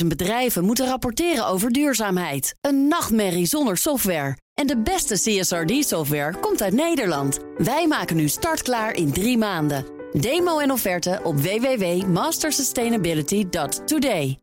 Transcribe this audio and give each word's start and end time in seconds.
250.000 0.00 0.06
bedrijven 0.06 0.64
moeten 0.64 0.86
rapporteren 0.86 1.46
over 1.46 1.72
duurzaamheid. 1.72 2.54
Een 2.60 2.88
nachtmerrie 2.88 3.46
zonder 3.46 3.76
software. 3.76 4.36
En 4.54 4.66
de 4.66 4.82
beste 4.82 5.14
CSRD-software 5.14 6.38
komt 6.40 6.62
uit 6.62 6.72
Nederland. 6.72 7.38
Wij 7.56 7.86
maken 7.86 8.16
nu 8.16 8.28
startklaar 8.28 8.94
in 8.94 9.12
drie 9.12 9.38
maanden. 9.38 9.84
Demo 10.12 10.58
en 10.58 10.70
offerte 10.70 11.20
op 11.22 11.40
www.mastersustainability.today. 11.40 14.38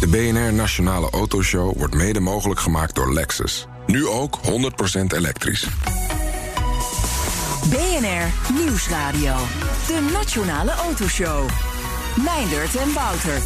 De 0.00 0.08
BNR 0.08 0.52
Nationale 0.52 1.10
Autoshow 1.10 1.76
wordt 1.76 1.94
mede 1.94 2.20
mogelijk 2.20 2.60
gemaakt 2.60 2.94
door 2.94 3.12
Lexus. 3.12 3.66
Nu 3.86 4.06
ook 4.06 4.38
100% 4.38 4.40
elektrisch. 5.14 5.66
BNR 7.70 8.52
Nieuwsradio. 8.52 9.34
De 9.86 10.08
Nationale 10.12 10.70
Autoshow. 10.70 11.48
Meindert 12.24 12.76
en 12.76 12.92
Wouter. 12.92 13.38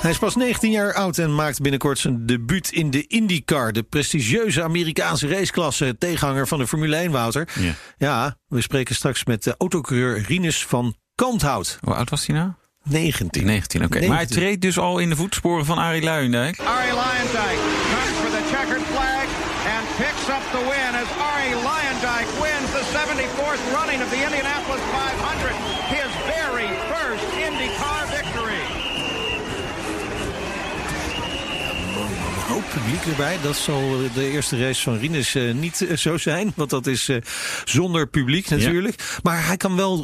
Hij 0.00 0.10
is 0.10 0.18
pas 0.18 0.36
19 0.36 0.70
jaar 0.70 0.94
oud 0.94 1.18
en 1.18 1.34
maakt 1.34 1.60
binnenkort 1.60 1.98
zijn 1.98 2.26
debuut 2.26 2.70
in 2.70 2.90
de 2.90 3.06
IndyCar. 3.06 3.72
De 3.72 3.82
prestigieuze 3.82 4.62
Amerikaanse 4.62 5.28
raceklasse. 5.28 5.96
Tegenhanger 5.98 6.48
van 6.48 6.58
de 6.58 6.66
Formule 6.66 6.96
1, 6.96 7.10
Wouter. 7.10 7.48
Ja. 7.58 7.72
Ja, 7.98 8.36
we 8.48 8.60
spreken 8.60 8.94
straks 8.94 9.24
met 9.24 9.42
de 9.42 9.54
autocoureur 9.58 10.22
Rinus 10.26 10.64
van 10.66 10.94
Kanthout. 11.14 11.78
Hoe 11.80 11.94
oud 11.94 12.10
was 12.10 12.26
hij 12.26 12.36
nou? 12.36 12.50
19. 12.82 13.44
19, 13.46 13.84
oké. 13.84 14.06
Maar 14.06 14.16
hij 14.16 14.26
treedt 14.26 14.60
dus 14.60 14.78
al 14.78 14.98
in 14.98 15.08
de 15.08 15.16
voetsporen 15.16 15.64
van 15.64 15.78
Arie 15.78 16.02
Luijendijk. 16.02 16.58
Arie 16.60 16.94
Luijendijk 16.94 17.58
comes 17.92 18.16
for 18.20 18.30
the 18.38 18.44
checkered 18.54 18.84
flag 18.92 19.26
and 19.74 19.84
picks 19.96 20.26
up 20.36 20.44
the 20.56 20.62
win 20.70 20.92
as 21.02 21.10
Arie 21.32 21.56
Luijendijk 21.68 22.26
wins 22.44 22.68
the 22.78 22.84
74th 22.96 23.64
running 23.76 24.00
of 24.04 24.08
the 24.14 24.20
Indianapolis 24.26 24.84
500. 24.92 25.54
His 25.98 26.10
very 26.34 26.68
first 26.92 27.24
IndyCar 27.46 28.02
victory. 28.16 28.62
Een 31.96 32.50
hoop 32.52 32.63
publiek 32.74 33.04
erbij. 33.04 33.40
Dat 33.42 33.56
zal 33.56 33.98
de 34.14 34.30
eerste 34.30 34.58
race 34.58 34.82
van 34.82 34.98
Rinus 34.98 35.34
eh, 35.34 35.54
niet 35.54 35.86
eh, 35.86 35.96
zo 35.96 36.18
zijn. 36.18 36.52
Want 36.56 36.70
dat 36.70 36.86
is 36.86 37.08
eh, 37.08 37.16
zonder 37.64 38.08
publiek 38.08 38.48
natuurlijk. 38.48 39.18
Maar 39.22 39.46
hij 39.46 39.56
kan 39.56 39.76
wel 39.76 40.02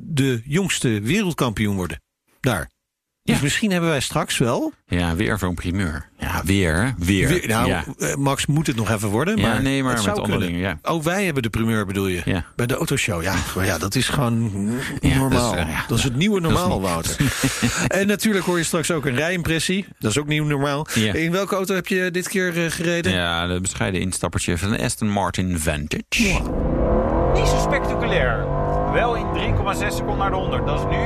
de 0.00 0.42
jongste 0.44 1.00
wereldkampioen 1.00 1.76
worden. 1.76 2.02
Daar. 2.40 2.70
Dus 3.30 3.38
Ja. 3.38 3.44
misschien 3.44 3.70
hebben 3.70 3.90
wij 3.90 4.00
straks 4.00 4.38
wel. 4.38 4.72
Ja, 4.86 5.14
weer 5.14 5.38
zo'n 5.38 5.54
primeur. 5.54 6.08
Ja, 6.18 6.40
weer, 6.44 6.74
hè? 6.74 6.88
weer. 6.98 7.28
Weer- 7.28 7.48
nou, 7.48 7.66
ja. 7.68 7.84
eh, 7.98 8.14
Max 8.14 8.46
moet 8.46 8.66
het 8.66 8.76
nog 8.76 8.90
even 8.90 9.08
worden. 9.08 9.36
Ja, 9.36 9.48
Maar 9.48 9.62
nee, 9.62 9.82
maar 9.82 9.94
het 9.94 10.04
met 10.06 10.14
zou 10.14 10.26
andere 10.26 10.46
dingen, 10.46 10.60
ja. 10.60 10.78
Oh, 10.82 11.02
wij 11.02 11.24
hebben 11.24 11.42
de 11.42 11.50
primeur 11.50 11.86
bedoel 11.86 12.06
je? 12.06 12.22
Ja. 12.24 12.44
Bij 12.56 12.66
de 12.66 12.74
autoshow. 12.74 13.22
Ja, 13.22 13.34
maar 13.56 13.66
ja 13.66 13.78
dat 13.78 13.94
is 13.94 14.08
gewoon 14.08 14.50
Ja, 15.00 15.16
normaal. 15.18 15.50
dat 15.50 15.58
is, 15.58 15.64
eh, 15.64 15.72
ja, 15.72 15.84
dat 15.88 15.98
is 15.98 16.04
het 16.04 16.16
nieuwe 16.16 16.40
normaal, 16.40 16.80
Wouter. 16.80 17.16
en 17.88 18.06
natuurlijk 18.06 18.44
hoor 18.44 18.58
je 18.58 18.64
straks 18.64 18.90
ook 18.90 19.06
een 19.06 19.14
rijimpressie. 19.14 19.86
Dat 19.98 20.10
is 20.10 20.18
ook 20.18 20.26
nieuw 20.26 20.44
normaal. 20.44 20.86
Ja. 20.94 21.12
In 21.14 21.32
welke 21.32 21.54
auto 21.54 21.74
heb 21.74 21.86
je 21.86 22.10
dit 22.10 22.28
keer 22.28 22.64
eh, 22.64 22.70
gereden? 22.70 23.12
Ja, 23.12 23.46
de 23.46 23.60
bescheiden 23.60 24.00
instappertje 24.00 24.58
van 24.58 24.70
de 24.70 24.82
Aston 24.82 25.08
Martin 25.10 25.58
Vantage. 25.58 26.40
Niet 27.34 27.46
zo 27.48 27.58
spectaculair. 27.66 28.44
Wel 28.92 29.14
in 29.16 29.26
3,6 29.34 29.94
seconden 29.96 30.16
naar 30.18 30.30
de 30.30 30.36
100, 30.36 30.66
dat 30.66 30.78
is 30.78 30.84
nu. 30.96 31.02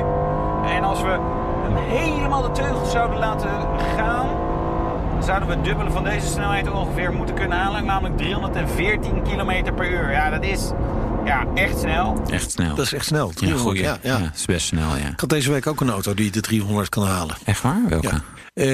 En 0.77 0.83
als 0.83 1.00
we 1.03 1.42
hem 1.64 1.76
helemaal 1.76 2.42
de 2.42 2.50
teugels 2.50 2.90
zouden 2.90 3.18
laten 3.18 3.50
gaan, 3.96 4.26
dan 5.12 5.22
zouden 5.24 5.48
we 5.48 5.54
het 5.54 5.64
dubbele 5.64 5.90
van 5.90 6.04
deze 6.04 6.26
snelheid 6.26 6.70
ongeveer 6.70 7.12
moeten 7.12 7.34
kunnen 7.34 7.58
halen. 7.58 7.84
Namelijk 7.84 8.16
314 8.16 9.22
km 9.22 9.74
per 9.74 9.90
uur. 9.90 10.10
Ja, 10.10 10.30
dat 10.30 10.44
is 10.44 10.70
ja, 11.24 11.44
echt 11.54 11.78
snel. 11.78 12.22
Echt 12.30 12.50
snel. 12.50 12.74
Dat 12.74 12.84
is 12.84 12.92
echt 12.92 13.04
snel. 13.06 13.28
ja, 13.28 13.34
300, 13.34 13.62
goeie. 13.68 13.82
ja, 13.82 13.96
ja. 14.02 14.18
Ja, 14.18 14.30
is 14.34 14.44
best 14.44 14.66
snel, 14.66 14.96
ja. 14.96 15.08
Ik 15.08 15.20
had 15.20 15.28
deze 15.28 15.50
week 15.50 15.66
ook 15.66 15.80
een 15.80 15.90
auto 15.90 16.14
die 16.14 16.30
de 16.30 16.40
300 16.40 16.88
kan 16.88 17.06
halen. 17.06 17.36
Echt 17.44 17.62
waar? 17.62 17.82
Welke? 17.88 18.06
Ja. 18.06 18.20
Eh, 18.54 18.64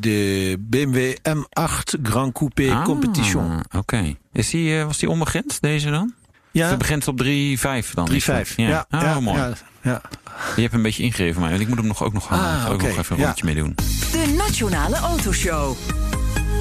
de 0.00 0.56
BMW 0.60 1.14
M8 1.22 2.00
Grand 2.02 2.32
Coupé 2.32 2.70
Ah, 2.70 2.84
Competition. 2.84 3.60
Oké. 3.76 4.14
Is 4.32 4.50
die, 4.50 4.78
eh, 4.78 4.84
was 4.84 4.98
die 4.98 5.10
onbegrensd, 5.10 5.62
deze 5.62 5.90
dan? 5.90 6.12
Ja, 6.50 6.68
Het 6.68 6.78
begint 6.78 7.08
op 7.08 7.16
3,5 7.16 7.94
dan? 7.94 8.04
3,5. 8.06 8.56
Ja, 8.56 8.68
Ja, 8.68 8.86
Ah, 8.90 9.02
ja, 9.02 9.20
mooi. 9.20 9.52
Ja. 9.86 10.00
Je 10.56 10.62
hebt 10.62 10.74
een 10.74 10.82
beetje 10.82 11.02
ingegeven 11.02 11.40
want 11.40 11.60
ik 11.60 11.68
moet 11.68 11.76
hem 11.78 11.86
nog 11.86 12.02
ook 12.02 12.12
nog, 12.12 12.26
gaan, 12.26 12.64
Ah, 12.64 12.72
ook 12.72 12.82
nog 12.82 12.90
even 12.98 13.04
een 13.14 13.20
Ja. 13.20 13.24
rondje 13.26 13.44
mee 13.44 13.54
doen. 13.54 13.74
De 14.12 14.34
Nationale 14.36 14.96
Autoshow. 14.96 15.76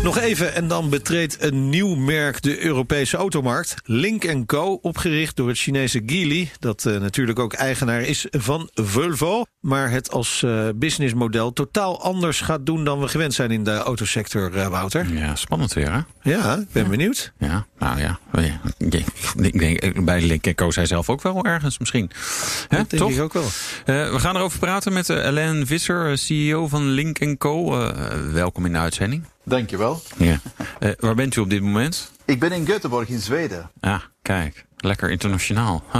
Nog 0.06 0.18
even 0.18 0.54
en 0.54 0.68
dan 0.68 0.90
betreedt 0.90 1.44
een 1.44 1.70
nieuw 1.70 1.96
merk 1.96 2.42
de 2.42 2.64
Europese 2.64 3.18
automarkt. 3.18 3.76
Link 3.84 4.46
Co, 4.46 4.80
opgericht 4.82 5.36
door 5.36 5.48
het 5.48 5.58
Chinese 5.58 6.02
Geely. 6.06 6.52
Dat 6.60 6.86
eh, 6.86 6.98
natuurlijk 6.98 7.40
ook 7.40 7.54
eigenaar 7.54 8.02
is 8.02 8.26
van 8.32 8.70
Volvo. 8.74 9.44
Maar 9.60 9.90
het 9.92 10.12
als 10.12 10.44
eh, 10.44 10.68
businessmodel 10.76 11.54
totaal 11.54 12.02
anders 12.02 12.42
gaat 12.42 12.66
doen 12.66 12.84
dan 12.84 13.00
we 13.00 13.08
gewend 13.08 13.34
zijn 13.34 13.52
in 13.52 13.64
de 13.64 13.78
autosector, 13.78 14.58
eh, 14.58 14.68
Wouter. 14.68 15.14
Ja, 15.14 15.36
spannend 15.36 15.74
weer, 15.74 15.92
hè? 15.92 16.00
Ja, 16.32 16.56
ik 16.56 16.72
ben 16.72 16.90
benieuwd. 16.90 17.34
Ja, 17.38 17.66
nou 17.80 18.00
ja. 18.00 18.20
Oh. 18.34 18.44
Ik 19.38 19.60
denk, 19.60 20.06
bij 20.06 20.22
Link 20.22 20.56
koos 20.56 20.76
hij 20.76 20.86
zelf 20.86 21.10
ook 21.10 21.22
wel 21.22 21.46
ergens 21.46 21.80
misschien. 21.80 22.12
Hè, 22.68 22.78
Dat 22.78 22.90
denk 22.90 23.02
toch? 23.02 23.12
ik 23.12 23.22
ook 23.22 23.34
wel. 23.34 23.50
We 23.86 24.20
gaan 24.20 24.36
erover 24.36 24.60
praten 24.60 24.94
met 24.94 25.10
Alain 25.10 25.68
Visser, 25.68 26.18
CEO 26.18 26.68
van 26.68 26.90
Link 26.90 27.38
Co. 27.38 27.70
Welkom 28.32 28.66
in 28.66 28.72
de 28.72 28.78
uitzending. 28.78 29.26
Dankjewel. 29.46 30.02
Ja. 30.18 30.40
Eh, 30.80 30.90
waar 31.00 31.16
bent 31.16 31.36
u 31.36 31.42
op 31.42 31.50
dit 31.50 31.62
moment? 31.62 32.12
Ik 32.26 32.40
ben 32.40 32.52
in 32.52 32.66
Göteborg 32.68 33.08
in 33.08 33.20
Zweden. 33.20 33.70
Ah, 33.80 34.00
kijk. 34.22 34.66
Lekker 34.78 35.10
internationaal. 35.12 35.84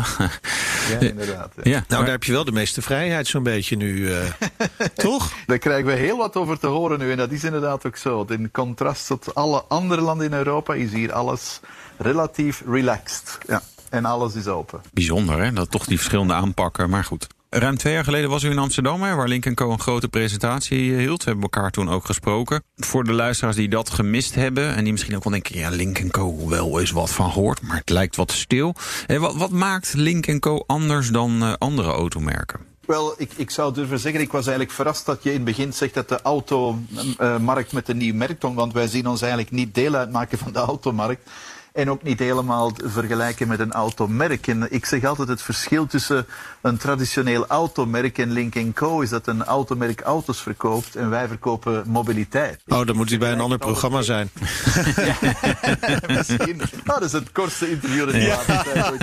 Ja, 0.90 1.00
inderdaad. 1.00 1.52
ja. 1.56 1.62
ja, 1.64 1.72
Nou, 1.72 1.84
maar- 1.90 2.00
daar 2.00 2.10
heb 2.10 2.24
je 2.24 2.32
wel 2.32 2.46
de 2.46 2.52
meeste 2.52 2.82
vrijheid 2.82 3.28
zo'n 3.28 3.44
beetje 3.44 3.76
nu, 3.76 4.12
eh, 4.14 4.18
toch? 4.96 5.32
Daar 5.46 5.58
krijgen 5.58 5.86
we 5.86 5.92
heel 5.94 6.18
wat 6.18 6.36
over 6.36 6.60
te 6.60 6.68
horen 6.68 7.00
nu. 7.00 7.12
En 7.12 7.18
dat 7.18 7.32
is 7.32 7.44
inderdaad 7.44 7.86
ook 7.86 7.98
zo. 7.98 8.26
In 8.30 8.52
contrast 8.52 9.08
tot 9.08 9.36
alle 9.36 9.64
andere 9.68 10.02
landen 10.02 10.26
in 10.26 10.34
Europa 10.34 10.74
is 10.74 10.92
hier 10.92 11.14
alles 11.14 11.60
relatief 11.98 12.64
relaxed. 12.68 13.38
Ja. 13.48 13.62
En 13.90 14.06
alles 14.06 14.36
is 14.36 14.48
open. 14.48 14.82
Bijzonder, 14.94 15.44
hè? 15.44 15.54
Dat 15.54 15.72
toch 15.72 15.86
die 15.86 15.98
verschillende 15.98 16.34
aanpakken. 16.34 16.90
Maar 16.90 17.04
goed. 17.04 17.28
Ruim 17.58 17.78
twee 17.78 17.94
jaar 17.94 18.04
geleden 18.04 18.30
was 18.30 18.44
u 18.44 18.50
in 18.50 18.58
Amsterdam, 18.58 19.00
waar 19.00 19.28
Link 19.28 19.54
Co. 19.54 19.72
een 19.72 19.80
grote 19.80 20.08
presentatie 20.08 20.92
eh, 20.92 20.98
hield. 20.98 21.24
We 21.24 21.30
hebben 21.30 21.44
elkaar 21.44 21.72
toen 21.72 21.90
ook 21.90 22.06
gesproken. 22.06 22.64
Voor 22.76 23.04
de 23.04 23.14
luisteraars 23.14 23.56
die 23.56 23.70
dat 23.70 23.90
gemist 23.90 24.36
hebben... 24.36 24.76
en 24.76 24.84
die 24.84 24.92
misschien 24.92 25.16
ook 25.16 25.24
wel 25.24 25.34
denken, 25.34 25.58
ja, 25.58 25.70
Link 25.70 26.12
Co. 26.12 26.48
wel 26.48 26.80
eens 26.80 26.92
wat 26.92 27.10
van 27.10 27.32
gehoord... 27.32 27.62
maar 27.62 27.78
het 27.78 27.90
lijkt 27.90 28.16
wat 28.16 28.32
stil. 28.32 28.76
En 29.08 29.22
wat, 29.22 29.36
wat 29.36 29.50
maakt 29.50 29.94
Link 29.94 30.40
Co. 30.40 30.64
anders 30.68 31.10
dan 31.10 31.42
eh, 31.42 31.54
andere 31.58 31.92
automerken? 31.92 32.60
Wel, 32.86 33.14
ik, 33.18 33.32
ik 33.36 33.50
zou 33.50 33.74
durven 33.74 34.00
zeggen, 34.00 34.22
ik 34.22 34.32
was 34.32 34.46
eigenlijk 34.46 34.76
verrast 34.76 35.06
dat 35.06 35.24
je 35.24 35.30
in 35.30 35.36
het 35.36 35.46
begin 35.46 35.74
zegt 35.74 35.94
dat 35.94 36.10
de 36.10 36.22
automarkt 36.22 37.72
met 37.72 37.90
een 37.90 37.98
nieuw 37.98 38.16
merk. 38.16 38.42
Want 38.42 38.74
wij 38.74 38.88
zien 38.88 39.08
ons 39.08 39.22
eigenlijk 39.22 39.52
niet 39.52 39.76
deel 39.76 39.96
uitmaken 39.96 40.38
van 40.38 40.54
de 40.54 40.60
automarkt. 40.60 41.30
En 41.76 41.90
ook 41.90 42.04
niet 42.04 42.20
helemaal 42.20 42.72
vergelijken 42.84 43.48
met 43.48 43.60
een 43.60 43.72
automerk. 43.72 44.48
En 44.48 44.72
ik 44.72 44.86
zeg 44.86 45.04
altijd 45.04 45.28
het 45.28 45.42
verschil 45.42 45.88
tussen 45.88 46.26
een 46.62 46.78
traditioneel 46.78 47.48
automerk 47.48 48.18
en 48.18 48.32
Link 48.32 48.56
Co. 48.74 49.02
is 49.02 49.10
dat 49.10 49.28
een 49.28 49.44
automerk 49.44 50.02
auto's 50.02 50.42
verkoopt 50.42 50.96
en 50.96 51.10
wij 51.10 51.28
verkopen 51.28 51.84
mobiliteit. 51.88 52.62
Oh, 52.68 52.86
dan 52.86 52.96
moet 52.96 53.10
hij 53.10 53.18
bij 53.18 53.32
een 53.32 53.40
ander 53.40 53.58
programma 53.58 54.02
zijn. 54.02 54.30
Misschien. 56.18 56.58
Nou, 56.84 57.00
dat 57.00 57.04
is 57.04 57.12
het 57.12 57.32
kortste 57.32 57.70
interview 57.70 58.06
dat 58.06 58.16
heb 58.16 58.66
gehad. 58.68 58.98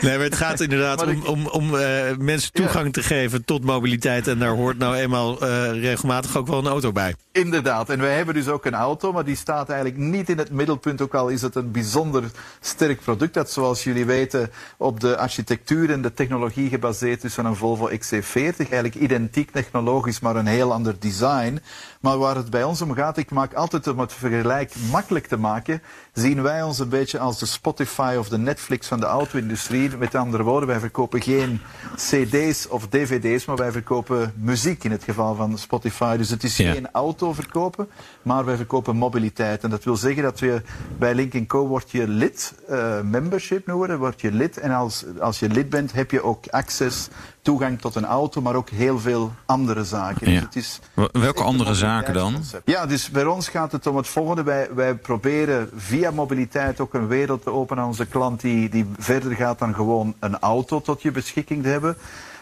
Nee, 0.00 0.16
maar 0.16 0.24
het 0.24 0.36
gaat 0.36 0.60
inderdaad 0.60 1.02
om, 1.02 1.22
om, 1.26 1.46
om 1.46 1.76
eh, 1.76 2.16
mensen 2.18 2.52
toegang 2.52 2.92
te 2.92 3.02
geven 3.02 3.44
tot 3.44 3.64
mobiliteit. 3.64 4.28
En 4.28 4.38
daar 4.38 4.54
hoort 4.54 4.78
nou 4.78 4.96
eenmaal 4.96 5.40
eh, 5.40 5.70
regelmatig 5.80 6.36
ook 6.36 6.46
wel 6.46 6.58
een 6.58 6.66
auto 6.66 6.92
bij. 6.92 7.14
Inderdaad, 7.32 7.90
en 7.90 8.00
wij 8.00 8.16
hebben 8.16 8.34
dus 8.34 8.48
ook 8.48 8.64
een 8.64 8.74
auto, 8.74 9.12
maar 9.12 9.24
die 9.24 9.36
staat 9.36 9.59
eigenlijk 9.68 9.98
niet 10.00 10.28
in 10.28 10.38
het 10.38 10.50
middelpunt. 10.50 11.00
Ook 11.00 11.14
al 11.14 11.28
is 11.28 11.42
het 11.42 11.54
een 11.54 11.70
bijzonder 11.70 12.24
sterk 12.60 13.00
product 13.00 13.34
dat, 13.34 13.50
zoals 13.50 13.84
jullie 13.84 14.04
weten, 14.04 14.50
op 14.76 15.00
de 15.00 15.16
architectuur 15.16 15.90
en 15.90 16.02
de 16.02 16.14
technologie 16.14 16.68
gebaseerd 16.68 17.24
is 17.24 17.34
van 17.34 17.46
een 17.46 17.56
Volvo 17.56 17.88
XC40. 17.90 18.32
Eigenlijk 18.56 18.94
identiek 18.94 19.50
technologisch, 19.50 20.20
maar 20.20 20.36
een 20.36 20.46
heel 20.46 20.72
ander 20.72 20.94
design. 20.98 21.60
Maar 22.00 22.18
waar 22.18 22.36
het 22.36 22.50
bij 22.50 22.64
ons 22.64 22.82
om 22.82 22.94
gaat, 22.94 23.16
ik 23.16 23.30
maak 23.30 23.54
altijd 23.54 23.86
om 23.86 23.98
het 23.98 24.12
vergelijk 24.12 24.72
makkelijk 24.90 25.26
te 25.26 25.36
maken, 25.36 25.82
zien 26.12 26.42
wij 26.42 26.62
ons 26.62 26.78
een 26.78 26.88
beetje 26.88 27.18
als 27.18 27.38
de 27.38 27.46
Spotify 27.46 28.14
of 28.18 28.28
de 28.28 28.38
Netflix 28.38 28.86
van 28.86 29.00
de 29.00 29.06
auto-industrie. 29.06 29.96
Met 29.96 30.14
andere 30.14 30.42
woorden, 30.42 30.68
wij 30.68 30.78
verkopen 30.80 31.22
geen 31.22 31.60
CD's 31.96 32.66
of 32.68 32.86
DVD's, 32.88 33.44
maar 33.44 33.56
wij 33.56 33.72
verkopen 33.72 34.32
muziek 34.36 34.84
in 34.84 34.90
het 34.90 35.04
geval 35.04 35.34
van 35.34 35.58
Spotify. 35.58 36.16
Dus 36.16 36.30
het 36.30 36.44
is 36.44 36.56
Ja. 36.56 36.72
geen 36.72 36.88
auto 36.92 37.32
verkopen, 37.32 37.88
maar 38.22 38.44
wij 38.44 38.56
verkopen 38.56 38.96
mobiliteit. 38.96 39.49
En 39.58 39.70
dat 39.70 39.84
wil 39.84 39.96
zeggen 39.96 40.22
dat 40.22 40.40
we 40.40 40.62
bij 40.98 41.14
Link 41.14 41.48
Co 41.48 41.66
word 41.66 41.90
je 41.90 42.08
lid, 42.08 42.54
eh, 42.68 43.00
membership 43.00 43.66
noemen 43.66 43.86
we 43.86 43.92
dat, 43.92 44.00
word 44.00 44.20
je 44.20 44.32
lid. 44.32 44.58
En 44.58 44.70
als, 44.70 45.04
als 45.20 45.38
je 45.38 45.48
lid 45.48 45.70
bent, 45.70 45.92
heb 45.92 46.10
je 46.10 46.22
ook 46.22 46.46
access, 46.48 47.08
toegang 47.42 47.80
tot 47.80 47.94
een 47.94 48.04
auto, 48.04 48.40
maar 48.40 48.54
ook 48.54 48.70
heel 48.70 48.98
veel 48.98 49.32
andere 49.46 49.84
zaken. 49.84 50.30
Ja. 50.30 50.36
Dus 50.36 50.44
het 50.44 50.56
is, 50.56 50.80
Welke 51.12 51.42
andere 51.42 51.74
zaken 51.74 52.14
dan? 52.14 52.42
Ja, 52.64 52.86
dus 52.86 53.10
bij 53.10 53.24
ons 53.24 53.48
gaat 53.48 53.72
het 53.72 53.86
om 53.86 53.96
het 53.96 54.08
volgende. 54.08 54.42
Wij, 54.42 54.68
wij 54.74 54.94
proberen 54.94 55.70
via 55.76 56.10
mobiliteit 56.10 56.80
ook 56.80 56.94
een 56.94 57.08
wereld 57.08 57.42
te 57.42 57.50
openen 57.50 57.82
aan 57.82 57.88
onze 57.88 58.06
klant 58.06 58.40
die, 58.40 58.68
die 58.68 58.86
verder 58.98 59.34
gaat 59.34 59.58
dan 59.58 59.74
gewoon 59.74 60.14
een 60.18 60.38
auto 60.38 60.80
tot 60.80 61.02
je 61.02 61.10
beschikking 61.10 61.62
te 61.62 61.68
hebben. 61.68 61.96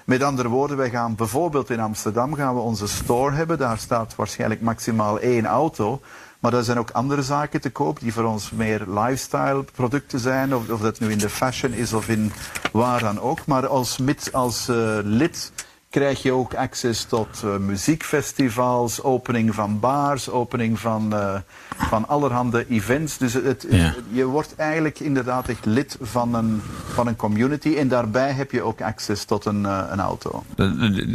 Met 0.09 0.23
andere 0.23 0.49
woorden, 0.49 0.77
wij 0.77 0.91
gaan 0.91 1.15
bijvoorbeeld 1.15 1.71
in 1.71 1.81
Amsterdam 1.81 2.35
gaan 2.35 2.55
we 2.55 2.61
onze 2.61 2.89
store 2.89 3.35
hebben. 3.35 3.59
Daar 3.59 3.79
staat 3.79 4.15
waarschijnlijk 4.15 4.61
maximaal 4.61 5.19
één 5.19 5.47
auto. 5.47 6.01
Maar 6.39 6.53
er 6.53 6.65
zijn 6.65 6.79
ook 6.79 6.91
andere 6.91 7.23
zaken 7.23 7.61
te 7.61 7.71
koop 7.71 8.01
die 8.01 8.13
voor 8.13 8.25
ons 8.25 8.51
meer 8.51 8.85
lifestyle 8.87 9.65
producten 9.75 10.21
zijn. 10.21 10.55
Of, 10.55 10.69
of 10.69 10.81
dat 10.81 11.01
nu 11.01 11.11
in 11.11 11.19
de 11.19 11.29
fashion 11.29 11.73
is 11.73 11.93
of 11.93 12.09
in 12.09 12.33
waar 12.73 13.01
dan 13.01 13.21
ook. 13.21 13.47
Maar 13.47 13.67
als, 13.67 13.99
als 14.33 14.69
uh, 14.69 14.99
lid 15.03 15.53
krijg 15.91 16.23
je 16.23 16.33
ook 16.33 16.55
access 16.55 17.05
tot 17.05 17.43
uh, 17.45 17.57
muziekfestivals, 17.57 19.03
opening 19.03 19.55
van 19.55 19.81
bars, 19.81 20.31
opening 20.31 20.79
van, 20.79 21.15
uh, 21.15 21.35
van 21.77 22.09
allerhande 22.09 22.67
events. 22.69 23.19
Dus 23.19 23.33
het, 23.33 23.67
Ja. 23.71 23.95
je 24.11 24.25
wordt 24.25 24.55
eigenlijk 24.57 25.01
inderdaad 25.01 25.49
echt 25.49 25.65
lid 25.65 25.97
van 26.01 26.35
een, 26.35 26.63
van 26.93 27.07
een 27.07 27.17
community. 27.17 27.75
En 27.75 27.89
daarbij 27.89 28.33
heb 28.33 28.51
je 28.51 28.63
ook 28.63 28.81
access 28.83 29.25
tot 29.25 29.45
een, 29.45 29.63
uh, 29.63 29.83
een 29.91 30.01
auto. 30.01 30.43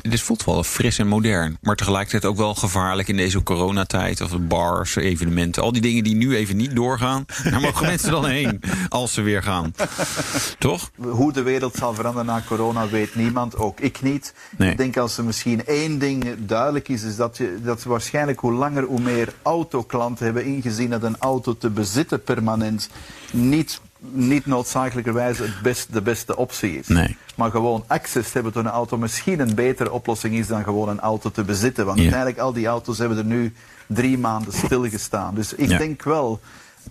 Het 0.02 0.22
voelt 0.22 0.44
wel 0.46 0.64
fris 0.64 0.98
en 1.00 1.08
modern, 1.08 1.58
maar 1.62 1.76
tegelijkertijd 1.76 2.26
ook 2.26 2.38
wel 2.38 2.56
gevaarlijk 2.56 3.08
in 3.08 3.18
deze 3.18 3.44
coronatijd. 3.44 4.22
Of 4.22 4.40
bars, 4.40 4.96
evenementen, 4.96 5.64
al 5.64 5.72
die 5.72 5.82
dingen 5.82 6.04
die 6.04 6.16
nu 6.16 6.36
even 6.36 6.58
niet 6.58 6.76
doorgaan. 6.76 7.26
Daar 7.44 7.62
mogen 7.68 7.86
mensen 7.86 8.12
dan 8.12 8.26
heen 8.26 8.62
als 8.90 9.14
ze 9.14 9.22
weer 9.22 9.44
gaan. 9.44 9.74
Toch? 10.60 10.90
Hoe 10.98 11.34
de 11.34 11.42
wereld 11.42 11.76
zal 11.76 11.94
veranderen 11.94 12.26
na 12.28 12.42
corona 12.48 12.88
weet 12.88 13.16
niemand, 13.16 13.56
ook 13.56 13.80
ik 13.80 14.02
niet. 14.02 14.34
Nee. 14.58 14.73
Ik 14.74 14.80
denk 14.80 14.98
als 14.98 15.18
er 15.18 15.24
misschien 15.24 15.66
één 15.66 16.00
ding 16.00 16.26
duidelijk 16.40 16.90
is, 16.90 17.04
is 17.04 17.16
dat, 17.16 17.38
je, 17.38 17.58
dat 17.64 17.84
waarschijnlijk 17.84 18.40
hoe 18.40 18.54
langer 18.54 18.84
hoe 18.84 19.00
meer 19.00 19.34
autoklanten 19.42 20.26
hebben 20.26 20.46
ingezien 20.46 20.90
dat 20.90 21.04
een 21.04 21.16
auto 21.20 21.58
te 21.58 21.70
bezitten 21.70 22.24
permanent 22.24 22.90
niet, 23.32 23.82
niet 24.00 24.46
noodzakelijkerwijs 24.46 25.38
het 25.38 25.62
best, 25.64 25.94
de 25.94 26.02
beste 26.02 26.36
optie 26.38 26.78
is. 26.80 26.88
Nee. 26.88 27.18
Maar 27.36 27.52
gewoon 27.52 27.84
access 27.88 28.34
hebben 28.34 28.52
tot 28.52 28.66
een 28.66 28.72
auto 28.72 28.98
misschien 28.98 29.40
een 29.40 29.56
betere 29.56 29.92
oplossing 29.92 30.34
is 30.36 30.48
dan 30.48 30.64
gewoon 30.64 30.90
een 30.90 31.00
auto 31.00 31.32
te 31.32 31.44
bezitten. 31.44 31.86
Want 31.86 31.98
Ja. 31.98 32.04
uiteindelijk 32.04 32.42
al 32.42 32.54
die 32.54 32.68
auto's 32.68 32.98
hebben 32.98 33.18
er 33.18 33.26
nu 33.26 33.54
drie 33.88 34.18
maanden 34.18 34.54
stilgestaan. 34.54 35.36
Dus 35.36 35.54
ik 35.54 35.70
Ja. 35.70 35.78
denk 35.78 36.04
wel 36.04 36.40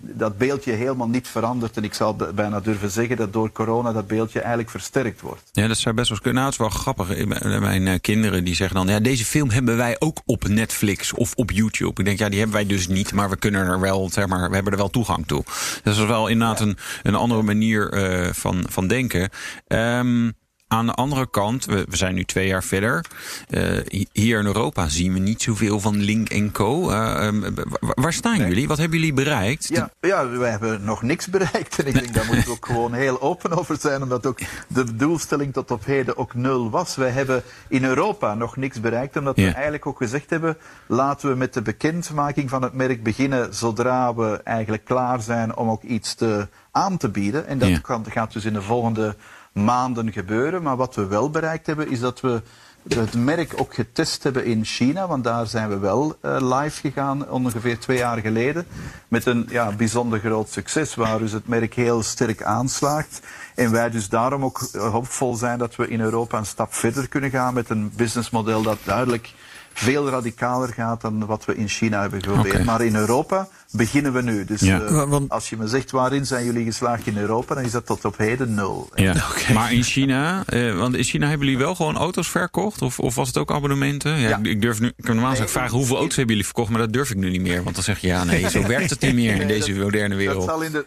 dat 0.01 0.39
beeldje 0.39 0.73
helemaal 0.73 1.09
niet 1.09 1.29
verandert. 1.29 1.77
En 1.77 1.85
ik 1.85 1.95
zou 1.95 2.17
b- 2.17 2.33
bijna 2.35 2.61
durven 2.61 2.91
zeggen 2.91 3.17
dat 3.17 3.33
door 3.33 3.53
corona 3.53 3.93
dat 3.93 4.07
beeldje 4.07 4.39
eigenlijk 4.39 4.71
versterkt 4.71 5.21
wordt. 5.21 5.43
Ja, 5.53 5.67
dat 5.69 5.79
zou 5.79 5.95
best 5.95 6.09
wel 6.09 6.19
kunnen. 6.19 6.43
Nou, 6.43 6.53
het 6.53 6.61
is 6.61 6.67
wel 6.69 6.79
grappig. 6.81 7.11
Ik 7.17 7.29
ben- 7.29 7.61
Mijn 7.61 7.87
eh, 7.87 8.01
kinderen 8.01 8.45
die 8.45 8.55
zeggen 8.55 8.77
dan... 8.77 8.87
ja, 8.89 9.01
deze 9.01 9.25
film 9.25 9.51
hebben 9.51 9.77
wij 9.77 9.97
ook 9.99 10.21
op 10.27 10.49
Netflix 10.49 11.13
of 11.13 11.33
op 11.35 11.51
YouTube. 11.51 12.01
Ik 12.01 12.05
denk, 12.05 12.19
ja, 12.19 12.29
die 12.29 12.39
hebben 12.39 12.57
wij 12.57 12.67
dus 12.67 12.87
niet... 12.89 13.13
maar 13.13 13.31
we 13.31 13.37
kunnen 13.37 13.67
er 13.67 13.81
wel, 13.81 14.11
zeg 14.13 14.27
maar, 14.27 14.49
we 14.49 14.55
hebben 14.55 14.73
er 14.73 14.79
wel 14.79 14.91
toegang 14.91 15.27
toe. 15.27 15.43
Dus 15.45 15.81
dat 15.83 15.97
is 15.97 16.05
wel 16.05 16.27
inderdaad 16.29 16.61
een, 16.61 16.77
een 17.03 17.15
andere 17.15 17.43
manier 17.43 17.93
eh, 17.93 18.33
van, 18.33 18.65
van 18.69 18.87
denken. 18.87 19.31
Ehm, 19.67 20.31
aan 20.73 20.87
de 20.87 20.93
andere 20.93 21.31
kant, 21.31 21.65
we, 21.65 21.85
we 21.89 21.97
zijn 21.97 22.15
nu 22.15 22.25
twee 22.25 22.47
jaar 22.47 22.65
verder. 22.65 23.05
Eh, 23.49 23.63
hi- 23.89 24.07
hier 24.13 24.39
in 24.39 24.47
Europa 24.47 24.89
zien 24.89 25.13
we 25.13 25.19
niet 25.19 25.43
zoveel 25.43 25.81
van 25.81 25.97
Link 25.97 26.53
Co. 26.53 26.91
Eh, 26.91 27.27
ehm, 27.27 27.41
wa- 27.41 27.93
waar 27.95 28.13
staan 28.13 28.39
jullie? 28.39 28.69
Wat 28.69 28.79
hebben 28.79 28.99
jullie 28.99 29.15
bereikt? 29.15 29.69
Ja, 29.69 29.91
ja, 30.01 30.29
wij 30.29 30.51
hebben 30.51 30.85
nog 30.85 31.03
niks 31.03 31.27
bereikt. 31.27 31.79
En 31.83 31.87
ik 31.87 31.95
denk 31.95 32.15
daar 32.15 32.27
moeten 32.27 32.45
we 32.45 32.51
ook 32.51 32.67
gewoon 32.67 32.93
heel 32.93 33.21
open 33.21 33.59
over 33.59 33.77
zijn. 33.81 34.03
Omdat 34.03 34.27
ook 34.27 34.39
de 34.67 34.97
doelstelling 34.97 35.53
tot 35.53 35.71
op 35.71 35.85
heden 35.85 36.17
ook 36.17 36.35
nul 36.35 36.71
was. 36.71 36.97
Wij 36.97 37.11
hebben 37.11 37.43
in 37.69 37.85
Europa 37.85 38.35
nog 38.35 38.57
niks 38.57 38.81
bereikt. 38.81 39.17
Omdat 39.17 39.37
Ja. 39.37 39.45
we 39.47 39.53
eigenlijk 39.53 39.87
ook 39.87 39.97
gezegd 39.97 40.31
hebben. 40.31 40.57
Laten 40.87 41.29
we 41.31 41.37
met 41.37 41.55
de 41.55 41.63
bekendmaking 41.63 42.51
van 42.51 42.63
het 42.63 42.73
merk 42.73 43.03
beginnen. 43.03 43.55
Zodra 43.55 44.15
we 44.15 44.41
eigenlijk 44.45 44.85
klaar 44.85 45.21
zijn 45.23 45.57
om 45.57 45.71
ook 45.71 45.83
iets 45.83 46.15
te, 46.15 46.49
aan 46.71 46.97
te 46.97 47.09
bieden. 47.09 47.47
En 47.47 47.59
dat 47.59 47.69
Ja. 47.69 47.79
kan, 47.79 48.07
gaat 48.11 48.33
dus 48.33 48.45
in 48.45 48.53
de 48.53 48.63
volgende 48.63 49.17
maanden 49.53 50.13
gebeuren. 50.13 50.63
Maar 50.63 50.77
wat 50.77 50.95
we 50.95 51.07
wel 51.07 51.31
bereikt 51.31 51.67
hebben 51.67 51.91
is 51.91 52.01
dat 52.01 52.21
we 52.21 52.43
het 52.89 53.15
merk 53.15 53.53
ook 53.57 53.75
getest 53.75 54.23
hebben 54.23 54.45
in 54.45 54.65
China. 54.65 55.07
Want 55.07 55.25
daar 55.25 55.47
zijn 55.47 55.69
we 55.69 55.79
wel 55.79 56.17
eh, 56.21 56.37
live 56.41 56.81
gegaan 56.81 57.31
ongeveer 57.31 57.79
twee 57.79 57.97
jaar 57.97 58.19
geleden. 58.19 58.67
Met 59.09 59.27
een 59.27 59.47
ja, 59.51 59.73
bijzonder 59.73 60.19
groot 60.19 60.49
succes 60.51 60.95
waar 60.95 61.19
dus 61.19 61.33
het 61.33 61.49
merk 61.49 61.75
heel 61.75 62.03
sterk 62.03 62.43
aanslaagt. 62.43 63.21
En 63.55 63.71
wij 63.71 63.91
dus 63.91 64.09
daarom 64.09 64.45
ook 64.45 64.69
eh, 64.73 64.91
hoopvol 64.91 65.35
zijn 65.35 65.59
dat 65.59 65.77
we 65.77 65.89
in 65.89 66.01
Europa 66.01 66.39
een 66.39 66.47
stap 66.47 66.75
verder 66.75 67.09
kunnen 67.09 67.31
gaan 67.31 67.55
met 67.55 67.71
een 67.71 67.93
businessmodel 67.97 68.63
dat 68.63 68.79
duidelijk 68.85 69.33
veel 69.75 70.09
radicaler 70.09 70.69
gaat 70.73 71.01
dan 71.01 71.27
wat 71.27 71.45
we 71.45 71.57
in 71.57 71.69
China 71.69 72.01
hebben 72.01 72.23
geprobeerd. 72.23 72.65
Maar 72.65 72.81
in 72.85 72.95
Europa 72.97 73.49
beginnen 73.71 74.13
we 74.13 74.23
nu. 74.23 74.45
Dus 74.45 74.61
Ja. 74.61 74.81
eh, 74.81 75.05
want- 75.09 75.31
als 75.31 75.51
je 75.51 75.57
me 75.57 75.67
zegt 75.69 75.91
waarin 75.91 76.27
zijn 76.27 76.45
jullie 76.45 76.65
geslaagd 76.65 77.07
in 77.07 77.17
Europa, 77.19 77.55
dan 77.55 77.65
is 77.65 77.71
dat 77.71 77.87
tot 77.87 78.05
op 78.05 78.17
heden 78.19 78.55
nul. 78.55 78.91
Ja. 78.95 79.15
Maar 79.55 79.73
in 79.73 79.83
China, 79.83 80.43
eh, 80.47 80.77
want 80.79 80.95
in 80.97 81.05
China 81.05 81.29
hebben 81.29 81.47
jullie 81.47 81.63
wel 81.63 81.75
gewoon 81.75 81.97
auto's 81.97 82.29
verkocht? 82.31 82.83
Of, 82.83 82.99
of 82.99 83.15
was 83.15 83.27
het 83.29 83.39
ook 83.39 83.51
abonnementen? 83.51 84.19
Ja, 84.19 84.29
Ja. 84.29 84.39
Ik, 84.39 84.47
ik 84.47 84.61
durf 84.63 84.81
nu, 84.81 84.87
ik 84.87 85.05
kan 85.05 85.15
normaal 85.15 85.35
zeggen 85.35 85.53
vragen 85.53 85.77
hoeveel 85.77 85.97
auto's 85.97 86.17
hebben 86.17 86.35
jullie 86.35 86.51
verkocht, 86.51 86.71
maar 86.71 86.81
dat 86.81 86.93
durf 86.93 87.11
ik 87.11 87.17
nu 87.17 87.31
niet 87.31 87.41
meer. 87.41 87.63
Want 87.63 87.75
dan 87.75 87.85
zeg 87.85 87.99
je 87.99 88.07
ja, 88.07 88.25
nee, 88.25 88.51
zo 88.51 88.67
werkt 88.67 88.91
het 88.91 89.01
niet 89.01 89.15
meer 89.15 89.33
in 89.33 89.39
Nee, 89.39 89.47
deze 89.47 89.73
dat- 89.75 89.83
moderne 89.83 90.09
Dat 90.09 90.19
wereld. 90.19 90.45
zal 90.45 90.61
in 90.63 90.73
de, 90.73 90.85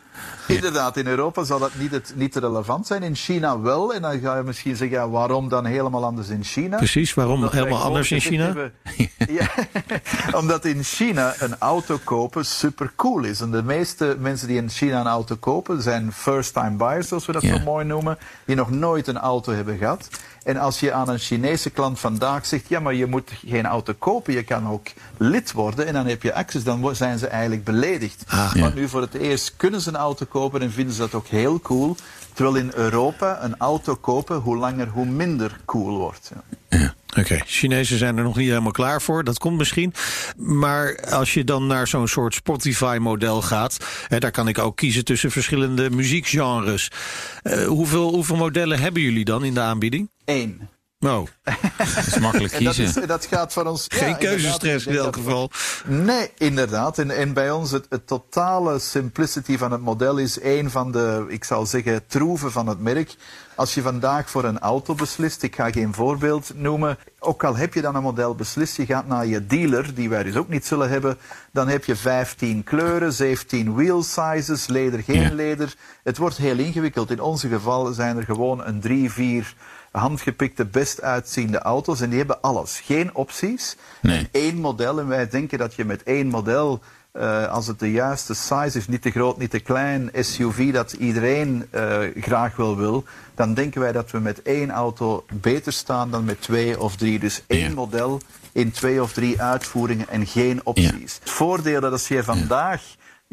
inderdaad, 0.48 0.98
in 0.98 1.08
Europa 1.08 1.44
zal 1.44 1.60
dat 1.60 1.72
niet, 1.78 1.92
het, 1.92 2.14
niet 2.16 2.36
relevant 2.36 2.88
zijn. 2.88 3.04
In 3.04 3.16
China 3.16 3.60
wel. 3.60 3.94
En 3.94 4.02
dan 4.02 4.20
ga 4.20 4.38
je 4.38 4.44
misschien 4.44 4.76
zeggen, 4.76 4.98
ja, 4.98 5.10
waarom 5.10 5.50
dan 5.50 5.66
helemaal 5.66 6.04
anders 6.06 6.30
in 6.30 6.44
China? 6.44 6.78
Precies, 6.78 7.14
waarom 7.14 7.34
Omdat 7.36 7.52
helemaal 7.52 7.82
anders 7.82 8.12
in 8.12 8.20
China? 8.20 8.44
hebben- 8.46 8.74
ja, 9.30 9.48
omdat 10.40 10.66
in 10.66 10.84
China 10.84 11.34
een 11.40 11.56
auto 11.60 12.00
kopen 12.04 12.46
super 12.46 12.92
cool 12.96 13.24
is. 13.24 13.40
En 13.42 13.52
de 13.52 13.64
meeste 13.64 14.16
mensen 14.20 14.48
die 14.48 14.58
in 14.58 14.70
China 14.70 15.00
een 15.00 15.08
auto 15.08 15.36
kopen 15.36 15.82
zijn 15.82 16.14
first-time 16.14 16.76
buyers, 16.76 17.08
zoals 17.08 17.26
we 17.26 17.32
dat 17.32 17.42
Ja. 17.42 17.58
zo 17.58 17.64
mooi 17.64 17.86
noemen, 17.86 18.18
die 18.46 18.56
nog 18.56 18.70
nooit 18.72 19.08
een 19.08 19.18
auto 19.18 19.52
hebben 19.54 19.78
gehad. 19.78 20.10
En 20.46 20.58
als 20.58 20.80
je 20.80 20.94
aan 20.94 21.10
een 21.10 21.20
Chinese 21.20 21.70
klant 21.70 22.00
vandaag 22.00 22.46
zegt, 22.46 22.68
ja, 22.68 22.80
maar 22.80 22.94
je 22.94 23.06
moet 23.06 23.32
geen 23.46 23.66
auto 23.66 23.94
kopen, 24.00 24.34
je 24.34 24.44
kan 24.44 24.70
ook 24.70 24.88
lid 25.18 25.52
worden 25.52 25.88
en 25.88 25.94
dan 25.94 26.08
heb 26.08 26.24
je 26.24 26.34
access, 26.34 26.66
dan 26.66 26.96
zijn 26.96 27.20
ze 27.20 27.28
eigenlijk 27.28 27.64
beledigd. 27.64 28.24
ja. 28.28 28.52
Want 28.54 28.76
nu 28.76 28.90
voor 28.90 29.02
het 29.02 29.14
eerst 29.14 29.54
kunnen 29.58 29.82
ze 29.82 29.90
een 29.90 29.96
auto 29.96 30.26
kopen 30.26 30.62
en 30.62 30.72
vinden 30.72 30.94
ze 30.94 31.00
dat 31.00 31.14
ook 31.14 31.28
heel 31.28 31.60
cool. 31.60 31.96
Terwijl 32.34 32.56
in 32.56 32.72
Europa 32.74 33.44
een 33.44 33.58
auto 33.58 33.96
kopen, 33.96 34.38
hoe 34.38 34.58
langer 34.58 34.88
hoe 34.88 35.06
minder 35.06 35.60
cool 35.66 35.98
wordt. 35.98 36.32
Ja. 36.70 36.95
Oké, 37.20 37.40
Chinezen 37.46 37.98
zijn 37.98 38.18
er 38.18 38.24
nog 38.24 38.36
niet 38.36 38.48
helemaal 38.48 38.72
klaar 38.72 39.02
voor. 39.02 39.24
Dat 39.24 39.38
komt 39.38 39.58
misschien. 39.58 39.94
Maar 40.38 41.06
als 41.10 41.34
je 41.34 41.44
dan 41.44 41.68
naar 41.68 41.88
zo'n 41.88 42.08
soort 42.08 42.34
Spotify-model 42.34 43.42
gaat, 43.42 43.78
hè, 44.08 44.20
daar 44.20 44.32
kan 44.32 44.48
ik 44.48 44.60
ook 44.60 44.76
kiezen 44.76 45.06
tussen 45.06 45.32
verschillende 45.32 45.90
muziekgenres. 45.90 46.92
Eh, 47.42 47.66
hoeveel, 47.66 48.14
hoeveel 48.14 48.36
modellen 48.36 48.80
hebben 48.80 49.02
jullie 49.02 49.26
dan 49.26 49.44
in 49.44 49.54
de 49.54 49.60
aanbieding? 49.60 50.10
Eén. 50.26 50.75
Oh, 51.06 51.28
Dat 51.78 52.08
is 52.08 52.18
makkelijk 52.20 52.54
En 52.54 52.64
dat, 52.64 52.76
kiezen. 52.76 53.02
is, 53.02 53.08
dat 53.08 53.26
gaat 53.26 53.54
van 53.54 53.68
ons. 53.68 53.86
geen 53.88 54.10
ja, 54.10 54.16
keuzestress 54.16 54.86
in 54.86 54.96
elk 54.96 55.16
geval. 55.16 55.48
dat- 55.48 55.58
Nee, 55.96 56.32
inderdaad. 56.38 56.98
En, 57.00 57.12
en 57.12 57.34
bij 57.34 57.52
ons 57.52 57.72
het, 57.72 57.86
het 57.90 58.08
totale 58.08 58.80
simplicity 58.80 59.58
van 59.58 59.72
het 59.72 59.82
model 59.82 60.18
is 60.18 60.42
een 60.42 60.72
van 60.72 60.92
de, 60.92 61.26
ik 61.28 61.44
zal 61.44 61.66
zeggen, 61.66 62.08
troeven 62.08 62.52
van 62.52 62.68
het 62.68 62.80
merk. 62.80 63.16
Als 63.56 63.74
je 63.74 63.82
vandaag 63.82 64.30
voor 64.30 64.44
een 64.44 64.60
auto 64.60 64.94
beslist, 64.96 65.44
ik 65.44 65.56
ga 65.56 65.72
geen 65.72 65.94
voorbeeld 65.94 66.52
noemen, 66.56 66.98
ook 67.20 67.44
al 67.44 67.56
heb 67.56 67.74
je 67.74 67.82
dan 67.82 67.96
een 67.96 68.02
model 68.04 68.36
beslist, 68.36 68.78
je 68.78 68.86
gaat 68.86 69.08
naar 69.08 69.26
je 69.26 69.46
dealer, 69.46 69.94
die 69.94 70.10
wij 70.10 70.24
dus 70.24 70.36
ook 70.36 70.50
niet 70.50 70.66
zullen 70.66 70.90
hebben, 70.90 71.18
dan 71.52 71.68
heb 71.68 71.86
je 71.86 71.96
15 71.96 72.64
kleuren, 72.64 73.14
17 73.14 73.76
wheel 73.76 74.04
sizes, 74.04 74.68
leder, 74.68 75.04
geen 75.04 75.22
Ja. 75.22 75.34
leder. 75.34 75.74
Het 76.04 76.18
wordt 76.18 76.38
heel 76.38 76.58
ingewikkeld. 76.58 77.12
In 77.12 77.20
onze 77.22 77.48
geval 77.48 77.94
zijn 77.94 78.18
er 78.18 78.24
gewoon 78.24 78.66
een 78.66 78.80
drie, 78.80 79.12
vier 79.12 79.54
handgepikte, 80.00 80.66
best 80.66 81.02
uitziende 81.02 81.60
auto's 81.60 82.02
en 82.02 82.10
die 82.10 82.18
hebben 82.18 82.42
alles. 82.42 82.80
Geen 82.80 83.16
opties. 83.16 83.76
Nee. 84.02 84.18
En 84.18 84.28
één 84.32 84.56
model. 84.56 85.00
En 85.00 85.08
wij 85.08 85.30
denken 85.30 85.58
dat 85.58 85.76
je 85.76 85.86
met 85.86 86.04
één 86.04 86.28
model, 86.28 86.80
eh, 87.12 87.48
als 87.48 87.68
het 87.68 87.80
de 87.80 87.92
juiste 87.92 88.34
size 88.34 88.78
is, 88.78 88.88
niet 88.88 89.02
te 89.02 89.12
groot, 89.12 89.38
niet 89.38 89.50
te 89.50 89.60
klein, 89.60 90.10
SUV 90.14 90.74
dat 90.74 90.94
iedereen 90.94 91.68
eh, 91.70 91.98
graag 92.16 92.56
wel 92.56 92.78
wil, 92.78 93.04
dan 93.36 93.54
denken 93.54 93.82
wij 93.82 93.92
dat 93.92 94.12
we 94.12 94.20
met 94.20 94.42
één 94.42 94.72
auto 94.72 95.26
beter 95.34 95.74
staan 95.74 96.12
dan 96.12 96.24
met 96.26 96.42
twee 96.42 96.80
of 96.80 96.96
drie. 96.96 97.20
Dus 97.20 97.44
één 97.48 97.70
Ja. 97.70 97.74
model 97.74 98.22
in 98.52 98.72
twee 98.72 99.02
of 99.02 99.14
drie 99.14 99.42
uitvoeringen 99.42 100.10
en 100.10 100.28
geen 100.28 100.62
opties. 100.64 101.18
Het 101.20 101.30
voordeel 101.30 101.82
dat 101.82 101.92
als 101.92 102.08
je 102.08 102.24
vandaag 102.24 102.82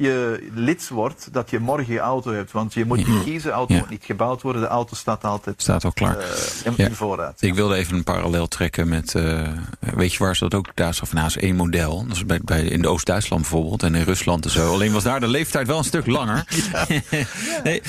je 0.03 0.49
lid 0.55 0.89
wordt, 0.89 1.29
dat 1.33 1.51
je 1.51 1.59
morgen 1.59 1.93
je 1.93 1.99
auto 1.99 2.33
hebt. 2.33 2.53
Want 2.53 2.75
je 2.75 2.85
moet 2.85 3.07
niet 3.07 3.23
kiezen, 3.25 3.51
de 3.51 3.57
auto 3.57 3.75
Ja. 3.75 3.81
moet 3.81 3.91
niet 3.91 4.05
gebouwd 4.05 4.43
worden, 4.43 4.63
de 4.63 4.69
auto 4.69 4.95
staat 4.97 5.25
altijd 5.25 5.63
Staat 5.63 5.85
al 5.85 5.93
klaar. 5.93 6.19
eh, 6.19 6.27
in, 6.65 6.73
Ja. 6.77 6.91
voorraad. 6.91 7.43
Ik 7.43 7.55
wilde 7.55 7.75
even 7.75 7.95
een 7.97 8.05
parallel 8.05 8.49
trekken 8.49 8.89
met, 8.89 9.15
eh, 9.15 9.49
weet 9.95 10.13
je 10.13 10.19
waar 10.19 10.37
ze 10.37 10.49
dat 10.49 10.55
ook 10.55 10.67
daar 10.75 10.99
nou, 11.13 11.27
is 11.27 11.37
één 11.37 11.57
model. 11.57 12.05
Dat 12.07 12.17
is 12.17 12.27
bij, 12.27 12.41
bij, 12.45 12.63
in 12.65 12.87
Oost-Duitsland 12.87 13.43
bijvoorbeeld 13.43 13.83
en 13.83 13.95
in 13.95 14.03
Rusland 14.05 14.45
en 14.45 14.51
zo. 14.51 14.73
Alleen 14.73 14.93
was 14.93 15.03
daar 15.03 15.21
de 15.21 15.29
leeftijd 15.29 15.67
wel 15.67 15.79
een 15.79 15.85
stuk 15.85 16.07
langer. 16.07 16.45
nee, 17.65 17.83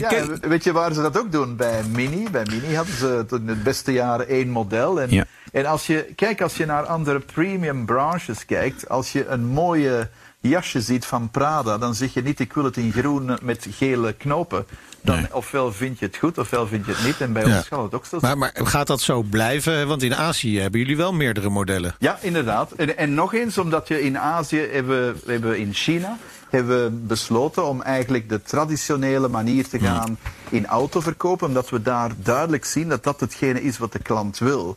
ken- 0.00 0.40
weet 0.40 0.64
je 0.64 0.72
waar 0.72 0.92
ze 0.92 1.02
dat 1.02 1.18
ook 1.18 1.32
doen? 1.32 1.56
Bij 1.56 1.82
Mini. 1.84 2.30
Bij 2.30 2.46
Mini 2.50 2.74
hadden 2.74 2.94
ze 2.96 3.24
in 3.30 3.48
het 3.48 3.62
beste 3.62 3.92
jaren 3.92 4.28
één 4.28 4.48
model. 4.48 5.00
En, 5.00 5.10
Ja. 5.10 5.24
en 5.52 5.66
als 5.66 5.86
je, 5.86 6.12
kijk, 6.16 6.40
als 6.40 6.56
je 6.56 6.66
naar 6.66 6.84
andere 6.86 7.18
premium 7.20 7.86
branches 7.86 8.44
kijkt, 8.46 8.88
als 8.88 9.12
je 9.12 9.26
een 9.26 9.44
mooie 9.46 10.08
jasje 10.48 10.80
ziet 10.80 11.04
van 11.06 11.30
Prada, 11.30 11.78
dan 11.78 11.94
zeg 11.94 12.14
je 12.14 12.22
niet 12.22 12.40
ik 12.40 12.52
wil 12.52 12.64
het 12.64 12.76
in 12.76 12.92
groen 12.92 13.38
met 13.42 13.66
gele 13.70 14.12
knopen. 14.12 14.66
Dan, 15.00 15.16
Nee. 15.16 15.34
Ofwel 15.34 15.72
vind 15.72 15.98
je 15.98 16.06
het 16.06 16.16
goed, 16.16 16.38
ofwel 16.38 16.66
vind 16.66 16.86
je 16.86 16.92
het 16.92 17.04
niet. 17.04 17.20
En 17.20 17.32
bij 17.32 17.46
Ja. 17.46 17.56
ons 17.56 17.66
gaat 17.66 17.82
het 17.82 17.94
ook 17.94 18.06
zo. 18.06 18.18
Maar, 18.20 18.38
maar 18.38 18.52
gaat 18.54 18.86
dat 18.86 19.00
zo 19.00 19.22
blijven? 19.22 19.86
Want 19.88 20.02
in 20.02 20.14
Azië 20.14 20.60
hebben 20.60 20.80
jullie 20.80 20.96
wel 20.96 21.12
meerdere 21.12 21.48
modellen. 21.48 21.94
Ja, 21.98 22.18
inderdaad. 22.20 22.72
En, 22.72 22.96
en 22.98 23.14
nog 23.14 23.34
eens, 23.34 23.58
omdat 23.58 23.88
je 23.88 24.02
in 24.02 24.18
Azië 24.18 24.68
hebben, 24.72 25.16
we 25.24 25.32
hebben 25.32 25.58
in 25.58 25.74
China 25.74 26.16
hebben 26.50 26.84
we 26.84 26.90
besloten 26.90 27.64
om 27.66 27.82
eigenlijk 27.82 28.28
de 28.28 28.42
traditionele 28.42 29.28
manier 29.28 29.68
te 29.68 29.78
gaan 29.78 30.18
in 30.48 30.66
autoverkopen, 30.66 31.46
omdat 31.46 31.70
we 31.70 31.82
daar 31.82 32.10
duidelijk 32.22 32.64
zien 32.64 32.88
dat 32.88 33.04
dat 33.04 33.20
hetgene 33.20 33.62
is 33.62 33.78
wat 33.78 33.92
de 33.92 33.98
klant 33.98 34.38
wil. 34.38 34.76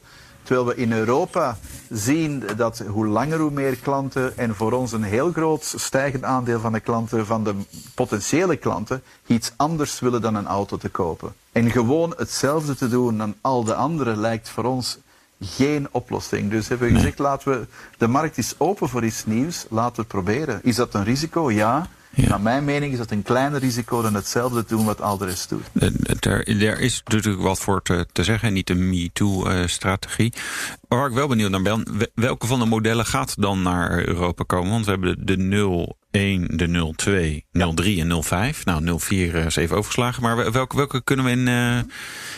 Terwijl 0.49 0.69
we 0.69 0.81
in 0.81 0.91
Europa 0.91 1.57
zien 1.89 2.43
dat 2.55 2.83
hoe 2.87 3.07
langer 3.07 3.39
hoe 3.39 3.51
meer 3.51 3.75
klanten 3.75 4.37
en 4.37 4.55
voor 4.55 4.71
ons 4.71 4.91
een 4.91 5.03
heel 5.03 5.31
groot 5.31 5.73
stijgend 5.77 6.23
aandeel 6.23 6.59
van 6.59 6.71
de 6.71 6.79
klanten, 6.79 7.25
van 7.25 7.43
de 7.43 7.55
potentiële 7.95 8.55
klanten, 8.55 9.03
iets 9.25 9.51
anders 9.55 9.99
willen 9.99 10.21
dan 10.21 10.35
een 10.35 10.47
auto 10.47 10.77
te 10.77 10.89
kopen. 10.89 11.33
En 11.51 11.71
gewoon 11.71 12.13
hetzelfde 12.17 12.75
te 12.75 12.87
doen 12.87 13.17
dan 13.17 13.35
al 13.41 13.63
de 13.63 13.75
anderen 13.75 14.17
lijkt 14.17 14.49
voor 14.49 14.63
ons 14.63 14.97
geen 15.41 15.87
oplossing. 15.91 16.49
Dus 16.49 16.67
hebben 16.67 16.87
we 16.87 16.93
gezegd, 16.93 17.19
laten 17.19 17.51
we, 17.51 17.67
de 17.97 18.07
markt 18.07 18.37
is 18.37 18.55
open 18.57 18.89
voor 18.89 19.05
iets 19.05 19.25
nieuws, 19.25 19.65
laten 19.69 19.95
we 19.95 20.01
het 20.01 20.07
proberen. 20.07 20.59
Is 20.63 20.75
dat 20.75 20.93
een 20.93 21.03
risico? 21.03 21.51
Ja. 21.51 21.87
Ja. 22.15 22.27
Naar 22.29 22.41
mijn 22.41 22.63
mening 22.65 22.91
is 22.91 22.97
dat 22.97 23.11
een 23.11 23.23
kleiner 23.23 23.59
risico 23.59 24.01
dan 24.01 24.13
hetzelfde 24.13 24.63
doen 24.67 24.85
wat 24.85 25.01
al 25.01 25.17
de 25.17 25.25
rest 25.25 25.49
doet. 25.49 25.63
Eh, 25.73 25.89
Er, 26.19 26.61
er 26.63 26.79
is 26.79 27.01
natuurlijk 27.05 27.43
wat 27.43 27.59
voor 27.59 27.81
te, 27.81 28.05
te 28.11 28.23
zeggen, 28.23 28.53
niet 28.53 28.67
de 28.67 28.75
MeToo-strategie. 28.75 30.33
waar 30.87 31.07
ik 31.07 31.13
wel 31.13 31.27
benieuwd 31.27 31.51
naar 31.51 31.61
ben, 31.61 31.97
we- 31.97 32.11
welke 32.15 32.47
van 32.47 32.59
de 32.59 32.65
modellen 32.65 33.05
gaat 33.05 33.41
dan 33.41 33.61
naar 33.61 34.07
Europa 34.07 34.43
komen? 34.47 34.71
Want 34.71 34.85
we 34.85 34.91
hebben 34.91 35.25
de, 35.25 35.37
de 35.47 35.95
01, 36.11 36.47
de 36.57 36.91
02, 36.95 37.45
03 37.75 38.01
en 38.01 38.23
05. 38.23 38.65
Nou, 38.65 38.99
04 38.99 39.35
is 39.35 39.55
even 39.55 39.75
overgeslagen. 39.77 40.23
Maar 40.23 40.35
wel- 40.35 40.51
welke, 40.51 40.75
welke 40.75 41.03
kunnen 41.03 41.25
we 41.25 41.31
in, 41.31 41.47
eh, 41.47 41.79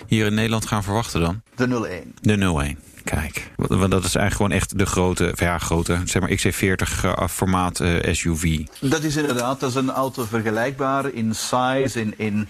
hier 0.07 0.25
in 0.25 0.33
Nederland 0.33 0.65
gaan 0.67 0.83
verwachten 0.83 1.21
dan? 1.21 1.41
De 1.55 1.67
01. 1.89 2.13
De 2.21 2.37
01. 2.37 2.77
Kijk, 3.03 3.51
want 3.55 3.91
dat 3.91 4.03
is 4.03 4.15
eigenlijk 4.15 4.35
gewoon 4.35 4.51
echt 4.51 4.77
de 4.77 4.85
grote, 4.85 5.33
ja, 5.35 5.57
grote, 5.57 6.01
zeg 6.05 6.21
maar 6.21 6.31
XC40 6.31 7.03
eh, 7.03 7.27
formaat 7.27 7.79
eh, 7.79 8.13
SUV. 8.13 8.65
Dat 8.79 9.03
is 9.03 9.15
inderdaad, 9.15 9.59
dat 9.59 9.69
is 9.69 9.75
een 9.75 9.91
auto 9.91 10.25
vergelijkbaar 10.25 11.13
in 11.13 11.35
size, 11.35 11.99
in, 11.99 12.13
in 12.17 12.47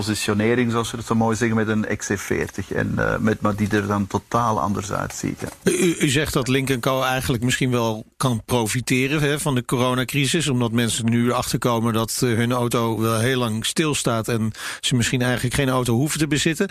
positionering, 0.00 0.70
zoals 0.70 0.90
we 0.90 0.96
het 0.96 1.06
zo 1.06 1.14
mooi 1.14 1.36
zeggen, 1.36 1.56
met 1.56 1.68
een 1.68 1.86
XC40. 1.86 2.74
En, 2.74 2.94
eh, 2.96 3.18
met, 3.18 3.40
maar 3.40 3.56
die 3.56 3.68
er 3.68 3.86
dan 3.86 4.06
totaal 4.06 4.60
anders 4.60 4.92
uitziet. 4.92 5.40
Ja. 5.40 5.72
U, 5.72 5.96
u 5.98 6.08
zegt 6.08 6.32
dat 6.32 6.48
Link 6.48 6.80
Co 6.80 7.02
eigenlijk 7.02 7.42
misschien 7.42 7.70
wel 7.70 8.04
kan 8.16 8.42
profiteren 8.44 9.20
hè, 9.20 9.40
van 9.40 9.54
de 9.54 9.64
coronacrisis. 9.64 10.48
Omdat 10.48 10.72
mensen 10.72 11.10
nu 11.10 11.28
erachter 11.28 11.58
komen 11.58 11.92
dat 11.92 12.16
hun 12.20 12.52
auto 12.52 13.00
wel 13.00 13.18
heel 13.18 13.38
lang 13.38 13.66
stilstaat. 13.66 14.28
En 14.28 14.52
ze 14.80 14.94
misschien 14.96 15.22
eigenlijk 15.22 15.54
geen 15.54 15.68
auto 15.68 15.94
hoeven 15.94 16.18
te 16.18 16.26
bezitten. 16.26 16.68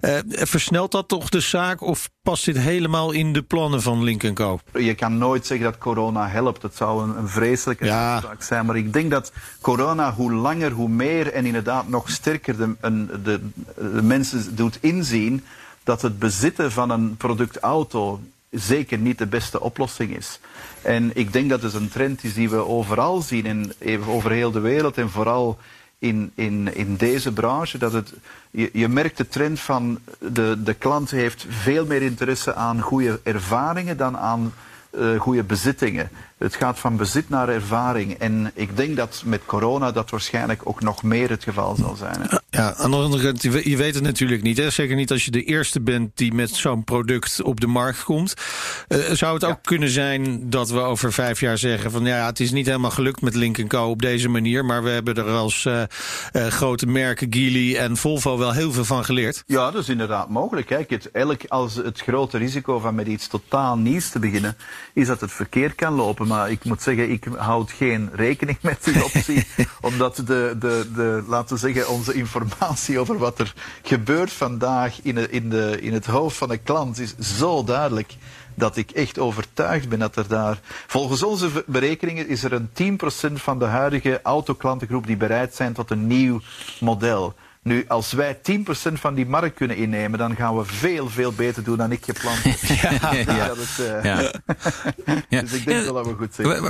Eh, 0.00 0.18
versnelt 0.26 0.92
dat 0.92 1.08
toch 1.08 1.28
de 1.28 1.40
zaak? 1.40 1.80
Of 1.80 2.10
past 2.30 2.44
dit 2.44 2.58
helemaal 2.58 3.12
in 3.12 3.32
de 3.32 3.42
plannen 3.42 3.82
van 3.82 4.02
Link 4.02 4.34
Co? 4.34 4.60
Je 4.72 4.94
kan 4.94 5.18
nooit 5.18 5.46
zeggen 5.46 5.66
dat 5.66 5.78
corona 5.78 6.28
helpt. 6.28 6.62
Het 6.62 6.76
zou 6.76 7.02
een, 7.02 7.16
een 7.18 7.28
vreselijke 7.28 7.84
Ja. 7.84 8.20
zaak 8.20 8.42
zijn. 8.42 8.66
Maar 8.66 8.76
ik 8.76 8.92
denk 8.92 9.10
dat 9.10 9.32
corona 9.60 10.12
hoe 10.14 10.32
langer, 10.32 10.70
hoe 10.70 10.88
meer 10.88 11.32
en 11.32 11.44
inderdaad 11.46 11.88
nog 11.88 12.10
sterker 12.10 12.56
de, 12.56 12.74
de, 13.22 13.40
de 13.74 14.02
mensen 14.02 14.56
doet 14.56 14.78
inzien 14.80 15.44
dat 15.84 16.02
het 16.02 16.18
bezitten 16.18 16.72
van 16.72 16.90
een 16.90 17.16
product 17.16 17.58
auto 17.58 18.20
zeker 18.50 18.98
niet 18.98 19.18
de 19.18 19.26
beste 19.26 19.60
oplossing 19.60 20.16
is. 20.16 20.40
En 20.82 21.10
ik 21.14 21.32
denk 21.32 21.50
dat 21.50 21.62
het 21.62 21.74
een 21.74 21.88
trend 21.88 22.24
is 22.24 22.34
die 22.34 22.50
we 22.50 22.66
overal 22.66 23.22
zien, 23.22 23.72
even 23.78 24.06
over 24.06 24.30
heel 24.30 24.50
de 24.50 24.60
wereld 24.60 24.98
en 24.98 25.10
vooral 25.10 25.58
in, 26.00 26.32
in, 26.34 26.74
in 26.74 26.96
deze 26.96 27.32
branche. 27.32 27.78
Dat 27.78 27.92
het, 27.92 28.12
je, 28.50 28.70
je 28.72 28.88
merkt 28.88 29.16
de 29.16 29.28
trend 29.28 29.60
van 29.60 29.98
de, 30.18 30.56
de 30.62 30.74
klant 30.74 31.10
heeft 31.10 31.46
veel 31.48 31.86
meer 31.86 32.02
interesse 32.02 32.54
aan 32.54 32.80
goede 32.80 33.20
ervaringen 33.22 33.96
dan 33.96 34.16
aan 34.16 34.52
eh 34.90 35.20
goede 35.20 35.42
bezittingen. 35.42 36.10
Het 36.40 36.56
gaat 36.56 36.78
van 36.78 36.96
bezit 36.96 37.28
naar 37.28 37.48
ervaring. 37.48 38.12
En 38.12 38.50
ik 38.54 38.76
denk 38.76 38.96
dat 38.96 39.22
met 39.24 39.40
corona 39.46 39.92
dat 39.92 40.10
waarschijnlijk 40.10 40.60
ook 40.64 40.80
nog 40.82 41.02
meer 41.02 41.30
het 41.30 41.44
geval 41.44 41.76
zal 41.76 41.96
zijn. 41.96 42.16
hè. 42.20 42.36
Ja, 42.50 42.74
aan 42.74 42.90
de 42.90 42.96
andere 42.96 43.22
kant, 43.22 43.42
je 43.42 43.50
we- 43.50 43.70
je 43.70 43.76
weet 43.76 43.94
het 43.94 44.02
natuurlijk 44.04 44.42
niet. 44.42 44.56
Hè? 44.56 44.70
Zeker 44.70 44.96
niet 44.96 45.10
als 45.10 45.24
je 45.24 45.30
de 45.30 45.42
eerste 45.44 45.80
bent 45.80 46.10
die 46.16 46.32
met 46.34 46.50
zo'n 46.50 46.84
product 46.84 47.42
op 47.42 47.60
de 47.60 47.66
markt 47.66 48.04
komt. 48.04 48.34
Eh, 48.88 48.98
zou 48.98 49.34
het 49.34 49.44
ook 49.44 49.58
kunnen 49.62 49.88
zijn 49.88 50.50
dat 50.50 50.70
we 50.70 50.78
over 50.80 51.12
vijf 51.12 51.40
jaar 51.40 51.58
zeggen 51.58 51.90
van 51.90 52.04
ja, 52.04 52.26
het 52.26 52.40
is 52.40 52.50
niet 52.50 52.66
helemaal 52.66 52.90
gelukt 52.90 53.20
met 53.20 53.34
Link 53.34 53.68
Co 53.68 53.88
op 53.90 54.02
deze 54.02 54.28
manier. 54.28 54.64
Maar 54.64 54.82
we 54.82 54.90
hebben 54.90 55.14
er 55.14 55.24
als 55.30 55.64
eh, 55.66 55.82
eh, 55.82 56.46
grote 56.46 56.86
merken 56.86 57.26
Geely 57.30 57.76
en 57.76 57.96
Volvo 57.96 58.38
wel 58.38 58.52
heel 58.52 58.72
veel 58.72 58.84
van 58.84 59.04
geleerd. 59.04 59.42
Ja, 59.46 59.70
dat 59.70 59.82
is 59.82 59.88
inderdaad 59.88 60.28
mogelijk. 60.28 60.66
Kijk, 60.66 60.90
het, 60.90 61.10
elk, 61.10 61.40
als 61.48 61.74
het 61.74 62.00
grote 62.00 62.38
risico 62.38 62.78
van 62.78 62.94
met 62.94 63.06
iets 63.06 63.26
totaal 63.28 63.76
nieuws 63.76 64.08
te 64.10 64.18
beginnen, 64.18 64.56
is 64.94 65.06
dat 65.06 65.20
het 65.20 65.32
verkeerd 65.32 65.74
kan 65.74 65.92
lopen. 65.94 66.28
Maar 66.30 66.50
ik 66.50 66.64
moet 66.64 66.82
zeggen, 66.82 67.10
ik 67.10 67.24
houd 67.36 67.70
geen 67.70 68.10
rekening 68.12 68.58
met 68.60 68.84
die 68.84 69.04
optie. 69.04 69.46
omdat 69.80 70.16
de, 70.16 70.56
de, 70.58 70.90
de, 70.94 71.24
laten 71.26 71.54
we 71.54 71.60
zeggen, 71.60 71.88
onze 71.88 72.14
informatie 72.14 72.98
over 72.98 73.18
wat 73.18 73.38
er 73.38 73.54
gebeurt 73.82 74.32
vandaag 74.32 75.02
in, 75.02 75.14
de, 75.14 75.30
in, 75.30 75.50
de, 75.50 75.80
in 75.80 75.92
het 75.92 76.06
hoofd 76.06 76.36
van 76.36 76.48
de 76.48 76.56
klant 76.56 76.98
is 76.98 77.18
zo 77.18 77.64
duidelijk. 77.64 78.14
Dat 78.54 78.76
ik 78.76 78.90
echt 78.90 79.18
overtuigd 79.18 79.88
ben 79.88 79.98
dat 79.98 80.16
er 80.16 80.28
daar. 80.28 80.60
Volgens 80.86 81.22
onze 81.22 81.64
berekeningen 81.66 82.28
is 82.28 82.44
er 82.44 82.52
een 82.52 82.98
10% 83.30 83.32
van 83.32 83.58
de 83.58 83.64
huidige 83.64 84.20
autoklantengroep 84.22 85.06
die 85.06 85.16
bereid 85.16 85.54
zijn 85.54 85.72
tot 85.72 85.90
een 85.90 86.06
nieuw 86.06 86.40
model. 86.80 87.34
Nu, 87.62 87.84
als 87.88 88.12
wij 88.12 88.36
10% 88.36 88.92
van 88.92 89.14
die 89.14 89.26
markt 89.26 89.54
kunnen 89.56 89.76
innemen, 89.76 90.18
dan 90.18 90.36
gaan 90.36 90.56
we 90.56 90.64
veel, 90.64 91.08
veel 91.08 91.32
beter 91.32 91.64
doen 91.64 91.76
dan 91.76 91.92
ik 91.92 92.04
gepland 92.04 92.38
heb. 92.42 92.58
Ja. 93.26 93.46
Dat 93.46 93.56
het, 93.56 93.86
eh, 93.86 94.04
Ja. 94.04 94.16
Ja. 95.28 95.40
Dus 95.40 95.52
ik 95.52 95.64
denk 95.66 95.84
wel 95.84 95.94
dat 95.94 96.06
we 96.06 96.14
goed 96.14 96.34
zitten. 96.34 96.62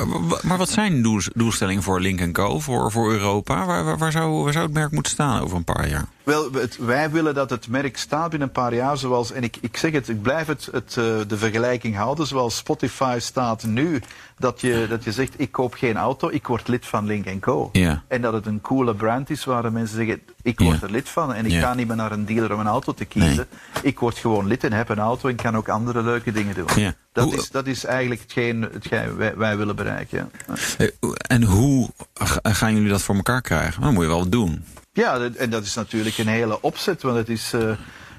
Maar, 0.43 0.59
wat 0.59 0.69
zijn 0.71 1.03
doels- 1.03 1.31
doelstellingen 1.35 1.83
voor 1.83 2.01
Link 2.01 2.33
Co, 2.33 2.61
voor, 2.61 2.91
voor 2.93 3.13
Europa? 3.13 3.67
Waar, 3.67 3.85
waar, 3.85 3.99
waar 3.99 4.13
zou, 4.13 4.43
waar 4.43 4.53
zou 4.53 4.65
het 4.65 4.75
merk 4.75 4.91
moeten 4.91 5.13
staan 5.13 5.43
over 5.43 5.57
een 5.57 5.65
paar 5.65 5.89
jaar? 5.89 6.05
Wel, 6.31 6.53
het- 6.53 6.77
wij 6.77 7.11
willen 7.11 7.35
dat 7.35 7.51
het 7.51 7.69
merk 7.69 7.97
staat 7.97 8.31
binnen 8.31 8.49
een 8.49 8.55
paar 8.55 8.75
jaar 8.75 8.97
zoals, 8.99 9.33
en 9.33 9.43
ik, 9.43 9.57
ik 9.61 9.77
zeg 9.77 9.93
het, 9.93 10.09
ik 10.09 10.23
blijf 10.23 10.47
het, 10.47 10.69
het, 10.73 10.97
eh, 10.97 11.05
de 11.27 11.37
vergelijking 11.39 11.97
houden, 11.97 12.27
zoals 12.27 12.57
Spotify 12.57 13.17
staat 13.21 13.65
nu, 13.65 14.03
dat 14.39 14.61
je, 14.61 14.87
dat 14.89 15.05
je 15.05 15.13
zegt, 15.13 15.33
ik 15.37 15.53
koop 15.53 15.75
geen 15.75 15.97
auto, 15.97 16.29
ik 16.29 16.47
word 16.47 16.69
lid 16.69 16.87
van 16.87 17.07
Link 17.07 17.41
Co. 17.41 17.69
Ja. 17.73 18.03
En 18.09 18.21
dat 18.23 18.33
het 18.33 18.47
een 18.47 18.61
coole 18.61 18.95
brand 18.95 19.31
is 19.31 19.45
waar 19.45 19.63
de 19.63 19.71
mensen 19.71 19.97
zeggen, 19.97 20.21
ik 20.43 20.59
word 20.61 20.81
Ja. 20.81 20.87
er 20.87 20.91
lid 20.93 21.09
van 21.09 21.35
en 21.35 21.45
ik 21.45 21.51
Ja. 21.53 21.61
ga 21.61 21.75
niet 21.75 21.87
meer 21.87 21.97
naar 21.97 22.13
een 22.13 22.25
dealer 22.27 22.53
om 22.55 22.61
een 22.61 22.67
auto 22.67 22.93
te 22.95 23.05
kiezen. 23.05 23.47
Ik 23.83 23.99
word 23.99 24.19
gewoon 24.19 24.47
lid 24.47 24.65
en 24.65 24.73
heb 24.73 24.89
een 24.89 24.99
auto 24.99 25.29
en 25.29 25.37
kan 25.37 25.57
ook 25.57 25.69
andere 25.69 26.03
leuke 26.03 26.33
dingen 26.33 26.55
doen. 26.55 26.95
Dat, 27.13 27.25
Hoe- 27.25 27.35
is, 27.37 27.51
dat 27.51 27.67
is 27.67 27.85
eigenlijk 27.85 28.21
hetgeen, 28.21 28.63
hetgeen 28.73 29.17
wij, 29.17 29.37
wij 29.37 29.57
willen 29.57 29.77
bereiken. 29.77 30.31
Eh, 30.79 30.87
En 31.21 31.43
hoe 31.43 31.89
ga- 32.15 32.41
gaan 32.43 32.75
jullie 32.75 32.89
dat 32.91 33.03
voor 33.03 33.15
elkaar 33.15 33.43
krijgen? 33.43 33.83
Dan 33.83 33.93
moet 33.95 34.03
je 34.03 34.09
wel 34.09 34.29
doen. 34.29 34.65
Ja, 34.93 35.31
en 35.37 35.51
dat 35.51 35.65
is 35.65 35.75
natuurlijk 35.75 36.19
een 36.19 36.27
hele 36.27 36.63
opzet, 36.63 37.03
want 37.03 37.17
het 37.17 37.29
is 37.29 37.53
eh, 37.53 37.73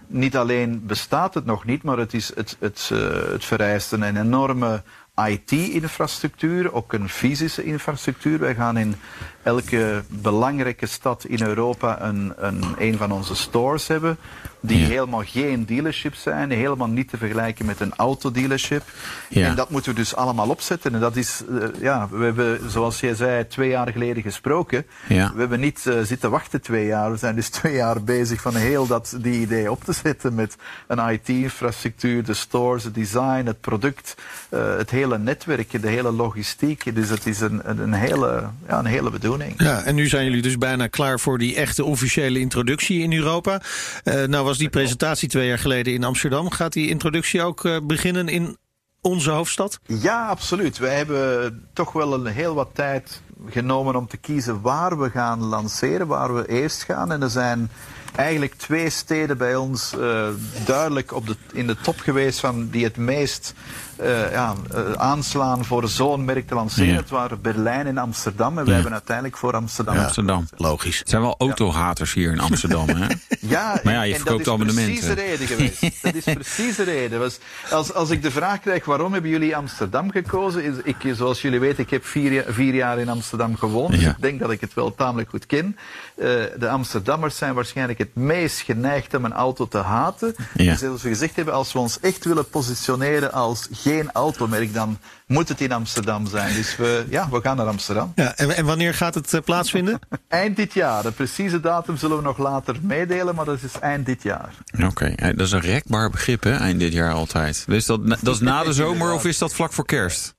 niet 0.08 0.38
alleen 0.38 0.86
bestaat 0.86 1.34
het 1.34 1.46
nog 1.46 1.66
niet, 1.66 1.84
maar 1.84 1.98
het, 1.98 2.14
is, 2.14 2.36
het, 2.36 2.58
het, 2.60 2.90
eh, 2.94 3.32
het 3.32 3.46
vereist 3.46 3.92
een 3.92 4.18
enorme 4.18 4.84
IT-infrastructuur, 5.16 6.74
ook 6.74 6.94
een 6.94 7.10
fysische 7.10 7.64
infrastructuur. 7.64 8.40
Wij 8.40 8.56
gaan 8.56 8.78
in 8.78 8.96
elke 9.44 10.04
belangrijke 10.08 10.86
stad 10.86 11.26
in 11.26 11.42
Europa 11.46 12.02
een, 12.02 12.34
een, 12.38 12.64
een 12.78 12.98
van 12.98 13.12
onze 13.12 13.36
stores 13.36 13.88
hebben, 13.88 14.18
die 14.60 14.80
Ja. 14.80 14.88
helemaal 14.88 15.24
geen 15.26 15.66
dealership 15.66 16.16
zijn, 16.16 16.52
helemaal 16.52 16.88
niet 16.88 17.10
te 17.10 17.18
vergelijken 17.18 17.66
met 17.66 17.80
een 17.80 17.94
autodealership. 17.96 18.84
Ja. 19.30 19.48
En 19.48 19.56
dat 19.56 19.70
moeten 19.70 19.92
we 19.92 19.98
dus 20.00 20.16
allemaal 20.16 20.50
opzetten. 20.50 20.94
En 20.94 21.00
dat 21.00 21.16
is, 21.16 21.44
eh, 21.50 21.82
ja, 21.82 22.08
we 22.12 22.24
hebben, 22.24 22.70
zoals 22.70 23.00
jij 23.00 23.16
zei, 23.16 23.48
twee 23.48 23.70
jaar 23.70 23.92
geleden 23.92 24.24
gesproken. 24.24 24.86
Ja. 25.08 25.32
We 25.34 25.40
hebben 25.40 25.60
niet 25.60 25.88
eh, 25.88 26.02
zitten 26.02 26.32
wachten 26.32 26.62
twee 26.62 26.86
jaar. 26.86 27.12
We 27.12 27.18
zijn 27.18 27.36
dus 27.36 27.50
twee 27.60 27.74
jaar 27.74 28.04
bezig 28.04 28.42
van 28.42 28.56
heel 28.56 28.88
dat, 28.88 29.16
die 29.22 29.42
idee 29.42 29.72
op 29.72 29.84
te 29.84 29.94
zetten 29.94 30.36
met 30.36 30.56
een 30.88 31.10
IT-infrastructuur, 31.10 32.24
de 32.24 32.34
stores, 32.34 32.84
het 32.84 32.94
design, 32.96 33.44
het 33.46 33.62
product, 33.62 34.16
eh, 34.50 34.78
het 34.78 34.90
hele 34.90 35.18
netwerk, 35.18 35.82
de 35.82 35.88
hele 35.88 36.12
logistiek. 36.12 36.96
Dus 36.96 37.10
het 37.10 37.26
is 37.26 37.40
een, 37.40 37.62
een, 37.64 37.80
een 37.80 37.94
hele, 37.94 38.44
ja, 38.68 38.80
een 38.80 38.86
hele 38.86 39.10
bedoeling. 39.10 39.30
Ja, 39.58 39.84
en 39.84 39.96
nu 39.96 40.08
zijn 40.08 40.26
jullie 40.26 40.42
dus 40.42 40.58
bijna 40.58 40.88
klaar 40.88 41.20
voor 41.20 41.38
die 41.38 41.56
echte 41.56 41.84
officiële 41.84 42.40
introductie 42.40 43.02
in 43.02 43.14
Europa. 43.14 43.62
Eh, 44.04 44.24
nou 44.24 44.46
was 44.46 44.58
die 44.58 44.70
presentatie 44.70 45.30
twee 45.30 45.48
jaar 45.48 45.60
geleden 45.60 45.94
in 45.94 46.04
Amsterdam. 46.04 46.50
Gaat 46.50 46.74
die 46.74 46.90
introductie 46.90 47.42
ook 47.42 47.66
eh, 47.66 47.78
beginnen 47.84 48.28
in 48.28 48.58
onze 49.02 49.32
hoofdstad? 49.32 49.80
Ja, 49.86 50.28
absoluut. 50.28 50.78
Wij 50.78 50.96
hebben 50.96 51.68
toch 51.74 51.92
wel 51.92 52.14
een 52.14 52.26
heel 52.26 52.54
wat 52.54 52.70
tijd 52.74 53.22
genomen 53.50 53.96
om 53.96 54.08
te 54.08 54.18
kiezen 54.18 54.62
waar 54.62 55.00
we 55.00 55.10
gaan 55.10 55.44
lanceren, 55.44 56.08
waar 56.08 56.36
we 56.36 56.48
eerst 56.48 56.84
gaan. 56.84 57.12
En 57.12 57.22
er 57.22 57.30
zijn 57.30 57.70
eigenlijk 58.16 58.54
twee 58.54 58.90
steden 58.90 59.38
bij 59.38 59.56
ons 59.56 59.94
uh, 60.00 60.28
duidelijk 60.66 61.14
op 61.14 61.28
de, 61.28 61.36
in 61.54 61.68
de 61.68 61.76
top 61.82 62.00
geweest 62.00 62.40
van 62.40 62.70
die 62.70 62.84
het 62.84 62.98
meest 62.98 63.54
uh, 64.02 64.32
ja, 64.32 64.54
uh, 64.76 64.92
aanslaan 64.92 65.66
voor 65.66 65.88
zo'n 65.88 66.26
merk 66.26 66.48
te 66.48 66.56
lanceren. 66.56 66.94
Ja. 66.94 66.96
Het 67.00 67.10
waren 67.10 67.42
Berlijn 67.42 67.88
en 67.88 67.98
Amsterdam. 67.98 68.58
En 68.58 68.64
we 68.64 68.70
Ja. 68.70 68.76
hebben 68.76 68.94
uiteindelijk 68.94 69.38
voor 69.38 69.54
Amsterdam. 69.54 69.98
Amsterdam. 69.98 70.48
Logisch. 70.58 71.00
Het 71.00 71.10
zijn 71.10 71.22
wel 71.22 71.36
autohaters 71.38 72.14
hier 72.14 72.32
in 72.32 72.40
Amsterdam, 72.40 72.90
hè? 72.90 73.08
Ja, 73.40 73.80
Maar 73.84 73.94
ja, 73.94 74.02
je 74.02 74.14
en 74.14 74.20
verkoopt 74.20 74.46
dat 74.46 74.56
is 74.58 74.62
abonnementen. 74.62 74.94
precies 75.16 75.16
de 75.16 75.22
reden 75.22 75.48
geweest. 75.48 75.82
dat 76.04 76.16
is 76.16 76.24
precies 76.24 76.76
de 76.76 76.84
reden. 76.84 77.20
Was, 77.20 77.40
als, 77.72 77.94
als 77.94 78.10
ik 78.10 78.22
de 78.22 78.32
vraag 78.32 78.60
krijg 78.60 78.86
waarom 78.86 79.14
hebben 79.14 79.32
jullie 79.32 79.56
Amsterdam 79.56 80.12
gekozen, 80.12 80.64
is 80.64 80.74
ik, 80.84 81.16
zoals 81.16 81.42
jullie 81.42 81.60
weten, 81.60 81.84
ik 81.84 81.90
heb 81.90 82.06
vier, 82.06 82.46
vier 82.48 82.74
jaar 82.74 83.00
in 83.00 83.10
Amsterdam 83.10 83.56
gewoond. 83.58 83.92
Dus 83.92 84.04
ik 84.04 84.16
denk 84.22 84.40
dat 84.40 84.52
ik 84.52 84.62
het 84.62 84.74
wel 84.74 84.96
tamelijk 84.96 85.30
goed 85.30 85.46
ken. 85.46 85.78
Eh, 86.16 86.28
de 86.60 86.70
Amsterdammers 86.70 87.38
zijn 87.38 87.54
waarschijnlijk 87.54 88.00
het 88.02 88.16
meest 88.16 88.60
geneigd 88.60 89.14
om 89.16 89.26
een 89.26 89.34
auto 89.34 89.68
te 89.68 89.78
haten. 89.78 90.36
Ja. 90.54 90.72
Dus 90.72 90.80
zoals 90.80 91.02
we 91.02 91.10
gezegd 91.10 91.36
hebben, 91.36 91.54
als 91.54 91.74
we 91.74 91.80
ons 91.80 92.00
echt 92.00 92.26
willen 92.26 92.50
positioneren 92.50 93.32
als 93.32 93.68
geen 93.72 94.10
automerk, 94.12 94.74
dan 94.74 95.00
moet 95.28 95.50
het 95.50 95.62
in 95.62 95.72
Amsterdam 95.72 96.28
zijn. 96.28 96.56
Dus 96.56 96.76
we, 96.78 97.06
ja, 97.10 97.30
we 97.30 97.42
gaan 97.42 97.58
naar 97.58 97.68
Amsterdam. 97.68 98.12
Ja, 98.16 98.36
en, 98.36 98.56
en 98.56 98.66
wanneer 98.66 98.94
gaat 98.94 99.14
het 99.16 99.34
eh, 99.34 99.42
plaatsvinden? 99.42 100.00
Eind 100.28 100.56
dit 100.56 100.74
jaar. 100.74 101.04
De 101.04 101.12
precieze 101.12 101.60
datum 101.60 101.98
zullen 101.98 102.18
we 102.18 102.24
nog 102.24 102.38
later 102.38 102.76
meedelen, 102.82 103.36
maar 103.36 103.46
dat 103.46 103.62
is 103.64 103.80
eind 103.80 104.06
dit 104.06 104.24
jaar. 104.24 104.54
Oké, 104.86 105.16
dat 105.16 105.40
is 105.40 105.52
een 105.52 105.60
rekbaar 105.60 106.10
begrip, 106.10 106.44
hè? 106.44 106.56
Eind 106.56 106.80
dit 106.80 106.94
jaar 106.94 107.14
altijd. 107.14 107.64
Dus 107.68 107.86
dat, 107.86 108.08
dat 108.22 108.36
is 108.36 108.40
na 108.40 108.64
de 108.64 108.74
zomer 108.74 109.12
of 109.12 109.26
is 109.26 109.38
dat 109.38 109.54
vlak 109.54 109.74
voor 109.74 109.86
kerst? 109.86 110.34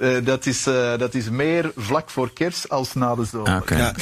Eh, 0.00 0.24
dat, 0.24 0.46
is, 0.46 0.66
eh, 0.66 0.98
dat 0.98 1.14
is 1.14 1.30
meer 1.30 1.72
vlak 1.76 2.10
voor 2.10 2.32
kerst 2.32 2.68
als 2.68 2.94
na 2.94 3.14
de 3.14 3.24
zomer. 3.24 3.48
Ah, 3.48 3.56
Oké. 3.56 3.76
Ja. 3.76 3.94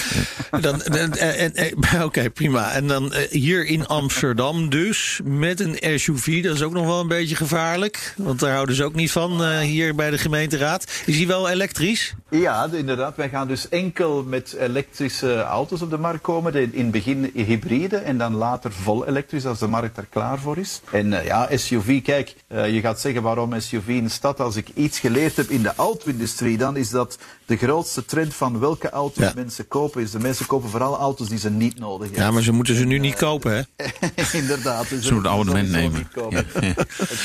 Dan, 0.61 0.83
dan- 0.85 2.33
prima. 2.35 2.74
En 2.75 2.87
dan 2.87 3.13
eh, 3.13 3.31
hier 3.31 3.67
in 3.67 3.87
Amsterdam 3.87 4.69
dus, 4.69 5.21
met 5.25 5.61
een 5.61 5.99
SUV. 6.01 6.43
Dat 6.43 6.55
is 6.55 6.63
ook 6.63 6.73
nog 6.73 6.87
wel 6.87 7.01
een 7.01 7.09
beetje 7.09 7.37
gevaarlijk. 7.37 8.15
Want 8.17 8.41
daar 8.41 8.53
houden 8.55 8.75
ze 8.75 8.85
ook 8.85 8.95
niet 8.95 9.11
van 9.11 9.45
eh, 9.45 9.59
hier 9.59 9.95
bij 9.95 10.11
de 10.11 10.19
gemeenteraad. 10.19 10.85
Is 11.07 11.17
die 11.17 11.27
wel 11.27 11.49
elektrisch? 11.49 12.15
Ja, 12.31 12.69
de- 12.69 12.79
inderdaad. 12.79 13.17
Wij 13.17 13.29
gaan 13.29 13.49
dus 13.49 13.69
enkel 13.69 14.23
met 14.25 14.57
elektrische 14.59 15.41
auto's 15.43 15.83
op 15.83 15.91
de 15.91 15.99
markt 15.99 16.23
komen. 16.23 16.55
In 16.55 16.83
het 16.83 16.91
begin 16.91 17.31
hybride 17.35 17.97
en 17.97 18.19
dan 18.19 18.35
later 18.35 18.73
vol 18.73 19.07
elektrisch 19.07 19.47
als 19.47 19.59
de 19.59 19.67
markt 19.67 19.97
er 19.97 20.07
klaar 20.11 20.39
voor 20.39 20.59
is. 20.59 20.81
En 20.91 21.13
eh, 21.13 21.27
ja, 21.27 21.49
SUV, 21.57 22.03
kijk, 22.03 22.35
je 22.49 22.81
gaat 22.81 23.01
zeggen 23.01 23.23
waarom 23.23 23.61
SUV 23.61 23.89
in 23.89 24.05
de 24.05 24.11
stad. 24.11 24.41
Als 24.41 24.57
ik 24.57 24.69
iets 24.75 24.99
geleerd 24.99 25.37
heb 25.37 25.49
in 25.49 25.63
de 25.63 25.73
auto-industrie, 25.77 26.57
dan 26.57 26.77
is 26.77 26.91
dat 26.91 27.19
de 27.47 27.57
grootste 27.57 28.05
trend 28.05 28.35
van 28.35 28.59
welke 28.61 28.91
auto's 28.91 29.25
Ja. 29.25 29.33
mensen 29.35 29.69
kopen. 29.69 30.03
Is 30.03 30.11
de 30.11 30.19
mensen 30.21 30.47
kopen 30.47 30.71
vooral 30.71 30.99
auto's 30.99 31.29
die 31.29 31.39
ze 31.39 31.51
niet 31.51 31.79
nodig 31.79 32.07
hebben. 32.07 32.25
Ja, 32.25 32.31
maar 32.31 32.43
ze 32.43 32.53
moeten 32.53 32.64
ze 32.73 32.85
nu 32.85 32.99
niet 32.99 33.15
kopen, 33.15 33.53
hè? 33.77 33.87
inderdaad. 34.39 34.89
Dus 34.89 35.07
Ze 35.07 35.13
moeten 35.13 35.31
een 35.33 35.39
abonnement 35.39 35.71
nemen. 35.71 36.09
Ja, 36.31 36.43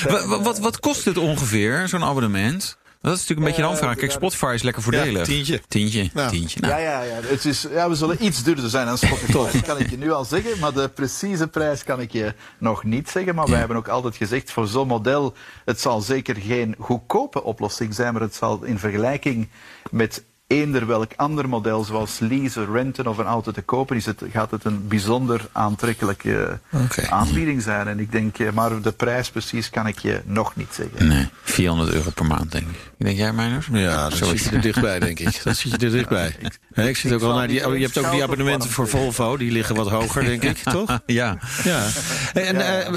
ja. 0.07 0.37
Wat, 0.43 0.59
wat 0.59 0.79
kost 0.79 1.05
het 1.05 1.17
ongeveer, 1.17 1.87
zo'n 1.87 2.03
abonnement? 2.03 2.77
Dat 3.01 3.13
is 3.13 3.19
natuurlijk 3.19 3.39
een 3.39 3.45
beetje 3.55 3.61
een 3.61 3.67
Eh, 3.67 3.73
aanvraag. 3.75 3.95
Kijk, 3.95 4.11
Spotify 4.11 4.51
is 4.53 4.61
lekker 4.61 4.83
voordelig. 4.83 5.25
tientje. 5.25 5.61
Tientje, 5.67 6.09
Ja. 6.13 6.29
tientje. 6.29 6.59
Nou, 6.59 6.73
Ja, 6.73 6.79
ja, 6.79 7.01
ja. 7.01 7.19
Het 7.21 7.45
is, 7.45 7.65
ja, 7.71 7.89
we 7.89 7.95
zullen 7.95 8.25
iets 8.25 8.43
duurder 8.43 8.69
zijn 8.69 8.85
dan 8.85 8.97
Spotify. 8.97 9.31
dat 9.31 9.61
kan 9.61 9.79
ik 9.79 9.89
je 9.89 9.97
nu 9.97 10.11
al 10.11 10.25
zeggen. 10.25 10.59
Maar 10.59 10.73
de 10.73 10.89
precieze 10.89 11.47
prijs 11.47 11.83
kan 11.83 11.99
ik 12.01 12.11
je 12.11 12.33
nog 12.57 12.83
niet 12.83 13.09
zeggen. 13.09 13.35
Maar 13.35 13.47
wij 13.47 13.59
hebben 13.59 13.77
ook 13.77 13.87
altijd 13.87 14.15
gezegd, 14.15 14.51
voor 14.51 14.67
zo'n 14.67 14.87
model... 14.87 15.33
het 15.65 15.81
zal 15.81 16.01
zeker 16.01 16.35
geen 16.35 16.75
goedkope 16.79 17.43
oplossing 17.43 17.93
zijn... 17.93 18.13
maar 18.13 18.21
het 18.21 18.35
zal 18.35 18.63
in 18.63 18.79
vergelijking 18.79 19.49
met 19.91 20.23
eender 20.49 20.87
welk 20.87 21.11
ander 21.15 21.49
model... 21.49 21.83
zoals 21.83 22.19
leasen, 22.19 22.71
renten 22.71 23.07
of 23.07 23.17
een 23.17 23.25
auto 23.25 23.51
te 23.51 23.61
kopen... 23.61 23.95
Is 23.95 24.05
het, 24.05 24.23
gaat 24.31 24.51
het 24.51 24.65
een 24.65 24.87
bijzonder 24.87 25.47
aantrekkelijke 25.51 26.59
Oké. 26.71 27.09
aanbieding 27.09 27.61
zijn. 27.61 27.87
En 27.87 27.99
ik 27.99 28.11
denk, 28.11 28.39
eh, 28.39 28.51
maar 28.51 28.81
de 28.81 28.91
prijs 28.91 29.29
precies 29.29 29.69
kan 29.69 29.87
ik 29.87 29.99
je 29.99 30.21
nog 30.25 30.55
niet 30.55 30.73
zeggen. 30.73 31.07
Nee, 31.07 31.29
400 31.43 31.91
euro 31.93 32.09
per 32.09 32.25
maand, 32.25 32.51
denk 32.51 32.67
ik. 32.69 32.89
Denk 32.97 33.17
jij, 33.17 33.33
Meijners? 33.33 33.67
Ja, 33.71 34.09
dan 34.09 34.17
Zoiets. 34.17 34.41
zit 34.41 34.49
je 34.49 34.55
er 34.55 34.61
dichtbij, 34.61 34.99
denk 34.99 35.19
ik. 35.19 35.43
Dan 35.43 35.55
zit 35.55 35.71
je 35.71 35.85
er 35.85 35.91
dichtbij. 35.91 36.35
Nee, 36.73 36.89
ik 36.89 36.97
zit 36.97 37.13
ook 37.13 37.19
wel 37.19 37.29
zal 37.29 37.37
naar 37.37 37.47
die. 37.47 37.67
oh, 37.67 37.75
je 37.77 37.83
hebt 37.83 37.97
ook 37.97 38.11
die 38.11 38.23
abonnementen 38.23 38.69
voor 38.69 38.87
Volvo. 38.87 39.37
Die 39.37 39.51
liggen 39.51 39.75
wat 39.75 39.89
hoger, 39.89 40.23
denk 40.25 40.43
ik, 40.43 40.57
toch? 40.57 40.99
Ja. 41.05 41.37
Ja. 41.63 41.85
En 42.33 42.55
Ja, 42.55 42.81
eh, 42.81 42.91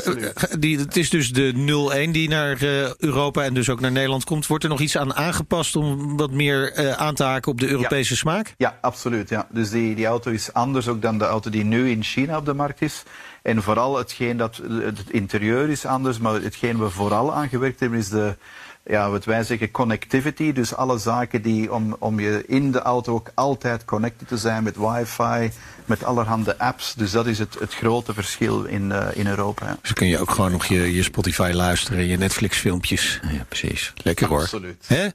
die, 0.58 0.78
het 0.78 0.96
is 0.96 1.10
dus 1.10 1.32
de 1.32 1.52
01 1.92 2.12
die 2.12 2.28
naar 2.28 2.62
eh, 2.62 2.94
Europa 2.94 3.44
en 3.44 3.54
dus 3.54 3.68
ook 3.68 3.80
naar 3.80 3.92
Nederland 3.92 4.24
komt. 4.24 4.46
Wordt 4.46 4.64
er 4.64 4.70
nog 4.70 4.80
iets 4.80 4.96
aan 4.96 5.14
aangepast 5.14 5.76
om 5.76 6.16
wat 6.16 6.30
meer 6.30 6.72
eh, 6.72 6.92
aan 6.92 7.14
te 7.14 7.22
haken 7.22 7.41
op 7.46 7.60
de 7.60 7.68
Europese 7.68 8.16
smaak? 8.16 8.54
Ja, 8.56 8.78
absoluut. 8.80 9.28
Ja. 9.28 9.46
Dus 9.50 9.70
die, 9.70 9.94
die 9.94 10.06
auto 10.06 10.30
is 10.30 10.52
anders 10.52 10.88
ook 10.88 11.02
dan 11.02 11.18
de 11.18 11.24
auto 11.24 11.50
die 11.50 11.64
nu 11.64 11.90
in 11.90 12.02
China 12.02 12.36
op 12.36 12.44
de 12.44 12.54
markt 12.54 12.82
is. 12.82 13.02
En 13.42 13.62
vooral 13.62 13.96
hetgeen 13.98 14.36
dat 14.36 14.60
het 14.68 15.10
interieur 15.10 15.68
is 15.68 15.86
anders, 15.86 16.18
maar 16.18 16.42
hetgeen 16.42 16.78
we 16.78 16.90
vooral 16.90 17.34
aan 17.34 17.48
gewerkt 17.48 17.80
hebben 17.80 17.98
is 17.98 18.08
de, 18.08 18.36
ja, 18.84 19.10
wat 19.10 19.24
wij 19.24 19.44
zeggen, 19.44 19.70
connectivity. 19.70 20.52
Dus 20.52 20.74
alle 20.74 20.98
zaken 20.98 21.42
die 21.42 21.72
om, 21.72 21.96
om 21.98 22.20
je 22.20 22.44
in 22.46 22.72
de 22.72 22.80
auto 22.80 23.14
ook 23.14 23.30
altijd 23.34 23.84
connected 23.84 24.28
te 24.28 24.36
zijn 24.36 24.62
met 24.62 24.76
wifi, 24.76 25.50
met 25.84 26.04
allerhande 26.04 26.58
apps. 26.58 26.94
Dus 26.94 27.10
dat 27.10 27.26
is 27.26 27.38
het, 27.38 27.56
het 27.58 27.74
grote 27.74 28.14
verschil 28.14 28.64
in, 28.64 28.92
eh, 28.92 29.06
in 29.12 29.26
Europa. 29.26 29.66
Ja. 29.66 29.72
Dus 29.80 29.82
dan 29.82 29.94
kun 29.94 30.08
je 30.08 30.18
ook 30.18 30.30
gewoon 30.30 30.52
nog 30.52 30.64
je, 30.64 30.94
je 30.94 31.02
Spotify 31.02 31.50
luisteren, 31.54 32.06
je 32.06 32.16
Netflix 32.16 32.58
filmpjes. 32.58 33.20
Ja, 33.22 33.44
precies. 33.48 33.92
Lekker 33.96 34.28
hoor. 34.28 34.40
Absoluut. 34.40 34.84
Hè? 34.86 35.08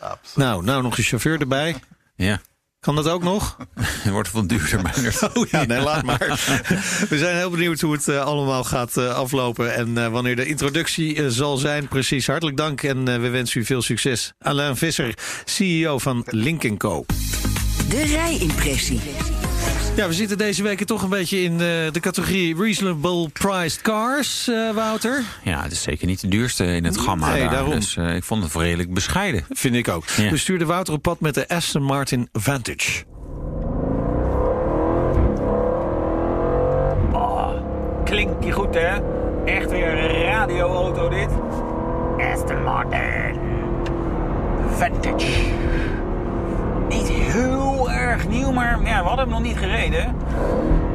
Absoluut. 0.00 0.36
Nou, 0.36 0.64
nou 0.64 0.82
nog 0.82 0.98
een 0.98 1.04
chauffeur 1.04 1.40
erbij. 1.40 1.76
Ja. 2.16 2.40
Kan 2.80 2.94
dat 2.94 3.08
ook 3.08 3.22
nog? 3.22 3.56
Het 4.02 4.12
wordt 4.12 4.32
wel 4.32 4.46
duurder, 4.46 4.82
Meijers. 4.82 5.22
Oh 5.34 5.48
ja, 5.50 5.64
nee, 5.64 5.80
laat 5.80 6.02
maar. 6.02 6.18
We 7.10 7.18
zijn 7.18 7.36
heel 7.36 7.50
benieuwd 7.50 7.80
hoe 7.80 7.92
het 7.92 8.08
eh, 8.08 8.24
allemaal 8.24 8.64
gaat 8.64 8.96
eh, 8.96 9.14
aflopen. 9.14 9.74
En 9.74 9.98
eh, 9.98 10.08
wanneer 10.08 10.36
de 10.36 10.46
introductie 10.46 11.30
zal 11.30 11.56
zijn. 11.56 11.88
Precies, 11.88 12.26
hartelijk 12.26 12.56
dank. 12.56 12.82
En 12.82 13.08
eh, 13.08 13.20
we 13.20 13.28
wensen 13.28 13.60
u 13.60 13.64
veel 13.64 13.82
succes. 13.82 14.32
Alain 14.38 14.76
Visser, 14.76 15.14
CEO 15.44 15.98
van 15.98 16.22
Link 16.26 16.78
Co. 16.78 17.04
De 17.88 18.02
rijimpressie. 18.04 19.00
Ja, 19.96 20.06
we 20.06 20.12
zitten 20.12 20.38
deze 20.38 20.62
week 20.62 20.84
toch 20.84 21.02
een 21.02 21.08
beetje 21.08 21.42
in 21.42 21.52
eh, 21.52 21.58
de 21.58 22.00
categorie 22.00 22.56
Reasonable 22.56 23.28
Priced 23.28 23.80
Cars, 23.82 24.48
eh, 24.48 24.70
Wouter. 24.74 25.22
Ja, 25.44 25.62
het 25.62 25.72
is 25.72 25.82
zeker 25.82 26.06
niet 26.06 26.20
de 26.20 26.28
duurste 26.28 26.64
in 26.64 26.84
het 26.84 26.98
gamma 26.98 27.30
Nee, 27.30 27.40
daar. 27.40 27.50
daarom. 27.50 27.70
Dus 27.70 27.96
eh, 27.96 28.14
ik 28.14 28.24
vond 28.24 28.42
het 28.42 28.54
redelijk 28.54 28.94
bescheiden. 28.94 29.44
Vind 29.50 29.74
ik 29.74 29.88
ook. 29.88 30.04
Ja. 30.16 30.30
We 30.30 30.36
stuurden 30.36 30.66
Wouter 30.66 30.94
op 30.94 31.02
pad 31.02 31.20
met 31.20 31.34
de 31.34 31.48
Aston 31.48 31.82
Martin 31.82 32.28
Vantage. 32.32 33.04
Klinkt 38.04 38.42
die 38.42 38.52
goed, 38.52 38.74
hè? 38.74 38.96
Echt 39.44 39.70
weer 39.70 39.98
een 39.98 40.22
radioauto 40.24 41.08
dit. 41.08 41.28
Aston 42.32 42.62
Martin. 42.62 43.38
Vantage. 44.76 45.42
Niet 46.88 47.08
heel 47.08 47.59
erg 48.10 48.28
nieuw, 48.28 48.52
maar 48.52 48.78
ja, 48.84 49.02
we 49.02 49.08
hadden 49.08 49.24
hem 49.24 49.28
nog 49.28 49.42
niet 49.42 49.58
gereden. 49.58 50.16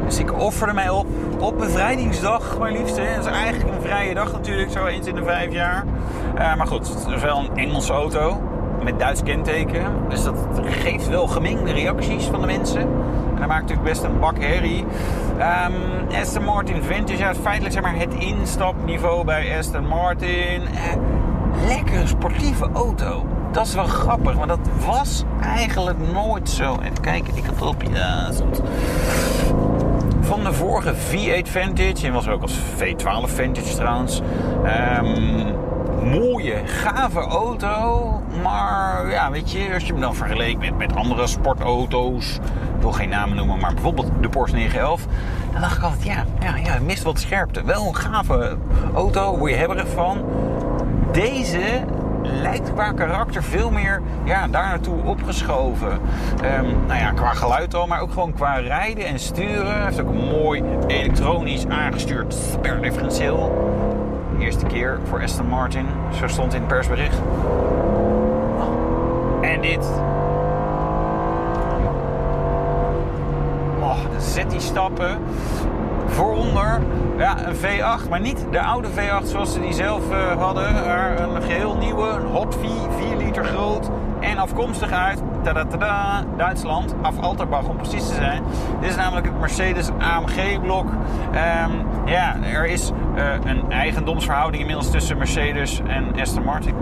Dus 0.06 0.20
ik 0.20 0.40
offerde 0.40 0.74
mij 0.74 0.90
op 0.90 1.06
op 1.40 1.58
bevrijdingsdag, 1.58 2.58
maar 2.60 2.72
liefst. 2.72 2.98
hè. 2.98 3.16
Dat 3.16 3.26
is 3.26 3.32
eigenlijk 3.32 3.76
een 3.76 3.82
vrije 3.82 4.14
dag 4.14 4.32
natuurlijk, 4.32 4.72
zo 4.72 4.86
eens 4.86 5.08
in 5.08 5.16
de 5.16 5.24
vijf 5.24 5.52
jaar. 5.52 5.84
Eh, 6.36 6.56
maar 6.56 6.68
goed, 6.68 6.88
het 6.88 7.08
is 7.16 7.22
wel 7.22 7.38
een 7.38 7.58
Engelse 7.58 7.94
auto 7.94 8.42
met 8.84 9.00
Duits 9.00 9.24
kenteken. 9.24 9.84
Dus 10.10 10.24
dat 10.24 10.36
geeft 10.64 11.08
wel 11.08 11.28
gemengde 11.28 11.72
reacties 11.72 12.26
van 12.26 12.42
de 12.42 12.48
mensen. 12.48 12.82
En 12.82 13.40
dat 13.40 13.48
maakt 13.48 13.62
natuurlijk 13.62 13.88
best 13.88 14.04
een 14.04 14.20
bak 14.20 14.40
herrie. 14.40 14.86
Ehm 15.38 15.74
Aston 16.22 16.44
Martin 16.44 16.84
Vantage, 16.84 17.18
ja, 17.18 17.36
feitelijk 17.36 17.74
zeg 17.74 17.84
maar 17.84 17.96
het 17.96 18.14
instapniveau 18.14 19.26
bij 19.26 19.58
Aston 19.58 19.88
Martin. 19.88 20.62
Eh, 20.62 20.98
lekkere 21.68 22.08
sportieve 22.08 22.70
auto. 22.74 23.26
Dat 23.56 23.66
is 23.66 23.74
wel 23.74 23.86
grappig, 23.86 24.34
want 24.34 24.48
dat 24.48 24.60
was 24.86 25.24
eigenlijk 25.42 25.98
nooit 26.14 26.50
zo. 26.50 26.78
Even 26.82 27.02
kijken, 27.02 27.38
ik 27.38 27.46
had 27.46 27.62
op. 27.62 27.84
Ja, 27.94 28.30
van 30.22 30.44
de 30.44 30.54
vorige 30.54 30.94
V8 30.94 31.50
Vantage. 31.50 32.08
En 32.08 32.14
was 32.14 32.28
ook 32.28 32.42
als 32.42 32.60
V12 32.60 33.36
Vantage 33.36 33.76
trouwens. 33.76 34.22
Ehm, 34.64 35.54
mooie, 36.10 36.62
gave 36.66 37.20
auto. 37.20 38.22
Maar 38.44 39.10
ja, 39.10 39.32
weet 39.32 39.52
je, 39.52 39.74
als 39.74 39.84
je 39.84 39.92
hem 39.92 40.02
dan 40.02 40.16
vergeleek 40.16 40.58
met, 40.58 40.78
met 40.78 40.96
andere 40.96 41.28
sportauto's. 41.28 42.36
Ik 42.76 42.82
wil 42.82 42.92
geen 42.92 43.10
namen 43.10 43.36
noemen, 43.36 43.60
maar 43.60 43.74
bijvoorbeeld 43.74 44.12
de 44.22 44.30
Porsche 44.30 44.56
911. 44.56 45.06
Dan 45.52 45.62
dacht 45.62 45.78
ik 45.78 45.84
altijd, 45.84 46.04
ja, 46.04 46.26
ja, 46.40 46.56
ja 46.56 46.80
mist 46.80 47.04
wat 47.04 47.20
scherpte. 47.20 47.64
Wel 47.64 47.88
een 47.88 47.96
gave 47.96 48.58
auto, 48.94 49.38
word 49.38 49.52
je 49.52 49.58
hebberig 49.58 49.88
van. 49.88 50.24
Deze 51.12 51.84
lijkt 52.26 52.74
qua 52.74 52.92
karakter 52.92 53.44
veel 53.44 53.72
meer 53.72 54.02
ja, 54.24 54.48
daar 54.48 54.68
naartoe 54.68 55.04
opgeschoven. 55.04 55.92
Um, 55.92 56.86
nou 56.88 57.00
ja, 57.00 57.12
qua 57.12 57.34
geluid 57.34 57.74
al, 57.74 57.88
maar 57.88 58.02
ook 58.02 58.12
gewoon 58.12 58.34
qua 58.34 58.56
rijden 58.56 59.06
en 59.06 59.20
sturen. 59.20 59.72
Hij 59.72 59.84
heeft 59.84 60.02
ook 60.02 60.10
een 60.10 60.42
mooi 60.42 60.64
elektronisch 60.88 61.68
aangestuurd 61.68 62.34
sperdifferentieel. 62.34 63.74
Eerste 64.40 64.66
keer 64.66 65.00
voor 65.04 65.22
Aston 65.22 65.48
Martin, 65.48 65.86
zo 66.20 66.28
stond 66.28 66.54
in 66.54 66.60
het 66.60 66.68
persbericht. 66.68 67.18
Oh. 68.58 69.48
En 69.48 69.62
dit. 69.62 69.86
Oh, 73.80 73.98
de 74.16 74.22
zet 74.22 74.50
die 74.50 74.60
stappen. 74.60 75.20
Vooronder 76.08 76.82
ja, 77.18 77.48
een 77.48 77.56
V8, 77.56 78.10
maar 78.10 78.22
niet 78.22 78.46
de 78.52 78.62
oude 78.62 78.88
V8 78.88 79.26
zoals 79.26 79.54
ze 79.54 79.60
die 79.60 79.74
zelf 79.74 80.12
uh, 80.12 80.42
hadden. 80.42 80.74
Maar 80.74 81.20
een 81.20 81.42
geheel 81.42 81.76
nieuwe, 81.76 82.08
een 82.08 82.26
Hot 82.32 82.56
V, 82.56 82.66
4 82.98 83.18
liter 83.18 83.46
groot 83.46 83.90
en 84.20 84.38
afkomstig 84.38 84.92
uit 84.92 85.22
tada, 85.44 85.66
tada, 85.66 86.24
Duitsland, 86.38 86.96
af 87.02 87.20
Alterbach 87.20 87.68
om 87.68 87.78
precies 87.78 88.08
te 88.08 88.14
zijn. 88.14 88.44
Dit 88.80 88.90
is 88.90 88.96
namelijk 88.96 89.26
het 89.26 89.40
Mercedes 89.40 89.90
AMG-blok. 90.00 90.86
Um, 90.86 91.86
ja, 92.06 92.36
er 92.44 92.66
is 92.66 92.92
uh, 93.16 93.34
een 93.44 93.72
eigendomsverhouding 93.72 94.62
inmiddels 94.62 94.92
tussen 94.92 95.18
Mercedes 95.18 95.82
en 95.88 96.20
Aston 96.20 96.44
Martin. 96.44 96.76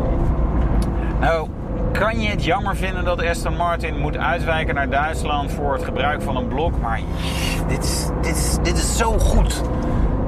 Nou, 1.19 1.47
kan 1.93 2.21
je 2.21 2.29
het 2.29 2.43
jammer 2.43 2.75
vinden 2.75 3.03
dat 3.03 3.23
Aston 3.23 3.55
Martin 3.55 3.99
moet 3.99 4.17
uitwijken 4.17 4.75
naar 4.75 4.89
Duitsland 4.89 5.51
voor 5.51 5.73
het 5.73 5.83
gebruik 5.83 6.21
van 6.21 6.35
een 6.35 6.47
blok. 6.47 6.79
Maar 6.79 6.99
dit 7.67 7.83
is, 7.83 8.09
dit 8.21 8.35
is, 8.35 8.57
dit 8.63 8.77
is 8.77 8.97
zo 8.97 9.11
goed. 9.19 9.61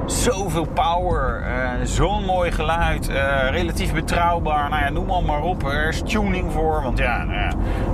Zoveel 0.06 0.66
power, 0.66 1.40
uh, 1.40 1.70
zo'n 1.82 2.24
mooi 2.24 2.52
geluid, 2.52 3.08
uh, 3.10 3.50
relatief 3.50 3.94
betrouwbaar. 3.94 4.70
Nou 4.70 4.82
ja, 4.82 4.90
noem 4.90 5.06
maar, 5.06 5.22
maar 5.22 5.42
op. 5.42 5.62
Er 5.62 5.88
is 5.88 6.02
tuning 6.02 6.52
voor. 6.52 6.82
Want 6.82 6.98
ja, 6.98 7.24
nou 7.24 7.52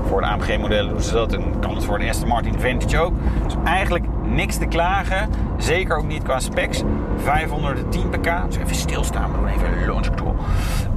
voor 0.08 0.20
de 0.20 0.26
AMG-modellen 0.26 0.90
doen 0.90 1.02
ze 1.02 1.12
dat. 1.12 1.32
En 1.32 1.58
kan 1.60 1.74
het 1.74 1.84
voor 1.84 1.98
de 1.98 2.08
Aston 2.08 2.28
Martin 2.28 2.60
Vantage 2.60 2.98
ook. 2.98 3.14
Dus 3.44 3.54
eigenlijk 3.64 4.04
niks 4.34 4.56
te 4.56 4.66
klagen. 4.66 5.28
Zeker 5.56 5.96
ook 5.96 6.06
niet 6.06 6.22
qua 6.22 6.40
specs. 6.40 6.82
510 7.16 8.08
pk. 8.08 8.46
Dus 8.46 8.56
even 8.56 8.74
stilstaan. 8.74 9.30
We 9.32 9.38
doen 9.38 9.46
even 9.46 9.86
launch 9.86 10.06
control. 10.06 10.34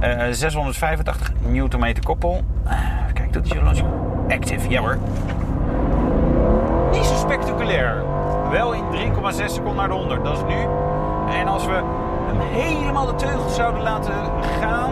Uh, 0.02 0.22
685 0.30 1.32
Nm 1.46 1.92
koppel. 2.02 2.42
Uh, 2.66 2.72
kijk, 3.12 3.32
dat 3.32 3.44
is 3.44 3.50
je 3.50 3.62
launch 3.62 3.82
active. 4.28 4.68
Ja 4.68 4.80
hoor. 4.80 4.98
Niet 6.92 7.04
zo 7.04 7.14
spectaculair. 7.14 8.02
Wel 8.50 8.72
in 8.72 8.84
3,6 8.92 9.44
seconden 9.44 9.76
naar 9.76 9.88
de 9.88 9.94
100. 9.94 10.24
Dat 10.24 10.36
is 10.36 10.42
nu. 10.42 10.60
En 11.40 11.46
als 11.46 11.66
we 11.66 11.82
hem 12.26 12.40
helemaal 12.40 13.06
de 13.06 13.14
teugels 13.14 13.54
zouden 13.54 13.82
laten 13.82 14.14
gaan, 14.60 14.90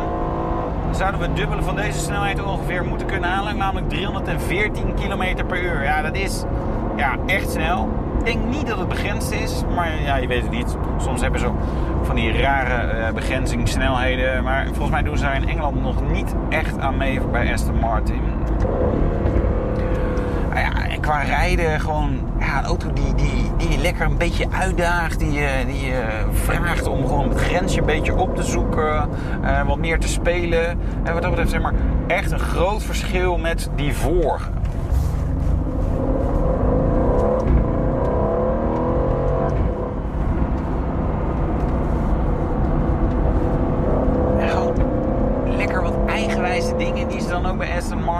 zouden 0.91 1.21
we 1.21 1.27
het 1.27 1.37
dubbele 1.37 1.63
van 1.63 1.77
deze 1.77 1.99
snelheid 1.99 2.43
ongeveer 2.43 2.85
moeten 2.85 3.07
kunnen 3.07 3.31
halen. 3.31 3.57
Namelijk 3.57 3.89
314 3.89 4.95
km 4.95 5.47
per 5.47 5.63
uur. 5.63 5.83
Ja, 5.83 6.03
dat 6.03 6.15
is 6.15 6.45
ja, 6.97 7.17
echt 7.27 7.51
snel. 7.51 7.89
Ik 8.19 8.25
denk 8.25 8.45
niet 8.45 8.67
dat 8.67 8.79
het 8.79 8.89
begrensd 8.89 9.33
is, 9.33 9.63
maar 9.75 10.03
ja, 10.03 10.17
je 10.17 10.27
weet 10.27 10.43
het 10.43 10.51
niet. 10.51 10.77
Soms 10.99 11.21
hebben 11.21 11.41
ze 11.41 11.51
van 12.03 12.17
die 12.17 12.41
rare 12.41 12.99
uh, 12.99 13.15
begrenzingssnelheden. 13.15 14.43
Maar 14.43 14.65
volgens 14.67 14.91
mij 14.91 15.03
doen 15.03 15.17
ze 15.17 15.25
daar 15.25 15.37
in 15.37 15.49
Engeland 15.49 15.83
nog 15.83 16.11
niet 16.13 16.35
echt 16.49 16.79
aan 16.79 16.97
mee 16.97 17.21
bij 17.21 17.53
Aston 17.53 17.79
Martin. 17.79 18.23
Nou 20.49 20.61
ja, 20.61 20.89
en 20.89 21.01
qua 21.01 21.23
rijden 21.23 21.81
gewoon 21.81 22.21
ja, 22.39 22.59
een 22.59 22.65
auto 22.65 22.93
die, 22.93 23.15
die, 23.15 23.51
die 23.57 23.71
je 23.71 23.79
lekker 23.79 24.07
een 24.07 24.19
beetje 24.19 24.47
uitdaagt. 24.51 25.19
Die 25.19 25.41
die 25.67 25.87
je 25.87 26.03
vraagt 26.33 26.87
om 26.87 27.07
gewoon 27.07 27.29
het 27.29 27.41
grensje 27.41 27.81
een 27.81 27.87
beetje 27.87 28.17
op 28.17 28.37
te 28.37 28.43
zoeken. 28.43 29.09
Uh, 29.45 29.67
wat 29.67 29.79
meer 29.79 29.99
te 29.99 30.09
spelen. 30.09 30.69
En 31.03 31.13
wat 31.13 31.23
dat 31.23 31.31
betreft 31.31 31.51
zeg 31.51 31.63
maar 31.63 31.75
echt 32.07 32.31
een 32.31 32.39
groot 32.39 32.83
verschil 32.83 33.39
met 33.39 33.71
die 33.77 33.95
vorige. 33.95 34.51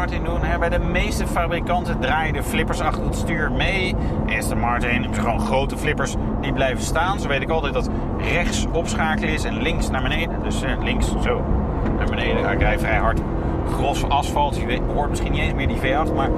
Martin 0.05 0.25
doen. 0.25 0.43
Hè. 0.43 0.59
Bij 0.59 0.69
de 0.69 0.79
meeste 0.79 1.24
fabrikanten 1.35 1.99
draaien 2.01 2.33
de 2.33 2.43
flippers 2.43 2.81
achter 2.81 3.05
het 3.05 3.17
stuur 3.17 3.53
mee. 3.53 3.95
Aston 4.39 4.59
Martin 4.59 5.03
hebben 5.03 5.21
gewoon 5.21 5.41
grote 5.41 5.77
flippers 5.77 6.15
die 6.41 6.53
blijven 6.53 6.85
staan. 6.85 7.21
Zo 7.21 7.29
weet 7.29 7.43
ik 7.43 7.51
altijd 7.51 7.75
dat 7.75 7.89
rechts 8.19 8.67
opschakelen 8.73 9.31
is 9.31 9.45
en 9.45 9.63
links 9.63 9.91
naar 9.91 10.03
beneden. 10.03 10.43
Dus 10.43 10.63
eh, 10.63 10.83
links 10.83 11.13
zo 11.23 11.43
naar 11.97 12.07
beneden. 12.07 12.51
Ik 12.51 12.61
rij 12.61 12.79
vrij 12.79 12.97
hard. 12.97 13.21
Gros 13.73 14.09
asfalt. 14.09 14.57
Je 14.57 14.81
hoort 14.95 15.11
misschien 15.11 15.33
niet 15.33 15.41
eens 15.41 15.55
meer 15.55 15.69
die 15.69 15.77
V8. 15.77 16.15
Maar 16.15 16.31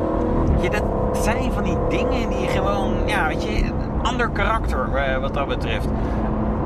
je, 0.60 0.70
dat 0.70 0.84
zijn 1.12 1.52
van 1.52 1.62
die 1.62 1.76
dingen 1.88 2.28
die 2.28 2.48
gewoon, 2.48 2.94
ja, 3.06 3.26
weet 3.28 3.42
je, 3.42 3.64
een 3.64 4.02
ander 4.02 4.30
karakter 4.30 4.94
eh, 4.94 5.20
wat 5.20 5.34
dat 5.34 5.48
betreft. 5.48 5.88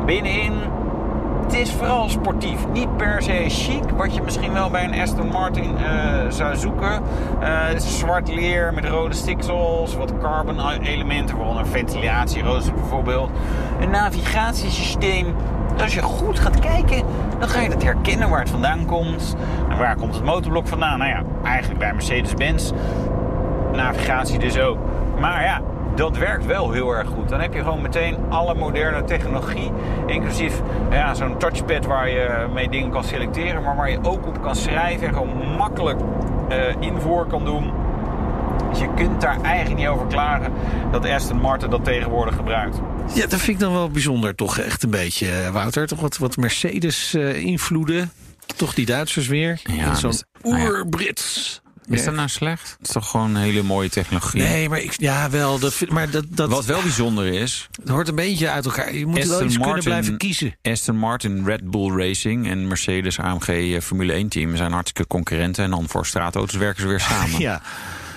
Binnenin 0.06 0.52
het 1.50 1.58
is 1.58 1.72
vooral 1.72 2.08
sportief. 2.08 2.68
Niet 2.72 2.96
per 2.96 3.22
se 3.22 3.44
chic, 3.48 3.90
wat 3.96 4.14
je 4.14 4.22
misschien 4.22 4.52
wel 4.52 4.70
bij 4.70 4.84
een 4.84 5.00
Aston 5.00 5.28
Martin 5.28 5.74
uh, 5.74 6.28
zou 6.28 6.56
zoeken. 6.56 7.02
Uh, 7.42 7.64
zwart 7.76 8.28
leer 8.28 8.74
met 8.74 8.84
rode 8.84 9.14
stiksels, 9.14 9.96
wat 9.96 10.12
carbon 10.18 10.70
elementen, 10.82 11.36
waaronder 11.36 11.66
ventilatieroosters 11.66 12.74
bijvoorbeeld. 12.74 13.30
Een 13.80 13.90
navigatiesysteem. 13.90 15.34
Als 15.82 15.94
je 15.94 16.02
goed 16.02 16.38
gaat 16.38 16.58
kijken, 16.58 17.02
dan 17.38 17.48
ga 17.48 17.60
je 17.60 17.68
het 17.68 17.82
herkennen 17.82 18.28
waar 18.28 18.40
het 18.40 18.50
vandaan 18.50 18.86
komt. 18.86 19.36
En 19.68 19.78
waar 19.78 19.96
komt 19.96 20.14
het 20.14 20.24
motorblok 20.24 20.68
vandaan? 20.68 20.98
Nou 20.98 21.10
ja, 21.10 21.22
eigenlijk 21.44 21.78
bij 21.78 21.92
Mercedes-Benz. 21.92 22.70
Navigatie 23.72 24.38
dus 24.38 24.58
ook. 24.58 24.78
Maar 25.20 25.42
ja, 25.42 25.60
dat 26.00 26.16
werkt 26.16 26.46
wel 26.46 26.72
heel 26.72 26.94
erg 26.94 27.08
goed. 27.08 27.28
Dan 27.28 27.40
heb 27.40 27.54
je 27.54 27.62
gewoon 27.62 27.82
meteen 27.82 28.16
alle 28.28 28.54
moderne 28.54 29.04
technologie, 29.04 29.72
inclusief 30.06 30.60
ja, 30.90 31.14
zo'n 31.14 31.38
touchpad 31.38 31.86
waar 31.86 32.08
je 32.08 32.46
mee 32.52 32.68
dingen 32.68 32.90
kan 32.90 33.04
selecteren, 33.04 33.62
maar 33.62 33.76
waar 33.76 33.90
je 33.90 33.98
ook 34.02 34.26
op 34.26 34.42
kan 34.42 34.56
schrijven 34.56 35.06
en 35.06 35.12
gewoon 35.12 35.56
makkelijk 35.56 36.00
uh, 36.50 36.56
invoer 36.80 37.26
kan 37.26 37.44
doen. 37.44 37.72
Dus 38.70 38.78
je 38.78 38.94
kunt 38.94 39.20
daar 39.20 39.40
eigenlijk 39.42 39.80
niet 39.80 39.88
over 39.88 40.06
klagen 40.06 40.52
dat 40.92 41.04
Aston 41.04 41.40
Martin 41.40 41.70
dat 41.70 41.84
tegenwoordig 41.84 42.34
gebruikt. 42.34 42.76
Ja, 43.14 43.26
dat 43.26 43.40
vind 43.40 43.48
ik 43.48 43.58
dan 43.58 43.72
wel 43.72 43.90
bijzonder, 43.90 44.34
toch 44.34 44.58
echt 44.58 44.82
een 44.82 44.90
beetje, 44.90 45.30
eh, 45.30 45.50
Wouter. 45.50 45.86
Toch 45.86 46.00
wat, 46.00 46.18
wat 46.18 46.36
Mercedes-invloeden. 46.36 47.96
Uh, 47.96 48.56
toch 48.56 48.74
die 48.74 48.86
Duitsers 48.86 49.26
weer. 49.26 49.60
Ja, 49.62 49.94
zo'n 49.94 50.10
dus- 50.10 50.24
oer-Brits. 50.42 51.59
Is 51.88 52.04
dat 52.04 52.14
nou 52.14 52.28
slecht? 52.28 52.76
Het 52.78 52.86
is 52.86 52.92
toch 52.92 53.10
gewoon 53.10 53.34
een 53.34 53.42
hele 53.42 53.62
mooie 53.62 53.88
technologie? 53.88 54.42
Nee, 54.42 54.68
maar 54.68 54.80
ik, 54.80 54.94
ja, 55.00 55.30
wel. 55.30 55.58
Dat, 55.58 55.74
maar 55.88 56.10
dat, 56.10 56.24
dat, 56.28 56.48
Wat 56.48 56.64
wel 56.64 56.82
bijzonder 56.82 57.26
is, 57.26 57.68
het 57.80 57.88
hoort 57.88 58.08
een 58.08 58.14
beetje 58.14 58.48
uit 58.48 58.64
elkaar. 58.64 58.94
Je 58.94 59.06
moet 59.06 59.24
wel 59.24 59.32
Aston 59.32 59.46
iets 59.46 59.58
kunnen 59.58 59.84
blijven 59.84 60.16
kiezen. 60.16 60.56
Aston 60.62 60.96
Martin, 60.96 61.44
Red 61.44 61.70
Bull 61.70 61.96
Racing 61.96 62.48
en 62.48 62.68
Mercedes 62.68 63.18
AMG 63.18 63.48
eh, 63.48 63.80
Formule 63.80 64.12
1 64.12 64.28
team 64.28 64.56
zijn 64.56 64.72
hartstikke 64.72 65.08
concurrenten. 65.08 65.64
En 65.64 65.70
dan 65.70 65.88
voor 65.88 66.06
straatauto's 66.06 66.56
werken 66.56 66.82
ze 66.82 66.88
weer 66.88 67.00
samen. 67.00 67.38
Ja, 67.50 67.62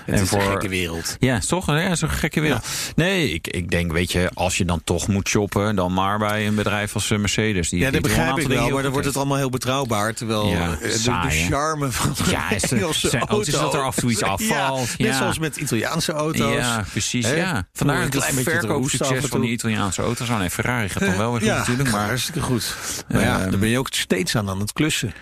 het 0.06 0.16
En 0.16 0.22
is 0.22 0.32
een 0.32 0.42
gekke 0.42 0.68
wereld. 0.70 1.16
Ja, 1.20 1.36
is 1.38 1.46
toch? 1.46 1.68
Ja, 1.68 1.96
zo'n 1.96 2.10
gekke 2.10 2.42
wereld. 2.42 2.66
Nee, 2.96 3.34
ik, 3.34 3.48
ik 3.48 3.72
denk, 3.72 3.92
weet 3.92 4.12
je, 4.12 4.30
als 4.34 4.58
je 4.58 4.66
dan 4.66 4.82
toch 4.84 5.08
moet 5.08 5.28
shoppen, 5.28 5.76
dan 5.76 5.94
maar 5.94 6.18
bij 6.20 6.48
een 6.48 6.56
bedrijf 6.56 6.94
als 6.94 7.12
eh, 7.12 7.18
Mercedes. 7.18 7.70
Die, 7.70 7.80
Ja, 7.80 7.86
dat 7.86 7.96
een 7.96 8.02
begrijp 8.02 8.38
ik 8.40 8.48
wel, 8.48 8.70
maar 8.70 8.84
dan 8.84 8.92
wordt 8.92 9.08
het 9.08 9.18
allemaal 9.18 9.38
heel 9.38 9.50
betrouwbaar. 9.50 10.14
Terwijl 10.14 10.48
Ja, 10.48 10.72
eh, 10.72 10.80
de, 10.80 10.98
saai, 10.98 11.46
charme 11.46 11.92
van 11.92 12.14
de 12.26 12.32
Ja, 12.32 12.50
is 12.52 12.62
de- 12.62 12.76
Engelse 12.84 13.10
zijn 13.10 13.22
auto... 13.22 13.36
auto's 13.36 13.54
dat 13.54 13.74
er 13.74 13.82
af 13.84 13.96
en 13.96 14.02
toe 14.02 14.12
iets 14.12 14.24
afvalt. 14.24 14.90
Ja, 14.98 15.06
net 15.06 15.16
zoals 15.16 15.40
met 15.40 15.58
Italiaanse 15.58 16.12
auto's. 16.12 16.54
Ja, 16.56 16.86
precies. 16.92 17.30
Ja. 17.30 17.68
Vandaar 17.74 17.96
Een 18.02 18.12
het 18.12 18.34
verkoopsucces 18.44 19.26
van 19.26 19.42
die. 19.42 19.52
Italiaanse 19.52 20.02
auto's. 20.02 20.30
Oh 20.30 20.40
nee, 20.40 20.50
Ferrari 20.50 20.90
gaat 20.90 21.04
dan 21.04 21.18
wel 21.18 21.32
weer 21.32 21.42
goed 21.42 21.50
natuurlijk. 21.58 21.92
Maar 21.92 22.06
hartstikke 22.08 22.42
goed. 22.42 22.76
Maar 23.12 23.22
ja, 23.22 23.40
Ehm, 23.42 23.50
daar 23.50 23.60
ben 23.60 23.70
je 23.70 23.78
ook 23.80 23.88
steeds 23.92 24.36
aan 24.36 24.50
aan 24.50 24.60
het 24.60 24.74
klussen. 24.74 25.14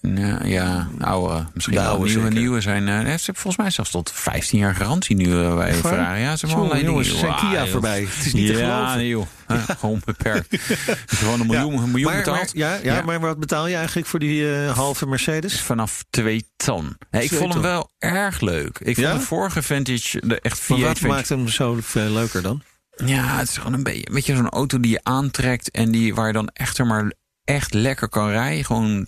Ja, 0.00 0.40
ja 0.44 0.88
oude, 1.00 1.46
misschien 1.54 1.76
De 1.76 1.82
oude 1.82 2.04
nieuwe. 2.04 2.20
zeker. 2.22 2.38
Nieuwe 2.38 2.60
zijn, 2.60 2.86
ze 2.86 2.92
hebben 2.92 3.22
volgens 3.24 3.56
mij 3.56 3.70
zelfs 3.70 3.90
tot 3.90 4.10
15 4.14 4.58
jaar 4.58 4.74
garantie 4.74 5.16
nu 5.16 5.40
eh, 5.40 5.54
bij? 5.56 5.74
Ferrari. 5.74 6.20
Ja, 6.20 6.36
ze 6.36 6.46
hebben 6.46 6.64
allerlei 6.64 6.86
jongens, 6.88 7.06
dingen. 7.08 7.20
zijn 7.22 7.36
Kia 7.50 7.62
joh. 7.62 7.72
voorbij. 7.72 8.00
Het 8.00 8.26
is 8.26 8.32
niet 8.32 8.46
te 8.46 8.54
geloven. 8.54 8.96
nee, 8.96 9.08
joh. 9.08 9.26
Ja, 9.48 9.56
gewoon 9.78 10.00
beperkt. 10.04 10.56
Gewoon 11.06 11.40
een 11.40 11.46
miljoen, 11.46 11.72
een 11.82 11.90
miljoen 11.90 12.10
maar, 12.12 12.16
betaald. 12.16 12.38
Maar, 12.38 12.48
ja, 12.54 12.78
ja, 12.82 13.02
maar 13.02 13.20
wat 13.20 13.38
betaal 13.38 13.66
je 13.66 13.76
eigenlijk 13.76 14.06
voor 14.06 14.18
die 14.18 14.54
eh, 14.54 14.76
halve 14.76 15.06
Mercedes? 15.06 15.60
Vanaf 15.60 16.04
2 16.10 16.46
ton. 16.56 16.96
Ik 17.10 17.26
Twee 17.26 17.28
vond 17.38 17.52
hem 17.52 17.62
wel 17.62 17.90
erg 17.98 18.40
leuk. 18.40 18.78
Ik 18.78 18.96
Ja? 18.96 19.08
vond 19.10 19.20
de 19.20 19.26
vorige 19.26 19.62
Vantage, 19.62 20.22
de 20.26 20.40
echt 20.40 20.60
V8 20.62 20.66
wat 20.80 21.00
maakt 21.00 21.28
hem 21.28 21.48
zo 21.48 21.76
veel 21.80 22.10
leuker 22.10 22.42
dan? 22.42 22.62
Ja, 23.04 23.36
het 23.38 23.48
is 23.48 23.56
gewoon 23.56 23.72
een 23.72 23.82
beetje, 23.82 24.08
weet 24.12 24.26
je, 24.26 24.36
zo'n 24.36 24.48
auto 24.48 24.80
die 24.80 24.90
je 24.90 25.00
aantrekt 25.02 25.70
en 25.70 25.90
die, 25.90 26.14
waar 26.14 26.26
je 26.26 26.32
dan 26.32 26.48
echt 26.52 26.78
er 26.78 26.86
maar 26.86 27.12
echt 27.48 27.74
lekker 27.74 28.08
kan 28.08 28.28
rijden. 28.30 28.64
Gewoon, 28.64 29.06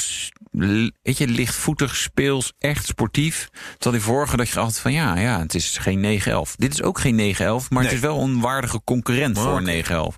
weet 1.03 1.18
je, 1.18 1.26
lichtvoetig, 1.26 1.96
speels, 1.96 2.53
echt 2.59 2.87
sportief. 2.87 3.48
Terwijl 3.79 4.03
die 4.03 4.12
vorige 4.12 4.37
dat 4.37 4.48
je 4.48 4.59
altijd 4.59 4.79
van, 4.79 4.92
ja, 4.92 5.16
ja, 5.18 5.38
het 5.40 5.55
is 5.55 5.79
geen 5.79 6.00
911. 6.00 6.57
Dit 6.57 6.72
is 6.72 6.83
ook 6.83 7.00
geen 7.00 7.14
911, 7.14 7.70
maar 7.70 7.83
Nee. 7.83 7.88
het 7.88 7.98
is 8.00 8.05
wel 8.07 8.20
een 8.20 8.40
waardige 8.40 8.81
concurrent 8.85 9.37
Oh, 9.37 9.42
voor 9.42 9.50
oké. 9.53 9.61
een 9.61 9.66
911. 9.66 10.16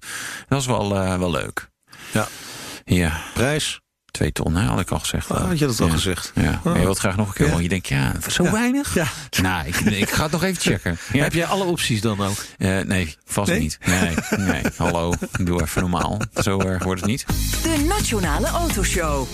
Dat 0.48 0.60
is 0.60 0.66
wel, 0.66 0.96
eh, 0.96 1.18
wel 1.18 1.30
leuk. 1.30 1.68
Ja. 2.12 2.28
Ja, 2.84 3.20
Prijs? 3.34 3.80
Twee 4.12 4.32
ton, 4.32 4.54
hè, 4.56 4.64
had 4.64 4.80
ik 4.80 4.90
al 4.90 4.98
gezegd. 4.98 5.30
Ah, 5.30 5.46
had 5.48 5.58
je 5.58 5.66
dat 5.66 5.80
al 5.80 5.86
Ja. 5.86 5.92
gezegd? 5.92 6.32
Ja, 6.34 6.60
maar 6.64 6.78
je 6.78 6.84
wilt 6.84 6.98
graag 6.98 7.16
nog 7.16 7.28
een 7.28 7.34
keer, 7.34 7.44
Ja. 7.46 7.50
want 7.50 7.62
je 7.62 7.68
denkt, 7.68 7.88
ja, 7.88 8.12
zo 8.28 8.50
weinig? 8.50 8.94
Ja. 8.94 9.06
Nou, 9.42 9.66
ik, 9.66 9.76
ik 9.80 10.10
ga 10.10 10.22
het 10.22 10.32
nog 10.32 10.42
even 10.42 10.62
checken. 10.62 10.98
Ja. 11.12 11.22
Heb 11.22 11.32
jij 11.32 11.46
alle 11.46 11.64
opties 11.64 12.00
dan 12.00 12.20
ook? 12.20 12.44
Eh, 12.58 12.78
nee, 12.80 13.16
vast 13.24 13.50
Nee? 13.50 13.60
niet. 13.60 13.78
Nee, 13.86 14.14
nee, 14.36 14.62
hallo, 14.76 15.12
doe 15.40 15.62
even 15.62 15.80
normaal. 15.80 16.20
Zo 16.34 16.60
erg 16.60 16.84
wordt 16.84 17.00
het 17.00 17.10
niet. 17.10 17.24
De 17.62 17.84
Nationale 17.88 18.46
Autoshow. 18.46 19.26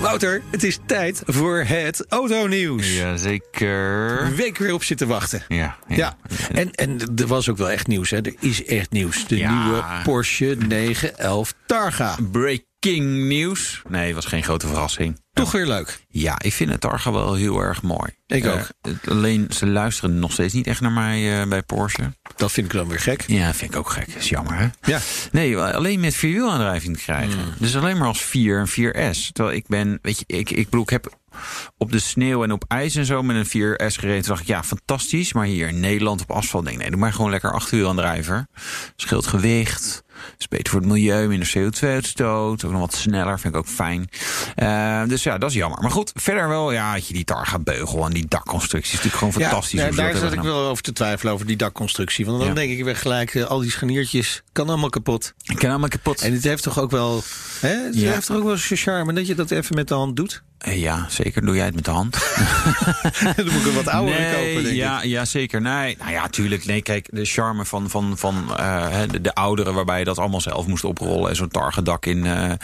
Wouter, 0.00 0.42
het 0.50 0.64
is 0.64 0.78
tijd 0.86 1.22
voor 1.26 1.58
het 1.66 2.04
autonieuws. 2.08 2.94
Jazeker. 2.96 4.22
Een 4.22 4.34
week 4.34 4.58
weer 4.58 4.72
op 4.74 4.84
zitten 4.84 5.06
wachten. 5.08 5.42
Ja, 5.48 5.76
Ja, 5.88 6.16
en, 6.52 6.72
en 6.72 6.98
er 7.16 7.26
was 7.26 7.48
ook 7.48 7.56
wel 7.56 7.70
echt 7.70 7.86
nieuws. 7.86 8.10
Hè. 8.10 8.16
Er 8.20 8.34
is 8.40 8.64
echt 8.64 8.90
nieuws. 8.90 9.26
De 9.26 9.36
Ja. 9.36 9.62
nieuwe 9.64 9.84
Porsche 10.02 10.56
911 10.68 11.54
Targa. 11.66 12.16
Breaking 12.32 12.66
nieuws. 12.80 13.82
Nee, 13.88 14.06
het 14.06 14.14
was 14.14 14.24
geen 14.24 14.42
grote 14.42 14.66
verrassing. 14.66 15.20
Toch 15.32 15.52
weer 15.52 15.66
leuk. 15.66 16.00
Ja, 16.08 16.34
ik 16.42 16.52
vind 16.52 16.70
het 16.70 16.80
Targa 16.80 17.12
wel 17.12 17.34
heel 17.34 17.60
erg 17.60 17.82
mooi. 17.82 18.10
Ik 18.26 18.44
Eh, 18.44 18.52
ook. 18.52 18.68
alleen, 19.08 19.46
ze 19.50 19.66
luisteren 19.66 20.18
nog 20.18 20.32
steeds 20.32 20.54
niet 20.54 20.66
echt 20.66 20.80
naar 20.80 20.92
mij 20.92 21.40
eh, 21.40 21.48
bij 21.48 21.62
Porsche. 21.62 22.12
Dat 22.36 22.52
vind 22.52 22.66
ik 22.66 22.72
dan 22.72 22.88
weer 22.88 23.00
gek. 23.00 23.24
Ja, 23.26 23.54
vind 23.54 23.72
ik 23.72 23.78
ook 23.78 23.90
gek. 23.90 24.06
is 24.06 24.28
jammer, 24.28 24.54
hè? 24.58 24.66
Ja. 24.82 24.98
Nee, 25.32 25.58
alleen 25.58 26.00
met 26.00 26.14
vierwielaandrijving 26.14 26.96
te 26.96 27.02
krijgen. 27.02 27.38
Hmm. 27.40 27.52
Dus 27.58 27.76
alleen 27.76 27.98
maar 27.98 28.08
als 28.08 28.22
4 28.22 28.58
en 28.58 28.68
4S. 28.68 29.30
Terwijl 29.32 29.56
ik 29.56 29.66
ben, 29.66 29.98
weet 30.02 30.18
je, 30.18 30.24
ik, 30.26 30.50
ik 30.50 30.64
bedoel, 30.64 30.82
ik 30.82 30.90
heb 30.90 31.16
op 31.76 31.92
de 31.92 31.98
sneeuw 31.98 32.42
en 32.44 32.52
op 32.52 32.64
ijs 32.68 32.94
en 32.94 33.04
zo 33.04 33.22
met 33.22 33.36
een 33.36 33.46
4S 33.74 33.94
gereden. 33.98 34.20
Toen 34.22 34.28
dacht 34.28 34.40
ik, 34.40 34.46
ja, 34.46 34.62
fantastisch. 34.64 35.32
Maar 35.32 35.46
hier 35.46 35.68
in 35.68 35.80
Nederland 35.80 36.20
op 36.22 36.30
asfalt 36.30 36.64
denk 36.64 36.76
ik, 36.76 36.82
nee, 36.82 36.90
doe 36.90 37.00
maar 37.00 37.12
gewoon 37.12 37.30
lekker 37.30 37.52
achterwielaandrijver. 37.52 38.46
Scheelt 38.96 39.26
gewicht. 39.26 40.02
Is 40.38 40.48
beter 40.48 40.70
voor 40.72 40.80
het 40.80 40.88
milieu, 40.88 41.28
minder 41.28 41.52
CO2-uitstoot. 41.58 42.64
Ook 42.64 42.70
nog 42.72 42.80
wat 42.80 42.94
sneller, 42.94 43.40
vind 43.40 43.54
ik 43.54 43.60
ook 43.60 43.66
fijn. 43.68 44.10
Eh, 44.54 45.02
dus 45.06 45.22
ja, 45.22 45.38
dat 45.38 45.50
is 45.50 45.56
jammer. 45.56 45.80
Maar 45.82 45.90
goed, 45.90 46.12
verder 46.14 46.48
wel, 46.48 46.72
ja, 46.72 46.92
had 46.92 47.06
je 47.08 47.14
die 47.14 47.24
Targa 47.24 47.58
beugel 47.58 48.04
en 48.04 48.12
die 48.12 48.26
dakconstructie 48.28 48.92
is 48.98 49.02
natuurlijk 49.04 49.16
gewoon 49.34 49.48
fantastisch. 49.48 49.80
Ja, 49.80 49.90
daar 49.90 50.16
zat 50.16 50.32
ik 50.32 50.40
wel 50.40 50.66
over 50.68 50.82
te 50.82 50.92
twijfelen 50.92 51.32
over 51.32 51.46
die 51.46 51.56
dakconstructie. 51.56 52.26
Want 52.26 52.38
dan 52.38 52.48
Ja. 52.48 52.54
denk 52.54 52.70
ik 52.70 52.84
weer 52.84 52.96
gelijk, 52.96 53.34
eh, 53.34 53.44
al 53.44 53.58
die 53.60 53.70
scharniertjes 53.70 54.42
kan 54.52 54.68
allemaal 54.68 54.88
kapot. 54.90 55.34
ken 55.56 55.70
allemaal 55.70 55.88
kapot. 55.88 56.20
En 56.20 56.32
het 56.32 56.44
heeft 56.44 56.62
toch 56.62 56.78
ook 56.78 56.90
wel, 56.90 57.22
hè, 57.60 57.68
het 57.68 57.94
Ja. 58.00 58.12
heeft 58.12 58.26
toch 58.26 58.36
ook 58.36 58.44
wel 58.44 58.56
zijn 58.56 58.78
charme 58.78 59.12
dat 59.12 59.26
je 59.26 59.34
dat 59.34 59.50
even 59.50 59.74
met 59.74 59.88
de 59.88 59.94
hand 59.94 60.16
doet. 60.16 60.42
Eh, 60.58 60.80
ja, 60.80 61.06
zeker. 61.08 61.44
Doe 61.46 61.54
jij 61.56 61.64
het 61.64 61.74
met 61.74 61.84
de 61.84 61.90
hand. 61.90 62.12
dan 63.36 63.44
moet 63.44 63.54
ik 63.54 63.66
een 63.66 63.74
wat 63.74 63.86
ouder 63.88 64.20
nee, 64.20 64.34
kopen, 64.34 64.62
denk 64.62 64.76
ja, 64.76 65.02
ik. 65.02 65.08
ja, 65.08 65.24
zeker. 65.24 65.60
Nee, 65.60 65.96
nou 65.98 66.10
ja, 66.10 66.28
tuurlijk. 66.28 66.64
Nee, 66.64 66.82
kijk, 66.82 67.08
de 67.10 67.24
charme 67.24 67.64
van, 67.64 67.90
van, 67.90 68.18
van 68.18 68.46
de, 69.10 69.20
de 69.20 69.34
ouderen... 69.34 69.74
waarbij 69.74 69.98
je 69.98 70.04
dat 70.08 70.18
allemaal 70.18 70.40
zelf 70.40 70.66
moest 70.66 70.84
oprollen... 70.84 71.30
en 71.30 71.36
zo'n 71.36 71.48
targedak 71.48 72.06
in, 72.06 72.26
eh, 72.26 72.50
eh, 72.50 72.58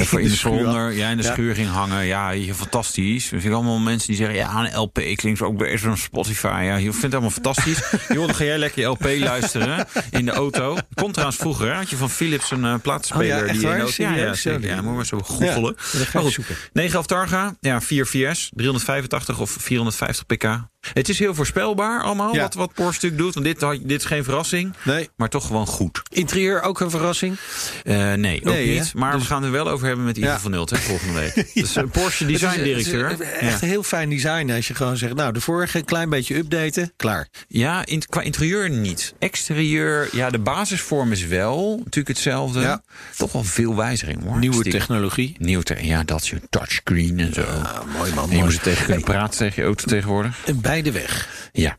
voor 0.00 0.20
in 0.20 0.28
de 0.28 0.34
zolder... 0.34 0.92
Ja, 0.92 1.08
in 1.08 1.16
de 1.16 1.22
Ja. 1.22 1.32
schuur 1.32 1.54
ging 1.54 1.68
hangen. 1.68 2.04
Ja, 2.04 2.30
hier, 2.30 2.54
fantastisch. 2.54 3.32
Er 3.32 3.40
zijn 3.40 3.52
allemaal 3.52 3.78
mensen 3.78 4.06
die 4.08 4.16
zeggen... 4.16 4.36
ja, 4.36 4.64
een 4.64 4.76
LP 4.80 5.00
klinkt 5.14 5.42
ook 5.42 5.58
weer 5.58 5.78
zo'n 5.78 5.96
Spotify. 5.96 6.62
Ja, 6.64 6.76
je 6.76 6.82
vindt 6.82 7.02
het 7.02 7.12
allemaal 7.12 7.30
fantastisch. 7.30 7.82
Joh, 8.08 8.26
dan 8.26 8.34
ga 8.34 8.44
jij 8.44 8.58
lekker 8.58 8.82
je 8.82 8.86
LP 8.86 9.04
luisteren 9.18 9.86
in 10.10 10.24
de 10.24 10.32
auto. 10.32 10.76
Komt 10.94 11.12
trouwens 11.12 11.38
vroeger, 11.40 11.66
hè, 11.68 11.74
had 11.74 11.90
je 11.90 11.96
van 11.96 12.10
Philips 12.10 12.50
een 12.50 12.64
eh 12.64 12.74
platenspeler... 12.82 13.40
Oh 13.40 13.46
ja, 13.46 13.52
die 13.52 13.62
in 13.62 13.68
de 13.68 13.78
auto... 13.78 14.02
Ja, 14.02 14.14
ja, 14.14 14.34
zeker. 14.34 14.68
Ja, 14.68 14.82
moet 14.82 14.94
maar 14.94 15.06
zo 15.06 15.18
googelen. 15.18 15.76
Ja, 15.92 15.98
Maar 16.12 16.22
goed, 16.22 16.32
zoeken. 16.32 16.56
9 16.72 17.06
Targa, 17.06 17.56
ja, 17.60 17.80
4 17.80 18.06
4S, 18.06 18.48
385 18.50 19.40
of 19.40 19.50
450 19.60 20.26
pk. 20.26 20.44
Het 20.92 21.08
is 21.08 21.18
heel 21.18 21.34
voorspelbaar 21.34 22.02
allemaal 22.02 22.34
Ja. 22.34 22.40
wat, 22.42 22.54
wat 22.54 22.74
Porsche 22.74 22.92
natuurlijk 23.06 23.22
doet. 23.22 23.34
Want 23.34 23.46
dit, 23.80 23.88
dit 23.88 24.00
is 24.00 24.06
geen 24.06 24.24
verrassing, 24.24 24.72
Nee. 24.84 25.08
maar 25.16 25.28
toch 25.28 25.46
gewoon 25.46 25.66
goed. 25.66 26.02
Interieur 26.12 26.62
ook 26.62 26.80
een 26.80 26.90
verrassing. 26.90 27.36
Eh, 27.84 28.12
nee, 28.12 28.38
ook 28.38 28.44
Nee, 28.44 28.66
niet. 28.78 28.92
hè? 28.92 28.98
Maar 28.98 29.12
Dus- 29.12 29.20
we 29.22 29.26
gaan 29.28 29.36
het 29.42 29.46
er 29.46 29.64
wel 29.64 29.68
over 29.68 29.86
hebben 29.86 30.04
met 30.04 30.16
Ivo 30.16 30.26
Ja. 30.26 30.38
van 30.40 30.50
Nult 30.50 30.70
hè, 30.70 30.76
volgende 30.76 31.12
week. 31.20 31.50
Dus 31.54 31.74
een 31.76 31.88
Porsche 31.90 32.26
design 32.26 32.62
directeur. 32.62 33.08
het 33.08 33.20
is 33.20 33.26
echt 33.40 33.62
een 33.62 33.68
heel 33.68 33.82
fijn 33.82 34.08
design 34.10 34.50
als 34.50 34.68
je 34.68 34.74
gewoon 34.74 34.96
zegt, 34.96 35.14
nou, 35.14 35.32
de 35.32 35.40
vorige 35.40 35.78
een 35.78 35.84
klein 35.84 36.08
beetje 36.10 36.36
updaten, 36.36 36.92
klaar. 36.96 37.28
Ja, 37.48 37.86
in, 37.86 38.02
qua 38.08 38.20
interieur 38.20 38.70
niet. 38.70 39.14
Exterieur, 39.18 40.08
ja, 40.12 40.30
de 40.30 40.38
basisvorm 40.38 41.12
is 41.12 41.26
wel 41.26 41.76
natuurlijk 41.76 42.08
hetzelfde. 42.08 42.60
Ja. 42.60 42.82
Toch 43.16 43.32
wel 43.32 43.44
veel 43.44 43.76
wijziging 43.76 44.22
hoor. 44.24 44.38
Nieuwe 44.38 44.64
technologie. 44.64 45.36
Nieuw 45.38 45.60
te- 45.60 45.86
ja, 45.86 46.02
dat 46.04 46.22
is 46.22 46.30
je 46.30 46.40
touchscreen 46.50 47.18
en 47.18 47.34
zo. 47.34 47.40
Ah, 47.40 47.80
mooi 47.96 48.14
man. 48.14 48.24
en 48.24 48.30
je 48.30 48.36
mooi. 48.42 48.50
moet 48.52 48.62
tegen 48.62 48.84
kunnen 48.84 49.04
praten 49.04 49.38
tegen 49.38 49.54
je 49.62 49.62
auto 49.68 49.84
tegenwoordig. 49.86 50.36
En 50.46 50.60
bij 50.60 50.77
de 50.82 50.92
weg. 50.92 51.48
Ja. 51.52 51.78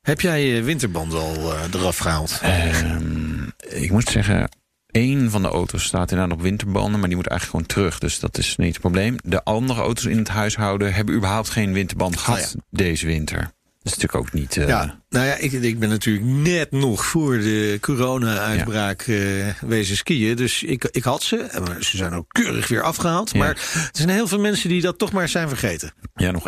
Heb 0.00 0.20
jij 0.20 0.46
je 0.46 0.62
winterband 0.62 1.14
al 1.14 1.34
eh, 1.34 1.60
eraf 1.72 1.98
gehaald? 1.98 2.38
Ehm, 2.42 3.44
ik 3.68 3.90
moet 3.90 4.08
zeggen, 4.08 4.48
één 4.90 5.30
van 5.30 5.42
de 5.42 5.48
auto's 5.48 5.84
staat 5.84 6.10
inderdaad 6.10 6.36
op 6.36 6.42
winterbanden, 6.42 7.00
maar 7.00 7.08
die 7.08 7.16
moet 7.16 7.26
eigenlijk 7.26 7.66
gewoon 7.66 7.84
terug. 7.84 7.98
Dus 7.98 8.18
dat 8.18 8.38
is 8.38 8.56
niet 8.56 8.72
het 8.72 8.80
probleem. 8.80 9.16
De 9.24 9.44
andere 9.44 9.80
auto's 9.80 10.04
in 10.04 10.18
het 10.18 10.28
huishouden 10.28 10.94
hebben 10.94 11.14
überhaupt 11.14 11.48
geen 11.48 11.72
winterband 11.72 12.16
gehad 12.16 12.56
deze 12.70 13.06
winter. 13.06 13.52
Dat 13.82 13.92
is 13.92 13.98
natuurlijk 13.98 14.14
ook 14.28 14.32
niet. 14.32 14.56
eh, 14.56 14.66
ja, 14.68 14.98
nou 15.08 15.26
ja, 15.26 15.34
ik, 15.34 15.52
ik 15.52 15.78
ben 15.78 15.88
natuurlijk 15.88 16.26
net 16.26 16.70
nog 16.70 17.04
voor 17.04 17.38
de 17.38 17.78
corona-uitbraak 17.80 19.02
eh, 19.02 19.16
wezen 19.60 19.96
skiën. 19.96 20.36
Dus 20.36 20.62
ik, 20.62 20.84
ik 20.90 21.04
had 21.04 21.22
ze. 21.22 21.36
En 21.36 21.84
Ze 21.84 21.96
zijn 21.96 22.12
ook 22.14 22.28
keurig 22.28 22.68
weer 22.68 22.82
afgehaald. 22.82 23.30
Ja. 23.32 23.38
Maar 23.38 23.48
er 23.74 23.90
zijn 23.92 24.08
heel 24.08 24.26
veel 24.28 24.40
mensen 24.40 24.68
die 24.68 24.80
dat 24.80 24.98
toch 24.98 25.12
maar 25.12 25.28
zijn 25.28 25.48
vergeten. 25.48 25.92
ja, 26.14 26.30
nog 26.30 26.44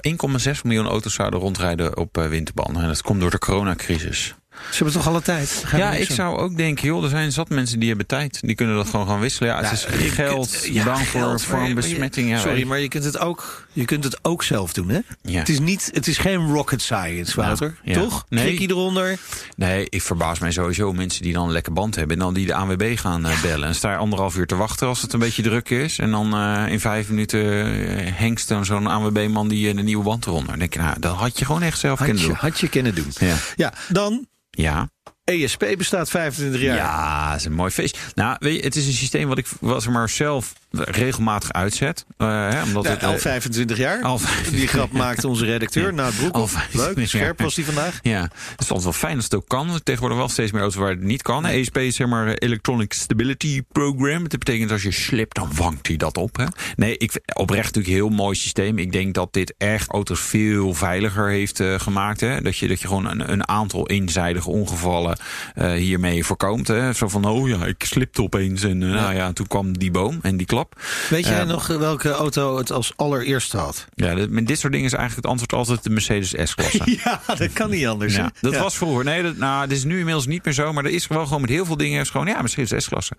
1,6 0.46 0.60
miljoen 0.62 0.86
auto's 0.86 1.14
zouden 1.14 1.40
rondrijden 1.40 1.96
op 1.96 2.18
eh, 2.18 2.28
winterbanden. 2.28 2.82
En 2.82 2.88
dat 2.88 3.02
komt 3.02 3.20
door 3.20 3.30
de 3.30 3.38
coronacrisis. 3.38 4.34
Ze 4.70 4.76
hebben 4.84 4.94
toch 4.94 5.06
alle 5.08 5.22
tijd? 5.22 5.64
Ja, 5.76 5.92
ik 5.92 6.10
zou 6.10 6.38
ook 6.38 6.56
denken, 6.56 6.86
joh, 6.86 7.02
er 7.04 7.08
zijn 7.10 7.32
zat 7.32 7.48
mensen 7.48 7.78
die 7.78 7.88
hebben 7.88 8.06
tijd. 8.06 8.38
Die 8.40 8.54
kunnen 8.54 8.76
dat 8.76 8.88
gewoon 8.88 9.06
gaan 9.06 9.20
wisselen. 9.20 9.48
Ja, 9.50 9.62
het 9.62 9.72
is 9.72 9.86
Nou, 9.86 10.02
je 10.02 10.10
geld, 10.10 10.50
kunt- 10.60 10.74
ja, 10.74 10.84
bang 10.84 10.98
voor, 11.06 11.20
geld, 11.20 11.42
voor 11.42 11.58
een 11.58 11.74
besmetting. 11.74 12.28
Ja, 12.28 12.38
sorry, 12.38 12.66
maar 12.66 12.78
je 12.78 12.88
kunt, 12.88 13.04
het 13.04 13.18
ook, 13.18 13.66
je 13.72 13.84
kunt 13.84 14.04
het 14.04 14.18
ook 14.22 14.42
zelf 14.42 14.72
doen, 14.72 14.88
hè? 14.88 14.98
Ja. 15.22 15.38
Het, 15.38 15.48
is 15.48 15.58
niet, 15.58 15.90
het 15.92 16.06
is 16.06 16.18
geen 16.18 16.52
rocket 16.52 16.82
science, 16.82 17.36
Wouter. 17.36 17.74
ja. 17.84 18.00
Toch? 18.00 18.24
Nee. 18.28 18.44
Klikje 18.46 18.68
eronder. 18.68 19.18
Nee, 19.56 19.86
ik 19.88 20.02
verbaas 20.02 20.38
mij 20.38 20.50
sowieso 20.52 20.92
mensen 20.92 21.22
die 21.22 21.32
dan 21.32 21.44
een 21.46 21.52
lekker 21.52 21.72
band 21.72 21.94
hebben... 21.96 22.16
en 22.16 22.22
dan 22.22 22.34
die 22.34 22.46
de 22.46 22.54
ANWB 22.54 22.98
gaan 22.98 23.26
eh, 23.26 23.42
bellen. 23.42 23.68
En 23.68 23.74
sta 23.74 23.90
je 23.90 23.96
anderhalf 23.96 24.36
uur 24.36 24.46
te 24.46 24.56
wachten 24.56 24.86
als 24.88 25.02
het 25.02 25.12
een 25.12 25.18
beetje 25.20 25.42
druk 25.42 25.70
is... 25.70 25.98
en 25.98 26.10
dan 26.10 26.34
eh, 26.34 26.72
in 26.72 26.80
vijf 26.80 27.08
minuten 27.08 27.40
uh, 27.44 28.10
hengst 28.14 28.48
dan 28.48 28.64
zo'n 28.64 28.86
ANWB-man 28.86 29.48
die 29.48 29.68
eh, 29.68 29.76
de 29.76 29.82
nieuwe 29.82 30.04
band 30.04 30.26
eronder. 30.26 30.48
Dan 30.50 30.58
denk 30.58 30.72
je, 30.72 30.78
nou, 30.78 30.96
dat 31.00 31.16
had 31.16 31.38
je 31.38 31.44
gewoon 31.44 31.62
echt 31.62 31.78
zelf 31.78 31.98
Had 31.98 32.06
kunnen 32.06 32.22
je, 32.24 32.28
doen. 32.30 32.38
had 32.40 32.60
je 32.60 32.68
kunnen 32.68 32.94
doen. 32.94 33.12
Ja. 33.18 33.34
Ja, 33.56 33.72
dan 33.88 34.26
Ja. 34.56 34.88
ESP 35.24 35.64
bestaat 35.78 36.10
25 36.10 36.60
jaar. 36.60 36.76
Ja, 36.76 37.30
dat 37.30 37.38
is 37.38 37.44
een 37.44 37.52
mooi 37.52 37.70
feest. 37.70 37.98
Nou, 38.14 38.36
weet 38.38 38.56
je, 38.56 38.62
het 38.62 38.76
is 38.76 38.86
een 38.86 38.92
systeem 38.92 39.28
wat 39.28 39.38
ik 39.38 39.46
ik 39.60 39.88
maar 39.88 40.08
zelf 40.08 40.52
regelmatig 40.70 41.52
uitzet. 41.52 42.04
eh, 42.16 42.28
hè, 42.28 42.62
omdat 42.62 42.84
Ja, 42.84 42.90
het, 42.90 43.04
al 43.04 43.18
25 43.18 43.76
jaar. 43.76 44.02
al 44.02 44.18
25 44.18 44.58
Die 44.60 44.68
grap 44.68 44.92
maakte 44.92 45.28
onze 45.28 45.44
redacteur. 45.44 45.84
Ja. 45.84 45.90
Nou, 45.90 46.08
het 46.08 46.16
broek 46.16 46.34
Al 46.34 46.42
op. 46.42 46.48
25 46.48 46.96
Leuk, 46.96 47.08
scherp 47.08 47.40
was 47.40 47.54
die 47.54 47.64
vandaag. 47.64 47.98
Ja, 48.02 48.20
het 48.22 48.60
is 48.60 48.68
altijd 48.68 48.82
wel 48.82 48.92
fijn 48.92 49.14
als 49.16 49.24
het 49.24 49.34
ook 49.34 49.48
kan. 49.48 49.80
Tegenwoordig 49.82 50.18
wel 50.18 50.28
steeds 50.28 50.52
meer 50.52 50.60
auto's 50.60 50.80
waar 50.80 50.90
het 50.90 51.02
niet 51.02 51.22
kan. 51.22 51.46
ESP 51.46 51.76
is 51.78 51.96
zeg 51.96 52.06
maar 52.06 52.28
Electronic 52.28 52.92
Stability 52.92 53.62
Program. 53.72 54.28
Dat 54.28 54.38
betekent 54.38 54.70
als 54.70 54.82
je 54.82 54.90
slipt, 54.92 55.34
dan 55.34 55.50
wankt 55.54 55.86
hij 55.86 55.96
dat 55.96 56.16
op. 56.16 56.36
Hè? 56.36 56.44
Nee, 56.76 56.96
ik 56.98 57.12
oprecht 57.34 57.64
natuurlijk 57.64 57.94
een 57.94 58.00
heel 58.00 58.16
mooi 58.16 58.36
systeem. 58.36 58.78
Ik 58.78 58.92
denk 58.92 59.14
dat 59.14 59.32
dit 59.32 59.54
echt 59.58 59.88
auto's 59.90 60.20
veel 60.20 60.74
veiliger 60.74 61.28
heeft 61.28 61.60
eh, 61.60 61.78
gemaakt. 61.80 62.20
Hè? 62.20 62.40
Dat, 62.40 62.56
je, 62.56 62.68
dat 62.68 62.80
je 62.80 62.86
gewoon 62.86 63.06
een, 63.10 63.32
een 63.32 63.48
aantal 63.48 63.88
eenzijdige 63.88 64.50
ongevallen 64.50 65.13
eh, 65.54 65.72
hiermee 65.72 66.24
voorkomt. 66.24 66.68
Hè? 66.68 66.92
Zo 66.92 67.08
van, 67.08 67.24
oh 67.24 67.48
ja, 67.48 67.64
ik 67.66 67.84
slipte 67.84 68.22
opeens. 68.22 68.62
En 68.62 68.82
eh, 68.82 68.88
nou 68.88 69.14
ja, 69.14 69.32
toen 69.32 69.46
kwam 69.46 69.78
die 69.78 69.90
boom 69.90 70.18
en 70.22 70.36
die 70.36 70.46
klap. 70.46 70.80
Weet 71.10 71.26
jij 71.26 71.40
Eh, 71.40 71.46
nog 71.46 71.66
welke 71.66 72.10
auto 72.10 72.56
het 72.56 72.72
als 72.72 72.92
allereerste 72.96 73.56
had? 73.56 73.86
Ja, 73.94 74.14
dit- 74.14 74.30
met 74.30 74.46
dit 74.46 74.58
soort 74.58 74.72
dingen 74.72 74.86
is 74.88 74.92
eigenlijk 74.92 75.22
het 75.28 75.30
antwoord 75.40 75.52
altijd 75.52 75.82
de 75.84 75.90
Mercedes 75.90 76.34
S-klasse. 76.50 76.82
Ja, 77.04 77.20
dat 77.36 77.52
kan 77.52 77.70
niet 77.70 77.86
anders. 77.86 78.14
Ja, 78.16 78.30
dat 78.40 78.52
Ja. 78.52 78.60
was 78.62 78.76
vroeger. 78.76 79.04
Nee, 79.04 79.22
dat, 79.22 79.36
nou, 79.36 79.66
dit 79.68 79.76
is 79.76 79.84
nu 79.84 79.98
inmiddels 79.98 80.26
niet 80.26 80.44
meer 80.44 80.54
zo. 80.54 80.72
Maar 80.72 80.84
er 80.84 80.90
is 80.90 81.06
wel 81.06 81.24
gewoon 81.26 81.40
met 81.40 81.50
heel 81.50 81.64
veel 81.64 81.76
dingen. 81.76 82.00
Is 82.00 82.10
gewoon, 82.10 82.26
ja, 82.26 82.40
Mercedes 82.40 82.84
S-klasse. 82.84 83.14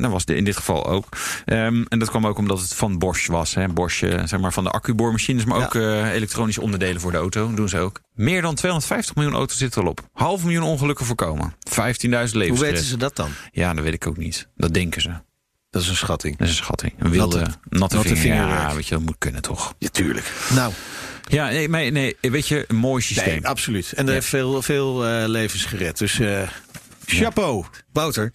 Dat 0.00 0.10
was 0.10 0.24
de- 0.24 0.34
in 0.34 0.44
dit 0.44 0.56
geval 0.56 0.86
ook. 0.86 1.06
Ehm, 1.44 1.82
en 1.88 1.98
dat 1.98 2.08
kwam 2.10 2.26
ook 2.26 2.38
omdat 2.38 2.60
het 2.60 2.74
van 2.74 2.98
Bosch 2.98 3.26
was. 3.28 3.54
Hè. 3.54 3.68
Bosch, 3.68 3.98
zeg 4.24 4.38
maar 4.40 4.52
van 4.52 4.64
de 4.64 4.70
accuboormachines. 4.70 5.44
Maar 5.44 5.58
ook 5.64 5.74
elektronische 5.74 6.60
onderdelen 6.60 7.00
voor 7.00 7.10
de 7.10 7.16
auto. 7.18 7.54
Doen 7.54 7.68
ze 7.68 7.78
ook. 7.78 8.00
Meer 8.14 8.42
dan 8.42 8.54
250 8.54 9.14
miljoen 9.14 9.34
auto's 9.34 9.58
zitten 9.58 9.82
erop. 9.82 10.08
Half 10.12 10.42
miljoen 10.42 10.62
ongelukken 10.62 11.06
voorkomen. 11.06 11.54
15.000 11.68 11.76
Hoe 12.10 12.28
levens. 12.32 12.60
weten 12.60 12.84
ze 12.84 12.96
dat 12.96 13.16
dan? 13.16 13.30
Ja, 13.52 13.74
dat 13.74 13.84
weet 13.84 13.94
ik 13.94 14.06
ook 14.06 14.16
niet. 14.16 14.48
Dat 14.56 14.74
denken 14.74 15.02
ze. 15.02 15.10
Dat 15.70 15.82
is 15.82 15.88
een 15.88 15.96
schatting. 15.96 16.36
Dat 16.36 16.48
is 16.48 16.58
een 16.58 16.64
schatting. 16.64 16.92
Een 16.98 17.10
wilde, 17.10 17.38
Natte- 17.38 17.58
natte, 17.68 17.96
natte 17.96 18.16
vinger. 18.16 18.36
Ja, 18.46 18.74
weet 18.74 18.86
je, 18.88 18.94
dat 18.94 19.04
moet 19.04 19.16
kunnen 19.18 19.42
toch. 19.42 19.74
Ja, 19.78 19.88
tuurlijk. 19.88 20.32
Nou, 20.54 20.72
Ja, 21.28 21.48
nee, 21.48 21.68
maar, 21.68 21.92
nee 21.92 22.16
weet 22.20 22.48
je, 22.48 22.64
een 22.68 22.76
mooi 22.76 23.02
systeem. 23.02 23.26
nee, 23.34 23.46
absoluut. 23.48 23.92
En 23.92 24.02
er 24.02 24.06
Ja. 24.06 24.12
heeft 24.12 24.26
veel, 24.26 24.62
veel 24.62 25.06
eh, 25.06 25.28
levens 25.28 25.64
gered. 25.64 25.98
Dus 25.98 26.18
eh, 26.18 26.48
chapeau. 27.06 27.64
Wouter, 27.92 28.32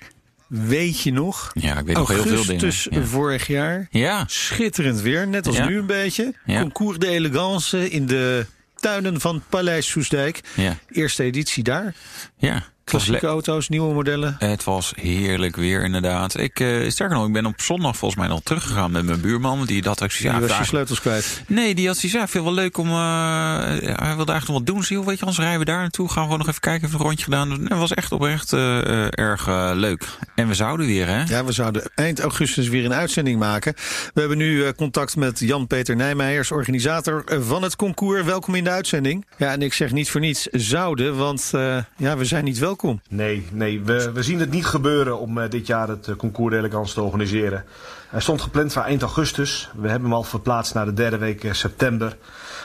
weet 0.47 1.01
je 1.01 1.11
nog? 1.11 1.51
Ja, 1.53 1.77
ik 1.79 1.85
weet 1.85 1.95
nog 1.95 2.07
heel 2.07 2.17
veel 2.17 2.25
dingen. 2.45 2.47
Augustus 2.61 2.87
Ja. 2.89 3.03
vorig 3.05 3.47
jaar. 3.47 3.87
Ja, 3.91 4.23
Schitterend 4.27 5.01
weer, 5.01 5.27
net 5.27 5.47
als 5.47 5.59
nu 5.59 5.77
een 5.77 5.85
beetje. 5.85 6.33
Concours 6.45 6.97
de 6.97 7.07
Elegance 7.07 7.89
in 7.89 8.05
de 8.07 8.45
tuinen 8.79 9.21
van 9.21 9.43
Paleis 9.49 9.87
Soesdijk. 9.89 10.41
ja, 10.55 10.77
Eerste 10.89 11.23
editie 11.23 11.63
daar. 11.63 11.95
ja. 12.37 12.63
Klassieke 12.87 13.27
auto's, 13.27 13.69
nieuwe 13.69 13.93
modellen. 13.93 14.35
Het 14.39 14.63
was 14.63 14.93
heerlijk 14.95 15.55
weer, 15.55 15.83
inderdaad. 15.83 16.37
Ik, 16.37 16.59
uh, 16.59 16.89
sterker 16.89 17.15
nog, 17.15 17.27
ik 17.27 17.33
ben 17.33 17.45
op 17.45 17.61
zondag 17.61 17.97
volgens 17.97 18.19
mij 18.19 18.29
nog 18.29 18.41
teruggegaan 18.43 18.91
met 18.91 19.05
mijn 19.05 19.21
buurman. 19.21 19.65
Die 19.65 19.81
dat 19.81 20.03
ook 20.03 20.11
ja, 20.11 20.39
was 20.39 20.57
je 20.57 20.63
sleutels 20.63 21.01
kwijt? 21.01 21.43
Nee, 21.47 21.75
die 21.75 21.87
had 21.87 21.97
zoiets. 21.97 22.19
Ja, 22.19 22.27
veel 22.27 22.43
wel 22.43 22.53
leuk 22.53 22.77
om. 22.77 22.87
Uh, 22.87 22.95
hij 22.95 24.15
wilde 24.15 24.31
eigenlijk 24.31 24.47
nog 24.47 24.57
wat 24.57 24.65
doen. 24.65 24.83
Zie, 24.83 25.03
weet 25.03 25.19
je, 25.19 25.25
anders 25.25 25.37
rijden 25.39 25.59
we 25.59 25.65
daar 25.65 25.79
naartoe. 25.79 26.07
Gaan 26.07 26.15
we 26.15 26.23
gewoon 26.23 26.37
nog 26.37 26.47
even 26.47 26.61
kijken, 26.61 26.87
even 26.87 26.99
een 26.99 27.05
rondje 27.05 27.23
gedaan. 27.23 27.51
Het 27.51 27.77
was 27.77 27.93
echt 27.93 28.11
oprecht 28.11 28.53
uh, 28.53 29.17
erg 29.19 29.47
leuk. 29.73 30.05
En 30.35 30.47
we 30.47 30.53
zouden 30.53 30.85
weer, 30.85 31.07
hè? 31.07 31.23
Ja, 31.23 31.45
we 31.45 31.51
zouden 31.51 31.91
eind 31.95 32.19
augustus 32.19 32.67
weer 32.67 32.85
een 32.85 32.93
uitzending 32.93 33.39
maken. 33.39 33.73
We 34.13 34.19
hebben 34.19 34.37
nu 34.37 34.71
contact 34.71 35.15
met 35.15 35.39
Jan-Peter 35.39 35.95
Nijmeijers, 35.95 36.51
organisator 36.51 37.23
van 37.39 37.63
het 37.63 37.75
concours. 37.75 38.23
Welkom 38.23 38.55
in 38.55 38.63
de 38.63 38.69
uitzending. 38.69 39.25
Ja, 39.37 39.51
en 39.51 39.61
ik 39.61 39.73
zeg 39.73 39.91
niet 39.91 40.09
voor 40.09 40.21
niets 40.21 40.45
zouden, 40.51 41.17
want 41.17 41.51
ja, 41.97 42.17
we 42.17 42.25
zijn 42.25 42.43
niet 42.43 42.57
welkom 42.57 42.75
Nee, 43.09 43.47
nee 43.51 43.83
we, 43.83 44.11
we 44.11 44.23
zien 44.23 44.39
het 44.39 44.51
niet 44.51 44.65
gebeuren 44.65 45.19
om 45.19 45.37
uh, 45.37 45.49
dit 45.49 45.67
jaar 45.67 45.87
het 45.87 46.07
uh, 46.07 46.15
concours 46.15 46.53
d'elegance 46.53 46.93
te 46.93 47.01
organiseren. 47.01 47.65
Hij 48.09 48.21
stond 48.21 48.41
gepland 48.41 48.73
voor 48.73 48.81
eind 48.81 49.01
augustus. 49.01 49.69
We 49.75 49.89
hebben 49.89 50.09
hem 50.09 50.17
al 50.17 50.23
verplaatst 50.23 50.73
naar 50.73 50.85
de 50.85 50.93
derde 50.93 51.17
week 51.17 51.43
uh, 51.43 51.53
september. 51.53 52.17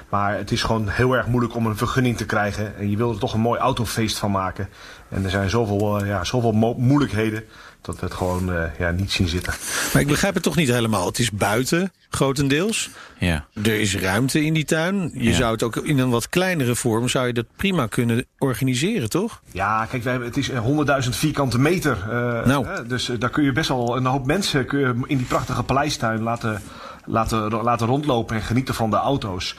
Maar 0.09 0.37
het 0.37 0.51
is 0.51 0.62
gewoon 0.62 0.88
heel 0.88 1.12
erg 1.12 1.27
moeilijk 1.27 1.55
om 1.55 1.66
een 1.66 1.77
vergunning 1.77 2.16
te 2.16 2.27
krijgen. 2.27 2.77
En 2.77 2.90
je 2.90 2.96
wil 2.96 3.11
er 3.11 3.18
toch 3.18 3.35
een 3.35 3.40
mooi 3.40 3.61
autofeest 3.61 4.18
van 4.18 4.31
maken. 4.31 4.68
En 5.09 5.25
er 5.25 5.31
zijn 5.31 5.51
zoveel, 5.51 6.05
ja, 6.05 6.25
zoveel 6.25 6.53
moeilijkheden 6.77 7.44
dat 7.83 8.01
we 8.01 8.07
het 8.07 8.14
gewoon 8.14 8.51
uh, 8.55 8.62
ja, 8.79 8.90
niet 8.90 9.12
zien 9.12 9.29
zitten. 9.29 9.53
Maar 9.92 10.03
ik 10.03 10.09
begrijp 10.09 10.35
het 10.35 10.42
toch 10.42 10.57
niet 10.57 10.68
helemaal. 10.68 11.07
Het 11.07 11.18
is 11.18 11.31
buiten, 11.31 11.92
grotendeels. 12.11 12.90
Ja. 13.18 13.45
Er 13.62 13.81
is 13.81 13.97
ruimte 13.97 14.45
in 14.45 14.55
die 14.55 14.64
tuin. 14.64 15.11
Je 15.14 15.23
Ja. 15.31 15.37
zou 15.37 15.53
het 15.53 15.62
ook 15.62 15.77
in 15.77 15.99
een 15.99 16.11
wat 16.11 16.29
kleinere 16.29 16.75
vorm... 16.75 17.09
zou 17.09 17.27
je 17.27 17.33
dat 17.33 17.47
prima 17.57 17.87
kunnen 17.87 18.25
organiseren, 18.38 19.09
toch? 19.11 19.40
Ja, 19.53 19.87
kijk, 19.90 20.03
wij 20.03 20.12
hebben, 20.12 20.29
het 20.31 20.38
is 20.38 20.51
eh, 20.51 21.03
100.000 21.05 21.09
vierkante 21.09 21.59
meter. 21.59 21.92
eh, 22.11 22.47
Nou. 22.47 22.66
hè, 22.66 22.87
dus 22.87 23.09
eh, 23.09 23.18
daar 23.18 23.31
kun 23.31 23.45
je 23.45 23.53
best 23.53 23.68
wel 23.68 23.97
een 23.97 24.07
hoop 24.07 24.27
mensen 24.27 24.66
kun 24.66 24.79
je 24.79 24.95
in 25.07 25.16
die 25.16 25.27
prachtige 25.27 25.62
paleistuin 25.62 26.23
laten, 26.23 26.62
laten, 27.05 27.51
laten 27.62 27.87
rondlopen 27.87 28.37
en 28.37 28.43
genieten 28.43 28.75
van 28.75 28.91
de 28.91 28.97
auto's. 28.97 29.57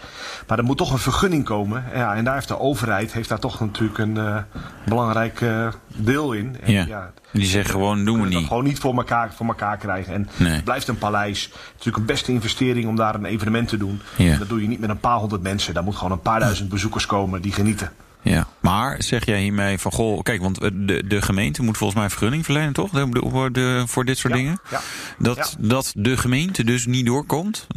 Maar 0.47 0.57
er 0.57 0.63
moet 0.63 0.77
toch 0.77 0.91
een 0.91 0.97
vergunning 0.99 1.43
komen. 1.45 1.83
Ja, 1.93 2.15
en 2.15 2.23
daar 2.23 2.33
heeft 2.33 2.47
de 2.47 2.59
overheid 2.59 3.13
heeft 3.13 3.29
daar 3.29 3.39
toch 3.39 3.59
natuurlijk 3.59 3.97
een 3.97 4.17
eh, 4.17 4.37
belangrijk 4.85 5.41
eh, 5.41 5.67
deel 5.87 6.31
in. 6.33 6.57
En, 6.61 6.71
Ja. 6.71 7.11
Die 7.31 7.45
zeggen 7.45 7.71
gewoon, 7.71 8.05
doen 8.05 8.21
we 8.21 8.27
niet. 8.27 8.47
gewoon 8.47 8.63
niet 8.63 8.79
voor 8.79 8.95
elkaar, 8.95 9.33
voor 9.33 9.45
elkaar 9.45 9.77
krijgen. 9.77 10.13
En 10.13 10.29
Nee. 10.37 10.51
het 10.53 10.63
blijft 10.63 10.87
een 10.87 10.97
paleis. 10.97 11.43
Het 11.43 11.53
is 11.53 11.59
natuurlijk 11.71 11.97
een 11.97 12.05
beste 12.05 12.31
investering 12.31 12.87
om 12.87 12.95
daar 12.95 13.15
een 13.15 13.25
evenement 13.25 13.67
te 13.67 13.77
doen. 13.77 14.01
Ja. 14.15 14.37
Dat 14.37 14.49
doe 14.49 14.61
je 14.61 14.67
niet 14.67 14.79
met 14.79 14.89
een 14.89 14.99
paar 14.99 15.17
honderd 15.17 15.41
mensen. 15.41 15.73
Daar 15.73 15.83
moet 15.83 15.95
gewoon 15.95 16.11
een 16.11 16.19
paar 16.21 16.39
duizend 16.39 16.69
bezoekers 16.69 17.05
komen 17.05 17.41
die 17.41 17.51
genieten. 17.51 17.91
Ja. 18.23 18.47
Maar 18.59 18.95
zeg 19.03 19.25
jij 19.25 19.41
hiermee 19.41 19.77
van, 19.77 19.91
goh, 19.91 20.21
kijk, 20.21 20.41
want 20.41 20.59
eh, 20.61 20.69
de, 20.73 21.07
de 21.07 21.21
gemeente 21.21 21.63
moet 21.63 21.77
volgens 21.77 21.99
mij 21.99 22.09
vergunning 22.09 22.45
verlenen, 22.45 22.73
toch? 22.73 22.89
De, 22.91 23.09
de- 23.09 23.49
de- 23.51 23.83
voor 23.87 24.05
dit 24.05 24.17
soort 24.17 24.33
Ja, 24.33 24.39
dingen? 24.39 24.59
ja. 24.69 24.79
Dat, 25.19 25.55
dat 25.59 25.93
de 25.97 26.17
gemeente 26.17 26.63
dus 26.63 26.85
niet 26.85 27.05
doorkomt? 27.05 27.67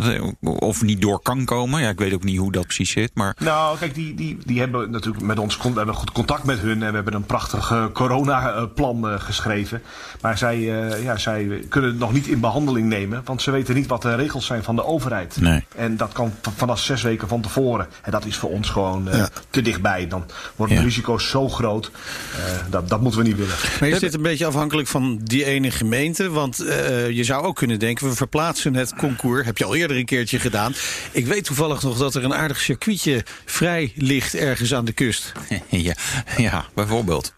Of 0.41 0.83
niet 0.83 1.01
door 1.01 1.21
kan 1.23 1.45
komen? 1.45 1.81
Ja, 1.81 1.89
ik 1.89 1.99
weet 1.99 2.15
ook 2.15 2.25
niet 2.25 2.39
hoe 2.39 2.53
dat 2.53 2.65
precies 2.65 2.91
zit, 2.91 3.11
maar... 3.15 3.37
Nou, 3.39 3.79
kijk, 3.79 3.95
die, 3.95 4.15
die, 4.15 4.39
die 4.45 4.59
hebben 4.59 4.91
natuurlijk 4.91 5.25
met 5.25 5.39
ons 5.39 5.57
we 5.57 5.73
hebben 5.75 5.95
goed 5.95 6.13
contact 6.13 6.45
met 6.45 6.59
hun 6.59 6.83
en 6.83 6.89
we 6.89 6.95
hebben 6.95 7.15
een 7.15 7.25
prachtig 7.27 7.91
coronaplan 7.93 9.09
eh, 9.09 9.21
geschreven. 9.21 9.83
Maar 10.21 10.39
zij, 10.39 10.55
eh, 10.57 11.03
ja, 11.03 11.17
zij 11.17 11.65
kunnen 11.69 11.91
het 11.91 11.99
nog 11.99 12.13
niet 12.13 12.27
in 12.27 12.41
behandeling 12.41 12.89
nemen, 12.89 13.23
want 13.25 13.43
ze 13.43 13.51
weten 13.51 13.75
niet 13.75 13.87
wat 13.87 14.03
de 14.03 14.15
regels 14.15 14.47
zijn 14.47 14.63
van 14.63 14.77
de 14.77 14.85
overheid. 14.85 15.37
Nee. 15.41 15.65
En 15.77 15.97
dat 15.97 16.13
kan 16.13 16.33
vanaf 16.57 16.81
zes 16.81 17.03
weken 17.03 17.29
van 17.29 17.41
tevoren. 17.41 17.87
En 18.03 18.11
dat 18.11 18.25
is 18.25 18.37
voor 18.37 18.51
ons 18.51 18.71
gewoon 18.71 19.09
te 19.51 19.63
dichtbij. 19.63 20.09
Dan 20.09 20.25
worden 20.57 20.77
Ja. 20.77 20.83
de 20.83 20.89
risico's 20.89 21.29
zo 21.31 21.49
groot. 21.49 21.91
eh, 22.37 22.55
dat, 22.71 22.89
dat 22.89 23.01
moeten 23.01 23.21
we 23.21 23.27
niet 23.27 23.37
willen. 23.37 23.55
Maar 23.81 23.89
is 23.89 23.99
dit 23.99 24.15
een 24.15 24.23
beetje 24.23 24.47
afhankelijk 24.47 24.89
van 24.89 25.21
die 25.23 25.45
ene 25.45 25.71
gemeente? 25.71 26.31
Want 26.31 26.61
eh, 26.61 27.11
je 27.11 27.25
zou 27.25 27.45
ook 27.45 27.57
kunnen 27.57 27.79
denken, 27.79 28.09
we 28.09 28.15
verplaatsen 28.15 28.75
het 28.75 28.95
concours. 28.95 29.45
Heb 29.47 29.59
je 29.59 29.65
al 29.65 29.75
eerder 29.75 29.97
een 29.97 30.05
keertje 30.05 30.39
gedaan. 30.39 30.75
Ik 31.13 31.27
weet 31.27 31.45
toevallig 31.45 31.83
nog 31.83 31.99
dat 31.99 32.15
er 32.15 32.25
een 32.25 32.35
aardig 32.35 32.61
circuitje 32.61 33.25
vrij 33.45 33.93
ligt 33.97 34.35
ergens 34.35 34.75
aan 34.75 34.85
de 34.85 34.93
kust. 34.93 35.33
ja, 35.69 35.95
ja, 36.37 36.65
bijvoorbeeld. 36.75 37.35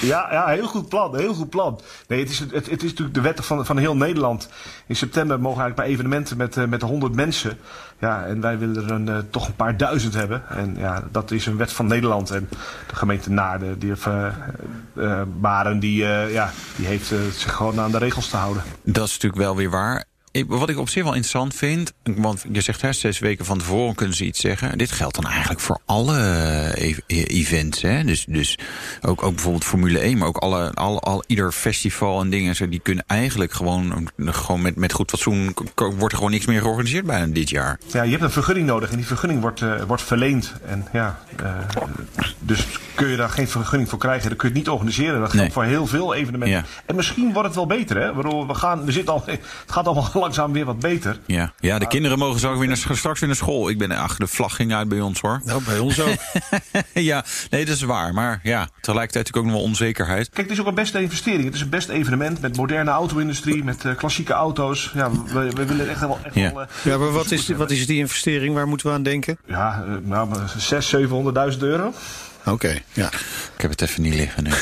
Ja, 0.00 0.28
ja, 0.30 0.46
heel 0.46 0.66
goed 0.66 0.88
plan. 0.88 1.16
Heel 1.16 1.34
goed 1.34 1.50
plan. 1.50 1.80
Nee, 2.08 2.20
het 2.20 2.30
is, 2.30 2.38
het, 2.38 2.52
het 2.52 2.82
is 2.82 2.90
natuurlijk 2.90 3.14
de 3.14 3.20
wet 3.20 3.44
van, 3.44 3.66
van 3.66 3.78
heel 3.78 3.96
Nederland. 3.96 4.48
In 4.86 4.96
september 4.96 5.40
mogen 5.40 5.60
eigenlijk 5.60 5.88
bij 5.88 5.96
evenementen 5.96 6.36
met, 6.36 6.56
eh, 6.56 6.64
met 6.64 6.82
100 6.82 7.14
mensen. 7.14 7.58
Ja, 7.98 8.24
en 8.24 8.40
wij 8.40 8.58
willen 8.58 8.84
er 8.84 8.90
een, 8.90 9.08
eh, 9.08 9.18
toch 9.30 9.46
een 9.46 9.56
paar 9.56 9.76
duizend 9.76 10.14
hebben. 10.14 10.42
En 10.48 10.74
ja, 10.78 11.02
dat 11.10 11.30
is 11.30 11.46
een 11.46 11.56
wet 11.56 11.72
van 11.72 11.86
Nederland. 11.86 12.30
En 12.30 12.48
de 12.86 12.96
gemeente 12.96 13.30
Naarden, 13.30 13.78
die, 13.78 13.92
eh, 14.02 15.22
Baren, 15.40 15.78
die, 15.78 16.04
ja, 16.30 16.50
die 16.76 16.86
heeft 16.86 17.12
zich 17.32 17.54
gewoon 17.54 17.80
aan 17.80 17.90
de 17.90 17.98
regels 17.98 18.28
te 18.28 18.36
houden. 18.36 18.62
Dat 18.82 19.06
is 19.06 19.12
natuurlijk 19.12 19.42
wel 19.42 19.56
weer 19.56 19.70
waar. 19.70 20.04
Wat 20.44 20.68
ik 20.68 20.78
op 20.78 20.88
zich 20.88 21.02
wel 21.02 21.12
interessant 21.14 21.54
vind, 21.54 21.92
want 22.02 22.44
je 22.52 22.60
zegt 22.60 22.80
hè, 22.82 22.92
zes 22.92 23.18
weken 23.18 23.44
van 23.44 23.58
tevoren 23.58 23.94
kunnen 23.94 24.16
ze 24.16 24.24
iets 24.24 24.40
zeggen. 24.40 24.78
Dit 24.78 24.92
geldt 24.92 25.14
dan 25.14 25.26
eigenlijk 25.30 25.60
voor 25.60 25.78
alle 25.84 26.18
eh, 26.18 26.88
e- 26.88 26.96
e- 27.06 27.22
events. 27.22 27.82
Hè? 27.82 28.04
Dus, 28.04 28.24
dus 28.28 28.58
ook, 29.00 29.22
ook 29.22 29.32
bijvoorbeeld 29.34 29.64
Formule 29.64 29.98
1, 29.98 30.18
maar 30.18 30.28
ook 30.28 30.36
alle, 30.36 30.72
al, 30.74 31.00
al, 31.00 31.22
ieder 31.26 31.52
festival 31.52 32.20
en 32.20 32.30
dingen. 32.30 32.54
Zo, 32.54 32.68
die 32.68 32.80
kunnen 32.80 33.04
eigenlijk 33.06 33.52
gewoon, 33.52 34.08
gewoon 34.16 34.62
met, 34.62 34.76
met 34.76 34.92
goed 34.92 35.10
fatsoen. 35.10 35.54
wordt 35.74 36.12
er 36.12 36.16
gewoon 36.16 36.30
niks 36.30 36.46
meer 36.46 36.60
georganiseerd 36.60 37.06
bijna 37.06 37.26
dit 37.32 37.50
jaar. 37.50 37.78
Ja, 37.92 38.02
je 38.02 38.10
hebt 38.10 38.22
een 38.22 38.30
vergunning 38.30 38.66
nodig 38.66 38.90
en 38.90 38.96
die 38.96 39.06
vergunning 39.06 39.40
wordt, 39.40 39.62
eh, 39.62 39.82
wordt 39.86 40.02
verleend. 40.02 40.52
En 40.66 40.86
ja, 40.92 41.18
eh, 41.36 41.82
dus 42.38 42.66
kun 42.94 43.08
je 43.08 43.16
daar 43.16 43.30
geen 43.30 43.48
vergunning 43.48 43.88
voor 43.88 43.98
krijgen, 43.98 44.28
dan 44.28 44.36
kun 44.38 44.48
je 44.48 44.54
het 44.54 44.64
niet 44.64 44.74
organiseren. 44.74 45.20
Dat 45.20 45.30
geldt 45.30 45.44
Nee. 45.44 45.52
voor 45.52 45.64
heel 45.64 45.86
veel 45.86 46.14
evenementen. 46.14 46.56
Ja. 46.58 46.64
En 46.86 46.94
misschien 46.96 47.32
wordt 47.32 47.46
het 47.46 47.56
wel 47.56 47.66
beter, 47.66 48.00
hè? 48.00 48.12
Bedoel, 48.12 48.46
we, 48.46 48.54
gaan, 48.54 48.84
we 48.84 48.92
zitten 48.92 49.14
al, 49.14 49.22
het 49.26 49.40
gaat 49.66 49.86
allemaal 49.86 50.04
langzaam 50.26 50.52
weer 50.52 50.64
wat 50.64 50.78
beter. 50.78 51.18
Ja, 51.26 51.52
ja 51.60 51.78
de 51.78 51.86
kinderen 51.86 52.18
mogen 52.18 52.40
zo 52.40 52.58
weer 52.58 52.68
naar, 52.68 52.76
straks 52.76 53.20
weer 53.20 53.28
naar 53.28 53.36
school. 53.38 53.68
Ik 53.68 53.78
ben, 53.78 53.90
ach, 53.90 54.16
de 54.16 54.26
vlag 54.26 54.56
ging 54.56 54.74
uit 54.74 54.88
bij 54.88 55.00
ons 55.00 55.20
hoor. 55.20 55.40
Nou, 55.44 55.62
bij 55.64 55.78
ons 55.78 56.00
ook. 56.00 56.14
ja, 56.92 57.24
nee, 57.50 57.64
dat 57.64 57.74
is 57.74 57.82
waar. 57.82 58.14
Maar 58.14 58.40
ja, 58.42 58.68
tegelijkertijd 58.80 59.24
natuurlijk 59.24 59.36
ook 59.36 59.44
nog 59.44 59.52
wel 59.54 59.62
onzekerheid. 59.62 60.28
Kijk, 60.28 60.48
het 60.48 60.56
is 60.56 60.60
ook 60.60 60.66
een 60.68 60.74
beste 60.74 61.00
investering. 61.02 61.44
Het 61.44 61.54
is 61.54 61.60
een 61.60 61.68
best 61.68 61.88
evenement 61.88 62.40
met 62.40 62.56
moderne 62.56 62.90
auto-industrie, 62.90 63.64
met 63.64 63.84
eh, 63.84 63.94
klassieke 63.96 64.32
auto's. 64.32 64.90
Ja, 64.94 65.10
we, 65.10 65.50
we 65.50 65.64
willen 65.64 65.88
echt 65.88 66.00
wel. 66.00 66.18
Echt 66.22 66.34
Ja. 66.34 66.52
wel 66.52 66.62
eh, 66.62 66.68
Ja, 66.82 66.98
maar 66.98 67.12
wat 67.12 67.30
is, 67.30 67.48
wat 67.48 67.70
is 67.70 67.86
die 67.86 67.98
investering? 67.98 68.54
Waar 68.54 68.68
moeten 68.68 68.86
we 68.86 68.92
aan 68.92 69.02
denken? 69.02 69.38
Ja, 69.46 69.84
eh, 69.86 69.92
nou, 70.02 70.34
600.000, 70.34 71.52
700.000 71.52 71.58
euro. 71.58 71.92
Oké, 72.46 72.78
ja. 72.92 73.06
Ik 73.56 73.62
heb 73.62 73.70
het 73.70 73.80
even 73.80 74.02
niet 74.02 74.14
liggen. 74.14 74.44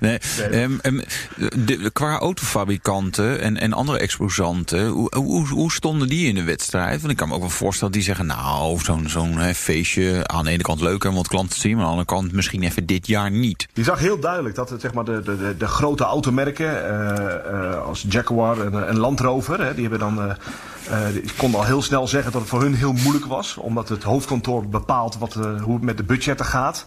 Nee. 0.00 0.18
nee, 0.50 0.62
ehm, 0.62 0.78
ehm, 0.80 1.00
de, 1.66 1.90
qua 1.92 2.18
autofabrikanten 2.18 3.40
en, 3.40 3.56
en 3.60 3.72
andere 3.72 3.98
exposanten, 3.98 4.86
hoe, 4.86 5.16
hoe, 5.16 5.46
hoe 5.48 5.72
stonden 5.72 6.08
die 6.08 6.28
in 6.28 6.34
de 6.34 6.42
wedstrijd? 6.42 7.00
Want 7.00 7.12
ik 7.12 7.16
kan 7.18 7.28
me 7.28 7.34
ook 7.34 7.40
wel 7.40 7.50
voorstellen 7.50 7.92
dat 7.92 8.02
die 8.02 8.14
zeggen, 8.14 8.26
nou, 8.26 8.78
zo'n 8.80 9.08
zo'n 9.08 9.38
hè, 9.38 9.54
feestje 9.54 10.26
aan 10.26 10.44
de 10.44 10.50
ene 10.50 10.62
kant 10.62 10.80
leuk 10.80 11.04
om 11.04 11.14
wat 11.14 11.28
klanten 11.28 11.54
te 11.54 11.60
zien, 11.60 11.76
maar 11.76 11.80
aan 11.86 11.90
de 11.90 11.96
andere 11.98 12.18
kant 12.18 12.32
misschien 12.32 12.62
even 12.62 12.86
dit 12.86 13.06
jaar 13.06 13.30
niet. 13.30 13.68
Je 13.72 13.84
zag 13.84 13.98
heel 13.98 14.18
duidelijk 14.20 14.54
dat 14.54 14.70
het, 14.70 14.80
zeg 14.80 14.92
maar, 14.92 15.04
de, 15.04 15.22
de, 15.22 15.36
de, 15.36 15.54
de 15.58 15.66
grote 15.68 16.04
automerken 16.04 16.84
eh, 16.88 17.34
eh, 17.72 17.84
als 17.84 18.04
Jaguar 18.08 18.60
en, 18.60 18.88
en 18.88 18.98
Land 18.98 19.20
Rover, 19.20 19.60
hè, 19.64 19.72
die 19.74 19.88
hebben 19.88 19.98
dan. 19.98 20.20
eh, 20.22 20.34
eh, 20.90 21.24
konden 21.36 21.60
al 21.60 21.66
heel 21.66 21.82
snel 21.82 22.08
zeggen 22.08 22.32
dat 22.32 22.40
het 22.40 22.50
voor 22.50 22.60
hun 22.62 22.74
heel 22.74 22.92
moeilijk 22.92 23.26
was, 23.26 23.56
omdat 23.56 23.88
het 23.88 24.02
hoofdkantoor 24.02 24.68
bepaalt 24.68 25.18
wat, 25.18 25.34
eh, 25.34 25.62
hoe 25.62 25.74
het 25.74 25.82
met 25.82 25.96
de 25.96 26.02
budgetten 26.06 26.46
gaat. 26.46 26.84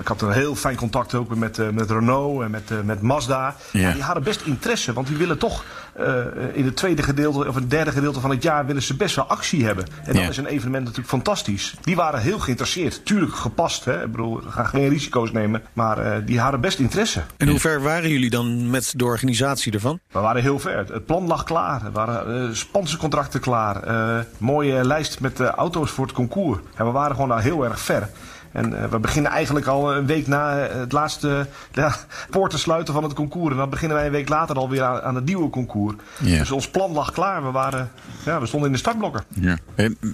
Ik 0.00 0.08
had 0.08 0.22
een 0.22 0.32
heel 0.32 0.54
fijn 0.54 0.76
contact 0.76 1.14
ook 1.14 1.34
met, 1.36 1.58
eh, 1.58 1.68
met 1.68 1.90
Renault 1.90 2.42
en 2.42 2.50
met, 2.50 2.70
eh, 2.70 2.76
met 2.84 3.02
Mazda. 3.02 3.54
Ja. 3.72 3.92
Die 3.92 4.02
hadden 4.02 4.22
best 4.22 4.40
interesse, 4.44 4.92
want 4.92 5.06
die 5.06 5.16
willen 5.16 5.38
toch 5.38 5.64
eh, 5.94 6.24
in 6.52 6.64
het 6.64 6.76
tweede 6.76 7.02
gedeelte 7.02 7.48
of 7.48 7.54
het 7.54 7.70
derde 7.70 7.90
gedeelte 7.90 8.20
van 8.20 8.30
het 8.30 8.42
jaar 8.42 8.66
willen 8.66 8.82
ze 8.82 8.96
best 8.96 9.16
wel 9.16 9.24
actie 9.24 9.64
hebben. 9.64 9.84
En 10.04 10.12
dan 10.14 10.22
Ja. 10.22 10.28
is 10.28 10.36
een 10.36 10.46
evenement 10.46 10.82
natuurlijk 10.82 11.08
fantastisch. 11.10 11.74
Die 11.82 11.96
waren 11.96 12.20
heel 12.20 12.38
geïnteresseerd. 12.38 13.04
Tuurlijk 13.04 13.34
gepast, 13.34 13.84
hè. 13.84 14.04
Ik 14.04 14.10
bedoel, 14.10 14.42
we 14.42 14.50
gaan 14.50 14.66
geen 14.66 14.88
risico's 14.88 15.32
nemen. 15.32 15.62
Maar 15.72 15.98
eh, 15.98 16.22
die 16.26 16.40
hadden 16.40 16.60
best 16.60 16.78
interesse. 16.78 17.22
En 17.36 17.48
hoe 17.48 17.60
ver 17.60 17.82
waren 17.82 18.10
jullie 18.10 18.30
dan 18.30 18.70
met 18.70 18.92
de 18.96 19.04
organisatie 19.04 19.72
ervan? 19.72 20.00
We 20.12 20.18
waren 20.18 20.42
heel 20.42 20.58
ver. 20.58 20.78
Het 20.92 21.06
plan 21.06 21.26
lag 21.26 21.44
klaar. 21.44 21.84
Er 21.84 21.92
waren 21.92 22.48
eh, 22.48 22.54
sponsorcontracten 22.54 23.40
klaar. 23.40 23.82
Eh, 23.82 24.24
mooie 24.38 24.84
lijst 24.84 25.20
met 25.20 25.40
auto's 25.40 25.90
voor 25.90 26.06
het 26.06 26.14
concours. 26.14 26.58
En 26.74 26.84
we 26.86 26.90
waren 26.90 27.14
gewoon 27.14 27.30
al 27.30 27.38
heel 27.38 27.64
erg 27.64 27.80
ver. 27.80 28.08
En 28.52 28.82
eh, 28.82 28.90
we 28.90 28.98
beginnen 28.98 29.30
eigenlijk 29.30 29.66
al 29.66 29.94
een 29.96 30.06
week 30.06 30.26
na 30.26 30.66
eh, 30.66 30.78
het 30.80 30.92
laatste 30.92 31.46
ja, 31.72 31.94
poort 32.30 32.50
te 32.50 32.58
sluiten 32.58 32.94
van 32.94 33.02
het 33.02 33.12
concours. 33.12 33.50
En 33.52 33.56
dan 33.56 33.70
beginnen 33.70 33.96
wij 33.96 34.06
een 34.06 34.12
week 34.12 34.28
later 34.28 34.56
alweer 34.56 34.82
aan, 34.82 35.00
aan 35.00 35.14
het 35.14 35.24
nieuwe 35.24 35.50
concours. 35.50 35.94
Ja. 36.18 36.38
Dus 36.38 36.50
ons 36.50 36.68
plan 36.70 36.92
lag 36.92 37.12
klaar. 37.12 37.42
We, 37.44 37.50
waren, 37.50 37.90
ja, 38.24 38.40
we 38.40 38.46
stonden 38.46 38.68
in 38.68 38.74
de 38.74 38.80
startblokken. 38.80 39.24
Ja. 39.28 39.58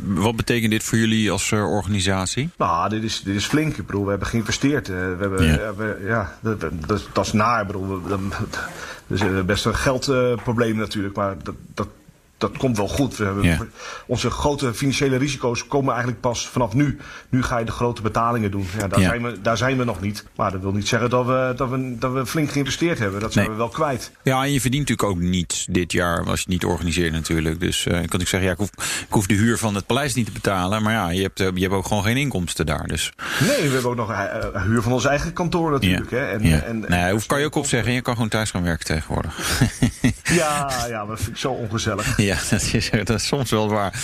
wat 0.07 0.37
betekent 0.37 0.71
dit 0.71 0.83
voor 0.83 0.99
jullie 0.99 1.31
als 1.31 1.53
eh, 1.53 1.71
organisatie? 1.71 2.51
Nou, 2.59 2.89
dit 2.89 3.03
is, 3.03 3.23
dit 3.23 3.35
is 3.37 3.47
flink. 3.47 3.77
Ik 3.77 3.87
bedoel, 3.87 4.05
we 4.05 4.11
hebben 4.11 4.29
geïnvesteerd. 4.29 4.89
Eh, 4.89 4.95
we 4.97 5.17
hebben, 5.21 5.45
Ja. 5.47 5.75
we- 5.75 6.05
ja, 6.07 6.33
dat, 6.41 6.61
dat, 6.61 7.09
dat 7.13 7.27
is 7.27 7.33
naar. 7.33 7.61
Ik 7.61 7.67
bedoel, 7.67 8.03
we- 8.03 8.09
dat, 8.09 8.21
dat 8.31 8.59
is 9.09 9.21
eh, 9.21 9.41
best 9.41 9.65
een 9.65 9.75
geldprobleem 9.75 10.77
natuurlijk. 10.77 11.17
Maar 11.17 11.35
dat, 11.43 11.55
dat, 11.75 11.89
dat 12.39 12.57
komt 12.57 12.77
wel 12.77 12.89
goed. 12.89 13.17
We 13.17 13.25
hebben, 13.25 13.45
Ja. 13.45 13.59
Onze 14.07 14.31
grote 14.31 14.75
financiële 14.75 15.17
risico's 15.17 15.67
komen 15.67 15.91
eigenlijk 15.91 16.21
pas 16.21 16.49
vanaf 16.49 16.75
nu. 16.75 16.99
Nu 17.29 17.43
ga 17.43 17.59
je 17.59 17.65
de 17.65 17.73
grote 17.73 18.03
betalingen 18.03 18.51
doen. 18.51 18.67
Ja, 18.79 18.89
daar, 18.89 19.01
Ja. 19.01 19.09
Zijn 19.09 19.23
we, 19.23 19.41
daar 19.41 19.57
zijn 19.57 19.77
we 19.77 19.85
nog 19.85 20.01
niet. 20.01 20.25
Maar 20.37 20.51
dat 20.53 20.61
wil 20.61 20.73
niet 20.73 20.89
zeggen 20.89 21.11
dat 21.11 21.27
we, 21.27 21.53
dat 21.57 21.69
we, 21.69 21.97
dat 21.99 22.13
we 22.13 22.27
flink 22.27 22.51
geïnvesteerd 22.51 22.99
hebben. 22.99 23.21
Dat 23.21 23.33
zijn 23.33 23.45
Nee. 23.45 23.55
we 23.55 23.61
wel 23.61 23.69
kwijt. 23.71 24.11
Ja, 24.23 24.43
en 24.45 24.53
je 24.53 24.61
verdient 24.61 24.89
natuurlijk 24.89 25.17
ook 25.19 25.25
niets 25.31 25.67
dit 25.71 25.93
jaar 25.93 26.19
als 26.19 26.27
je 26.27 26.45
het 26.45 26.49
niet 26.49 26.65
organiseert 26.65 27.13
natuurlijk. 27.13 27.61
Dus 27.61 27.85
ik 27.87 27.93
kan 27.93 28.01
natuurlijk 28.01 28.29
zeggen, 28.29 28.49
ja, 28.49 28.55
ik, 28.55 28.59
hoef, 28.61 28.71
ik 29.01 29.07
hoef 29.13 29.27
de 29.27 29.35
huur 29.35 29.59
van 29.59 29.75
het 29.75 29.87
paleis 29.87 30.15
niet 30.15 30.27
te 30.27 30.33
betalen. 30.33 30.83
Maar 30.83 30.93
ja, 30.93 31.11
je 31.11 31.23
hebt, 31.23 31.41
eh, 31.41 31.49
je 31.55 31.61
hebt 31.61 31.73
ook 31.75 31.87
gewoon 31.87 32.03
geen 32.03 32.17
inkomsten 32.17 32.67
daar. 32.67 32.87
Dus 32.87 33.13
Nee, 33.41 33.67
we 33.69 33.73
hebben 33.73 33.91
ook 33.91 33.97
nog 33.97 34.11
eh, 34.13 34.63
huur 34.63 34.83
van 34.83 34.93
ons 34.93 35.05
eigen 35.05 35.33
kantoor 35.33 35.71
natuurlijk. 35.71 36.11
ja. 36.11 36.17
Hè. 36.17 36.57
En, 36.59 36.85
nee, 36.89 37.13
hoe 37.13 37.27
kan 37.27 37.39
je 37.41 37.45
ook 37.47 37.55
opzeggen? 37.55 37.93
Je 37.93 38.01
kan 38.01 38.15
gewoon 38.15 38.29
thuis 38.29 38.51
gaan 38.51 38.63
werken 38.63 38.87
tegenwoordig. 38.87 39.61
ja, 40.23 40.71
ja, 40.89 40.99
maar 40.99 41.07
dat 41.07 41.19
vind 41.19 41.29
ik 41.31 41.37
zo 41.37 41.51
ongezellig. 41.53 42.17
Ja, 42.27 42.37
dat 42.51 42.71
is, 42.73 42.91
dat 42.91 43.11
is 43.11 43.27
soms 43.27 43.51
wel 43.51 43.69
waar. 43.69 43.95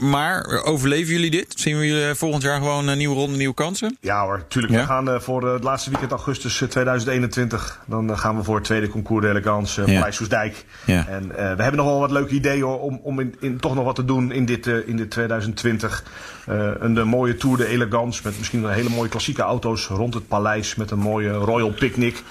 Maar 0.00 0.62
overleven 0.64 1.12
jullie 1.12 1.30
dit? 1.30 1.46
Zien 1.56 1.78
we 1.78 1.86
jullie 1.86 2.14
volgend 2.14 2.42
jaar 2.42 2.58
gewoon 2.58 2.88
een 2.88 2.98
nieuwe 2.98 3.14
ronde, 3.14 3.36
nieuwe 3.36 3.54
kansen? 3.54 3.96
Ja 4.00 4.22
hoor, 4.22 4.44
tuurlijk. 4.48 4.72
Ja? 4.74 4.80
We 4.80 4.86
gaan 4.86 5.10
eh, 5.10 5.20
voor 5.20 5.46
eh, 5.46 5.52
het 5.52 5.62
laatste 5.62 5.90
weekend 5.90 6.10
augustus 6.10 6.60
eh, 6.62 6.68
2021. 6.68 7.80
Dan 7.86 8.10
eh, 8.10 8.18
gaan 8.18 8.36
we 8.36 8.44
voor 8.44 8.54
het 8.54 8.64
tweede 8.64 8.88
concours 8.88 9.24
d'elegance 9.24 9.82
uh, 9.82 9.88
Ja. 9.88 10.10
Soesdijk. 10.10 10.64
Ja. 10.84 11.06
En 11.08 11.22
eh, 11.30 11.36
we 11.36 11.62
hebben 11.62 11.76
nog 11.76 11.86
wel 11.86 11.98
wat 11.98 12.10
leuke 12.10 12.34
ideeën 12.34 12.62
hoor, 12.62 12.80
om, 12.80 13.00
om 13.02 13.20
in, 13.20 13.34
in, 13.40 13.56
toch 13.60 13.74
nog 13.74 13.84
wat 13.84 13.94
te 13.94 14.04
doen 14.04 14.32
in 14.32 14.44
dit, 14.44 14.66
eh, 14.66 14.88
in 14.88 14.96
dit 14.96 15.10
2020. 15.10 16.04
Eh, 16.46 16.70
een 16.78 16.94
de 16.94 17.04
mooie 17.04 17.36
Tour 17.36 17.56
de 17.56 17.66
Elegance 17.66 18.20
met 18.24 18.38
misschien 18.38 18.64
een 18.64 18.72
hele 18.72 18.88
mooie 18.88 19.08
klassieke 19.08 19.42
auto's 19.42 19.86
rond 19.86 20.14
het 20.14 20.28
paleis. 20.28 20.74
Met 20.74 20.90
een 20.90 20.98
mooie 20.98 21.30
Royal 21.32 21.70
Picnic. 21.72 22.22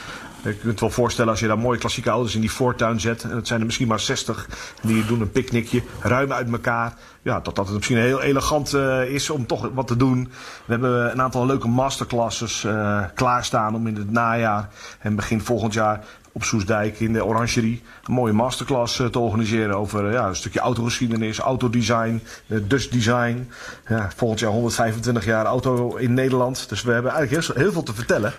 Je 0.43 0.53
kunt 0.53 0.79
wel 0.79 0.89
voorstellen 0.89 1.31
als 1.31 1.39
je 1.39 1.47
daar 1.47 1.59
mooie 1.59 1.79
klassieke 1.79 2.09
auto's 2.09 2.35
in 2.35 2.41
die 2.41 2.51
voortuin 2.51 2.99
zet. 2.99 3.23
En 3.23 3.35
het 3.35 3.47
zijn 3.47 3.59
er 3.59 3.65
misschien 3.65 3.87
maar 3.87 3.99
60. 3.99 4.47
Die 4.81 5.05
doen 5.05 5.21
een 5.21 5.31
picknickje, 5.31 5.81
ruim 6.01 6.31
uit 6.31 6.51
elkaar. 6.51 6.93
Ja, 7.21 7.39
dat 7.39 7.55
dat 7.55 7.65
het 7.65 7.75
misschien 7.75 7.97
heel 7.97 8.21
elegant 8.21 8.73
eh, 8.73 9.03
is 9.05 9.29
om 9.29 9.45
toch 9.45 9.69
wat 9.73 9.87
te 9.87 9.97
doen. 9.97 10.23
We 10.65 10.71
hebben 10.71 11.11
een 11.11 11.21
aantal 11.21 11.45
leuke 11.45 11.67
masterclasses 11.67 12.63
eh, 12.63 13.03
klaarstaan 13.13 13.75
om 13.75 13.87
in 13.87 13.95
het 13.95 14.11
najaar 14.11 14.69
en 14.99 15.15
begin 15.15 15.41
volgend 15.41 15.73
jaar 15.73 16.05
op 16.31 16.43
Soesdijk 16.43 16.99
in 16.99 17.13
de 17.13 17.25
Orangerie 17.25 17.83
een 18.03 18.13
mooie 18.13 18.33
masterclass 18.33 18.99
eh, 18.99 19.07
te 19.07 19.19
organiseren 19.19 19.77
over 19.77 20.11
ja, 20.11 20.27
een 20.27 20.35
stukje 20.35 20.59
autogeschiedenis, 20.59 21.39
autodesign, 21.39 22.21
Dutch 22.45 22.87
design. 22.87 23.49
Ja, 23.87 24.09
volgend 24.15 24.39
jaar 24.39 24.51
125 24.51 25.25
jaar 25.25 25.45
auto 25.45 25.95
in 25.95 26.13
Nederland. 26.13 26.69
Dus 26.69 26.81
we 26.81 26.91
hebben 26.91 27.11
eigenlijk 27.11 27.57
heel 27.57 27.71
veel 27.71 27.83
te 27.83 27.93
vertellen. 27.93 28.33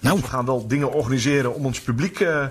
Nou. 0.00 0.20
We 0.20 0.26
gaan 0.26 0.46
wel 0.46 0.66
dingen 0.66 0.92
organiseren 0.92 1.54
om 1.54 1.66
ons 1.66 1.80
publiek 1.80 2.20
eh, 2.20 2.44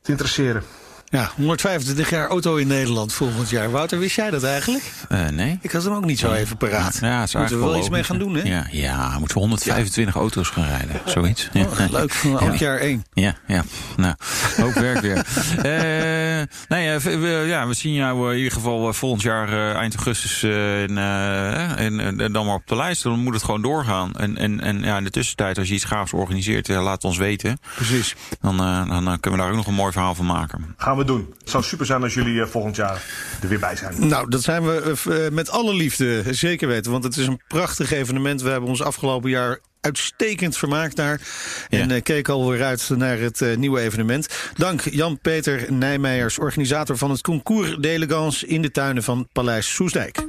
te 0.00 0.10
interesseren. 0.10 0.62
Ja, 1.10 1.30
125 1.36 2.10
jaar 2.10 2.28
auto 2.28 2.56
in 2.56 2.66
Nederland 2.66 3.12
volgend 3.12 3.50
jaar. 3.50 3.70
Wouter, 3.70 3.98
wist 3.98 4.16
jij 4.16 4.30
dat 4.30 4.42
eigenlijk? 4.44 4.84
Eh, 5.08 5.28
nee. 5.28 5.58
Ik 5.62 5.70
had 5.72 5.84
hem 5.84 5.92
ook 5.92 6.04
niet 6.04 6.18
zo 6.18 6.32
even 6.32 6.56
paraat. 6.56 6.98
Ja, 7.00 7.18
Moeten 7.18 7.38
we 7.38 7.40
wel 7.48 7.50
eigenlijk 7.50 7.78
iets 7.78 7.88
mee 7.88 8.04
gaan 8.04 8.18
doen, 8.18 8.34
hè? 8.34 8.42
Ja, 8.42 8.66
ja 8.70 9.18
moeten 9.18 9.34
we 9.36 9.42
125 9.42 10.14
auto's 10.14 10.48
gaan 10.48 10.66
rijden. 10.66 11.00
Zoiets. 11.04 11.48
Ja. 11.52 11.64
Oh, 11.64 11.90
leuk, 11.90 12.12
van 12.12 12.30
elk 12.40 12.52
Ja. 12.52 12.58
jaar 12.66 12.78
één. 12.78 13.04
Ja, 13.12 13.34
ja. 13.46 13.64
Nou, 13.96 14.14
ook 14.62 14.72
werk 14.74 15.00
weer. 15.00 15.24
Eh, 15.56 16.42
nee, 16.68 16.94
eh, 16.94 17.00
we, 17.00 17.44
ja, 17.46 17.66
we 17.66 17.74
zien 17.74 17.92
jou 17.94 18.30
in 18.30 18.36
ieder 18.36 18.52
geval 18.52 18.92
volgend 18.92 19.22
jaar 19.22 19.74
eind 19.76 19.94
augustus 19.94 20.42
in, 20.42 20.98
en, 20.98 22.20
en 22.20 22.32
dan 22.32 22.46
maar 22.46 22.54
op 22.54 22.66
de 22.66 22.76
lijst. 22.76 23.02
Dan 23.02 23.18
moet 23.18 23.34
het 23.34 23.42
gewoon 23.44 23.62
doorgaan. 23.62 24.14
En, 24.14 24.36
en, 24.36 24.60
en 24.60 24.82
ja, 24.82 24.96
in 24.96 25.04
de 25.04 25.10
tussentijd, 25.10 25.58
als 25.58 25.68
je 25.68 25.74
iets 25.74 25.84
gaafs 25.84 26.12
organiseert, 26.12 26.68
laat 26.68 26.92
het 26.92 27.04
ons 27.04 27.16
weten. 27.18 27.58
Precies. 27.74 28.14
Dan, 28.40 28.56
dan 28.56 29.20
kunnen 29.20 29.30
we 29.30 29.36
daar 29.36 29.48
ook 29.48 29.56
nog 29.56 29.66
een 29.66 29.74
mooi 29.74 29.92
verhaal 29.92 30.14
van 30.14 30.26
maken. 30.26 30.74
Gaan 30.76 30.95
we 30.96 31.04
doen. 31.04 31.34
Het 31.38 31.50
zou 31.50 31.62
super 31.64 31.86
zijn 31.86 32.02
als 32.02 32.14
jullie 32.14 32.40
eh, 32.42 32.46
volgend 32.46 32.76
jaar 32.76 33.02
er 33.42 33.48
weer 33.48 33.58
bij 33.58 33.76
zijn. 33.76 34.06
Nou, 34.08 34.30
dat 34.30 34.42
zijn 34.42 34.64
we 34.64 34.96
eh, 35.06 35.26
eh, 35.26 35.32
met 35.32 35.50
alle 35.50 35.74
liefde 35.74 36.22
zeker 36.34 36.68
weten. 36.68 36.92
Want 36.92 37.04
het 37.04 37.16
is 37.16 37.26
een 37.26 37.40
prachtig 37.48 37.92
evenement. 37.92 38.42
We 38.42 38.48
hebben 38.50 38.68
ons 38.68 38.82
afgelopen 38.82 39.30
jaar 39.30 39.58
uitstekend 39.80 40.56
vermaakt 40.56 40.96
daar. 40.96 41.20
En 41.68 41.88
Ja. 41.88 42.00
keken 42.00 42.34
alweer 42.34 42.64
uit 42.64 42.90
naar 42.96 43.18
het 43.18 43.56
nieuwe 43.56 43.80
evenement. 43.80 44.28
Dank 44.54 44.80
Jan-Peter 44.90 45.72
Nijmeijers, 45.72 46.38
organisator 46.38 46.96
van 46.96 47.10
het 47.10 47.20
Concours 47.20 47.76
d'Elegance 47.80 48.46
in 48.46 48.62
de 48.62 48.70
tuinen 48.70 49.02
van 49.02 49.28
Paleis 49.32 49.74
Soesdijk. 49.74 50.24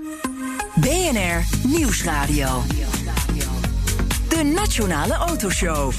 BNR 0.75 1.43
Nieuwsradio. 1.67 2.63
De 4.29 4.43
Nationale 4.43 5.13
Autoshow. 5.13 5.91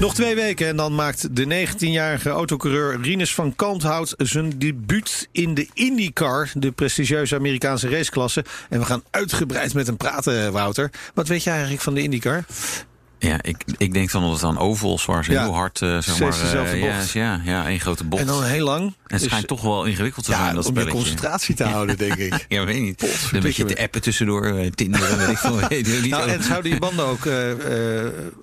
Nog 0.00 0.14
twee 0.14 0.34
weken 0.34 0.68
en 0.68 0.76
dan 0.76 0.94
maakt 0.94 1.36
de 1.36 1.66
19-jarige 1.66 2.28
autocoureur 2.30 3.00
Rinus 3.00 3.34
van 3.34 3.56
Kalmthout 3.56 4.14
zijn 4.16 4.58
debuut 4.58 5.28
in 5.32 5.54
de 5.54 5.68
IndyCar, 5.74 6.50
de 6.54 6.72
prestigieuze 6.72 7.34
Amerikaanse 7.36 7.88
raceklasse. 7.88 8.44
En 8.68 8.78
we 8.78 8.84
gaan 8.84 9.02
uitgebreid 9.10 9.74
met 9.74 9.86
hem 9.86 9.96
praten, 9.96 10.52
Wouter. 10.52 10.90
Wat 11.14 11.28
weet 11.28 11.42
jij 11.44 11.52
eigenlijk 11.52 11.82
van 11.82 11.94
de 11.94 12.02
IndyCar? 12.02 12.44
Ja, 13.18 13.42
ik, 13.42 13.56
ik 13.76 13.92
denk 13.92 14.10
dan 14.10 14.22
dat 14.22 14.32
het 14.32 14.42
aan 14.42 14.58
ovals 14.58 15.04
waar 15.04 15.24
ze 15.24 15.32
Ja, 15.32 15.42
heel 15.42 15.54
hard, 15.54 15.82
eh, 15.82 15.98
zeg 15.98 16.18
maar... 16.18 16.30
dezelfde 16.30 16.78
ja, 16.78 17.00
ja, 17.12 17.40
ja, 17.44 17.66
één 17.66 17.80
grote 17.80 18.04
bocht. 18.04 18.22
En 18.22 18.28
dan 18.28 18.44
heel 18.44 18.64
lang. 18.64 18.82
En 18.86 18.94
het 19.06 19.18
Dus- 19.18 19.28
schijnt 19.28 19.46
toch 19.46 19.60
wel 19.62 19.84
ingewikkeld 19.84 20.24
te 20.24 20.30
ja, 20.30 20.36
zijn, 20.42 20.54
dat 20.54 20.66
om 20.66 20.74
je 20.74 20.80
spelletje. 20.80 20.98
concentratie 21.02 21.54
te 21.54 21.64
houden, 21.64 21.96
denk 21.98 22.14
ik. 22.14 22.44
Ja, 22.48 22.64
weet 22.64 22.80
niet. 22.80 23.28
Een 23.32 23.40
beetje 23.40 23.64
me. 23.64 23.74
te 23.74 23.82
appen 23.82 24.02
tussendoor, 24.02 24.44
eh, 24.44 24.70
Tinder 24.70 25.10
en 25.10 25.18
weet 25.18 25.28
ik 25.28 25.38
veel. 25.38 25.58
Nou, 26.08 26.28
en 26.30 26.42
zouden 26.42 26.72
je 26.72 26.78
banden 26.78 27.04
ook 27.06 27.28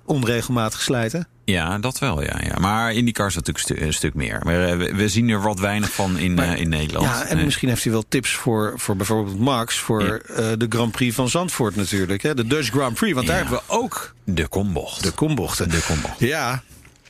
onregelmatig 0.04 0.82
slijten? 0.82 1.28
Ja, 1.52 1.78
dat 1.78 1.98
wel, 1.98 2.22
ja. 2.22 2.40
ja. 2.44 2.58
Maar 2.58 2.92
IndyCar 2.92 3.26
is 3.26 3.34
natuurlijk 3.34 3.64
stu- 3.64 3.80
een 3.80 3.92
stuk 3.92 4.14
meer. 4.14 4.40
Maar 4.44 4.64
eh, 4.68 4.76
we, 4.76 4.94
we 4.94 5.08
zien 5.08 5.28
er 5.28 5.40
wat 5.42 5.58
weinig 5.58 5.92
van 5.92 6.18
in, 6.18 6.34
Maar- 6.34 6.48
eh, 6.52 6.60
in 6.60 6.68
Nederland. 6.68 7.06
Ja, 7.06 7.24
en 7.24 7.36
Nee. 7.36 7.44
misschien 7.44 7.68
heeft 7.68 7.82
hij 7.84 7.92
wel 7.92 8.04
tips 8.08 8.30
voor, 8.34 8.72
voor 8.76 8.96
bijvoorbeeld 8.96 9.38
Max... 9.38 9.78
voor 9.78 10.02
Ja. 10.04 10.34
eh, 10.34 10.46
de 10.58 10.66
Grand 10.68 10.92
Prix 10.92 11.14
van 11.14 11.28
Zandvoort 11.28 11.76
natuurlijk. 11.76 12.22
Hè? 12.22 12.34
De 12.34 12.46
Dutch 12.46 12.68
Grand 12.70 12.94
Prix, 12.94 13.14
want 13.14 13.26
daar 13.26 13.36
hebben 13.36 13.54
we 13.54 13.62
ook 13.66 14.14
De 14.24 14.48
kombocht. 14.48 15.02
de 15.02 15.10
kombochten. 15.10 15.70
De 15.70 15.82
kombocht. 15.86 16.18
Ja, 16.20 16.62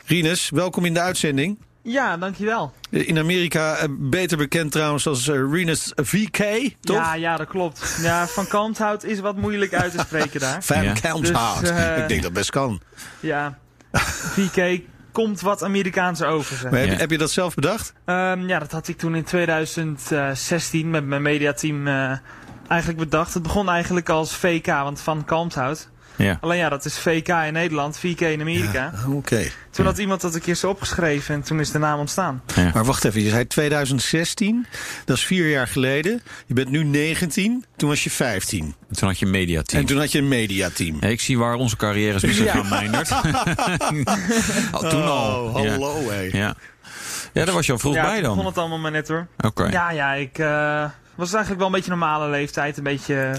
Rinus, 0.06 0.50
welkom 0.50 0.84
in 0.84 0.94
de 0.94 1.00
uitzending. 1.00 1.58
Ja, 1.84 2.16
dankjewel. 2.16 2.72
In 2.90 3.18
Amerika 3.18 3.86
beter 3.90 4.36
bekend 4.38 4.72
trouwens 4.72 5.06
als 5.06 5.26
Rinus 5.28 5.92
VK, 5.94 6.38
toch? 6.80 6.96
Ja, 6.96 7.14
ja, 7.14 7.36
dat 7.36 7.46
klopt. 7.48 7.96
Ja, 8.02 8.26
van 8.26 8.46
Kalmthout 8.46 9.04
is 9.04 9.20
wat 9.20 9.36
moeilijk 9.36 9.74
uit 9.74 9.92
te 9.92 9.98
spreken 10.06 10.40
daar. 10.40 10.62
Van 10.64 10.82
Ja. 10.82 10.92
Kalmthout. 10.92 11.60
Dus, 11.60 11.70
Ik 12.02 12.08
denk 12.08 12.22
dat 12.22 12.32
best 12.32 12.50
kan. 12.50 12.80
Ja, 13.20 13.58
VK 14.34 14.80
komt 15.12 15.40
wat 15.40 15.62
Amerikaanse 15.62 16.26
over. 16.26 16.56
Zeg. 16.56 16.70
Maar 16.70 16.80
heb, 16.80 16.88
Ja. 16.88 16.96
heb 16.96 17.10
je 17.10 17.18
dat 17.18 17.30
zelf 17.30 17.54
bedacht? 17.54 17.92
Ehm, 18.04 18.48
ja, 18.48 18.58
dat 18.58 18.72
had 18.72 18.88
ik 18.88 18.98
toen 18.98 19.14
in 19.14 19.24
2016 19.24 20.90
met 20.90 21.06
mijn 21.06 21.22
mediateam 21.22 21.86
eh 21.86 22.12
eigenlijk 22.68 22.98
bedacht. 23.10 23.34
Het 23.34 23.42
begon 23.42 23.68
eigenlijk 23.68 24.08
als 24.08 24.36
VK, 24.36 24.66
want 24.66 25.00
van 25.00 25.24
Kalmthout. 25.24 25.88
Ja. 26.16 26.38
Alleen 26.40 26.58
ja, 26.58 26.68
dat 26.68 26.84
is 26.84 26.98
VK 26.98 27.28
in 27.28 27.52
Nederland, 27.52 27.98
VK 27.98 28.20
in 28.20 28.40
Amerika. 28.40 28.92
Oké. 29.08 29.42
Toen 29.70 29.84
had 29.84 29.98
iemand 29.98 30.20
dat 30.20 30.34
een 30.34 30.40
keer 30.40 30.54
zo 30.54 30.68
opgeschreven 30.68 31.34
en 31.34 31.42
toen 31.42 31.60
is 31.60 31.70
de 31.70 31.78
naam 31.78 31.98
ontstaan. 31.98 32.42
Maar 32.74 32.84
wacht 32.84 33.04
even, 33.04 33.22
je 33.22 33.30
zei 33.30 33.46
2016. 33.46 34.66
Dat 35.04 35.16
is 35.16 35.24
vier 35.24 35.48
jaar 35.50 35.68
geleden. 35.68 36.22
Je 36.46 36.54
bent 36.54 36.68
nu 36.70 36.84
19. 36.84 37.64
Toen 37.76 37.88
was 37.88 38.04
je 38.04 38.10
15. 38.10 38.74
En 38.88 38.96
Toen 38.96 39.08
had 39.08 39.18
je 39.18 39.24
een 39.24 39.30
mediateam. 39.30 39.80
En 39.80 39.86
toen 39.86 39.98
had 39.98 40.12
je 40.12 40.18
een 40.18 40.28
mediateam. 40.28 40.96
Ja, 41.00 41.08
ik 41.08 41.20
zie 41.20 41.38
waar 41.38 41.54
onze 41.54 41.76
carrières 41.76 42.22
nu 42.22 42.32
zijn 42.32 42.46
Ja. 42.46 42.52
gaan, 42.52 42.68
Meindert. 42.68 43.10
Al 44.72 44.80
toen 44.90 45.04
al. 45.08 45.44
Oh, 45.44 45.62
Ja. 45.64 45.70
hallo 45.70 46.08
hé. 46.10 46.20
Ja. 46.32 46.54
ja, 47.32 47.44
daar 47.44 47.54
was 47.54 47.66
je 47.66 47.72
al 47.72 47.78
vroeg 47.78 47.94
ja, 47.94 48.02
bij 48.02 48.20
dan. 48.20 48.30
begon 48.34 48.46
het 48.46 48.58
allemaal 48.58 48.78
maar 48.78 48.90
net 48.90 49.08
hoor. 49.08 49.26
Oké. 49.40 49.64
Ja, 49.70 49.90
ja, 49.90 50.12
ik 50.12 50.38
eh, 50.38 50.84
was 51.14 51.28
eigenlijk 51.32 51.56
wel 51.58 51.66
een 51.66 51.72
beetje 51.72 51.90
normale 51.90 52.28
leeftijd. 52.30 52.76
Een 52.76 52.82
beetje... 52.82 53.32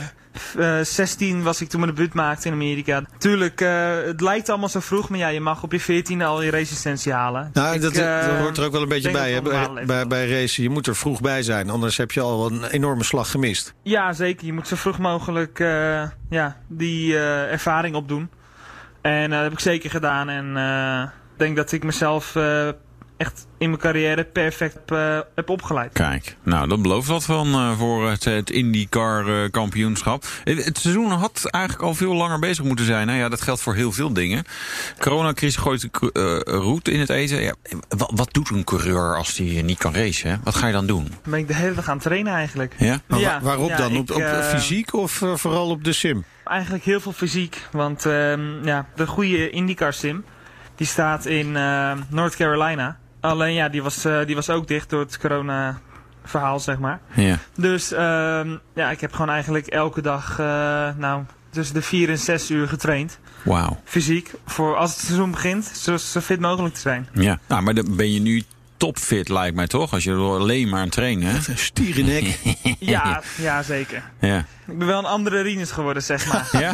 eh 0.58 0.80
16 0.82 1.44
was 1.44 1.62
ik 1.62 1.70
toen 1.70 1.80
mijn 1.80 1.96
debuut 1.96 2.14
maakte 2.14 2.48
in 2.48 2.54
Amerika. 2.54 3.04
Tuurlijk, 3.18 3.62
eh, 3.62 3.96
het 4.06 4.22
lijkt 4.22 4.50
allemaal 4.50 4.70
zo 4.70 4.80
vroeg, 4.80 5.10
maar 5.10 5.20
ja, 5.20 5.28
je 5.28 5.40
mag 5.40 5.64
op 5.64 5.72
je 5.72 5.80
14 5.80 6.22
al 6.22 6.42
je 6.42 6.50
resistentie 6.52 7.12
halen. 7.14 7.50
Nou, 7.54 7.76
Ik, 7.76 7.82
dat, 7.82 7.94
eh, 7.96 8.28
dat 8.28 8.38
hoort 8.40 8.58
er 8.58 8.66
ook 8.66 8.72
wel 8.72 8.82
een 8.82 8.88
beetje 8.90 9.12
bij. 9.12 9.32
Hè? 9.32 9.42
Bij, 9.42 9.86
bij, 9.86 10.08
bij 10.08 10.30
racen, 10.30 10.64
je 10.64 10.70
moet 10.70 10.88
er 10.88 10.96
vroeg 10.96 11.22
bij 11.22 11.44
zijn. 11.44 11.70
Anders 11.70 11.98
heb 11.98 12.12
je 12.12 12.22
al 12.22 12.52
een 12.52 12.64
enorme 12.64 13.04
slag 13.04 13.32
gemist. 13.32 13.74
Ja, 13.84 14.14
zeker. 14.14 14.46
Je 14.46 14.54
moet 14.54 14.68
zo 14.68 14.76
vroeg 14.76 15.00
mogelijk 15.00 15.60
eh, 15.60 16.04
ja, 16.30 16.58
die 16.68 17.14
eh, 17.18 17.52
ervaring 17.52 17.96
opdoen. 17.96 18.30
En 19.02 19.24
eh, 19.24 19.30
dat 19.30 19.42
heb 19.44 19.52
ik 19.52 19.60
zeker 19.60 19.90
gedaan. 19.90 20.30
En 20.30 20.58
eh, 20.58 21.02
ik 21.34 21.40
denk 21.40 21.56
dat 21.56 21.72
ik 21.72 21.84
mezelf 21.84 22.36
eh, 22.36 22.70
echt 23.18 23.48
in 23.58 23.70
mijn 23.70 23.82
carrière 23.82 24.24
perfect 24.24 24.74
heb, 24.74 24.92
eh, 24.92 25.20
heb 25.36 25.50
opgeleid. 25.50 25.94
Kijk, 25.94 26.36
nou, 26.44 26.68
dat 26.68 26.82
belooft 26.82 27.08
wat 27.08 27.24
van 27.24 27.54
eh, 27.54 27.78
voor 27.78 28.10
het, 28.10 28.24
het 28.24 28.50
IndyCar 28.50 29.44
eh, 29.44 29.50
kampioenschap. 29.52 30.24
Eh, 30.44 30.66
Het 30.66 30.78
seizoen 30.78 31.12
had 31.12 31.46
eigenlijk 31.50 31.84
al 31.84 31.94
veel 31.96 32.14
langer 32.14 32.40
bezig 32.40 32.64
moeten 32.66 32.86
zijn. 32.86 33.08
Nou 33.08 33.20
ja, 33.20 33.30
dat 33.30 33.42
geldt 33.42 33.62
voor 33.62 33.76
heel 33.76 33.92
veel 33.92 34.14
dingen. 34.14 34.44
Coronacrisis 35.00 35.62
gooit 35.62 35.82
de 35.82 36.12
eh, 36.46 36.54
route 36.60 36.92
in 36.92 37.00
het 37.00 37.10
eten. 37.10 37.42
Ja, 37.42 37.54
wat, 37.90 38.12
wat 38.16 38.34
doet 38.34 38.50
een 38.50 38.64
coureur 38.64 39.18
als 39.18 39.38
hij 39.38 39.62
niet 39.62 39.78
kan 39.78 39.94
racen? 39.94 40.30
hè? 40.30 40.36
Wat 40.44 40.56
ga 40.56 40.68
je 40.68 40.74
dan 40.74 40.86
doen? 40.86 41.04
Dan 41.08 41.32
ben 41.32 41.40
ik 41.40 41.48
de 41.48 41.56
hele 41.56 41.74
dag 41.76 41.88
aan 41.88 41.94
het 41.96 42.04
trainen 42.04 42.34
eigenlijk. 42.34 42.76
Ja? 42.78 43.02
Maar 43.08 43.20
Ja, 43.20 43.40
wa- 43.40 43.46
waarop 43.46 43.70
ja, 43.70 43.78
dan? 43.78 43.98
Op, 43.98 44.10
ik, 44.10 44.16
op 44.16 44.22
eh, 44.22 44.40
fysiek 44.50 44.94
of 44.94 45.22
eh, 45.22 45.36
vooral 45.36 45.70
op 45.70 45.84
de 45.84 45.94
sim? 45.94 46.24
Eigenlijk 46.46 46.84
heel 46.84 47.00
veel 47.00 47.12
fysiek. 47.14 47.62
Want 47.72 48.06
ehm, 48.06 48.66
ja, 48.66 48.86
de 48.96 49.08
goede 49.08 49.50
IndyCar 49.50 49.94
sim, 49.94 50.26
die 50.76 50.88
staat 50.88 51.26
in 51.26 51.56
eh, 51.56 51.92
North 52.10 52.36
Carolina. 52.36 52.98
Alleen 53.24 53.54
ja, 53.54 53.70
die 53.70 53.84
was, 53.84 54.06
eh, 54.06 54.26
die 54.26 54.36
was 54.36 54.50
ook 54.50 54.68
dicht 54.68 54.90
door 54.90 55.00
het 55.00 55.20
corona 55.20 55.80
verhaal, 56.24 56.60
zeg 56.60 56.80
maar. 56.80 57.00
Ja. 57.14 57.38
Dus 57.56 57.92
ehm, 57.92 58.56
ja, 58.74 58.92
ik 58.92 59.02
heb 59.02 59.12
gewoon 59.12 59.30
eigenlijk 59.30 59.68
elke 59.68 60.02
dag, 60.02 60.40
eh, 60.40 60.46
nou, 60.98 61.24
tussen 61.50 61.76
de 61.76 61.82
4 61.82 62.10
en 62.10 62.18
6 62.18 62.50
uur 62.50 62.68
getraind. 62.68 63.20
Wauw. 63.44 63.80
Fysiek, 63.84 64.34
voor 64.46 64.76
als 64.76 64.92
het 64.92 65.00
seizoen 65.00 65.32
begint, 65.32 65.66
zo, 65.66 65.98
zo 65.98 66.20
fit 66.20 66.40
mogelijk 66.40 66.74
te 66.74 66.80
zijn. 66.80 67.08
Ja. 67.14 67.40
Nou, 67.48 67.62
maar 67.62 67.74
dan 67.74 67.96
ben 67.96 68.12
je 68.12 68.20
nu 68.20 68.44
topfit, 68.78 69.30
lijkt 69.30 69.56
mij 69.56 69.68
toch? 69.68 69.94
Als 69.94 70.04
je 70.04 70.12
er 70.12 70.18
alleen 70.18 70.70
maar 70.70 70.78
aan 70.80 70.86
het 70.86 70.94
trainen. 70.94 71.28
hè? 71.36 71.56
Stierennek. 71.56 72.38
Ja, 72.80 73.22
ja, 73.38 73.64
zeker. 73.64 74.04
Ja. 74.20 74.46
Ik 74.68 74.78
ben 74.78 74.88
wel 74.88 75.00
een 75.00 75.06
andere 75.06 75.42
Rinus 75.42 75.72
geworden, 75.72 76.04
zeg 76.04 76.26
maar. 76.34 76.50
Ja? 76.62 76.74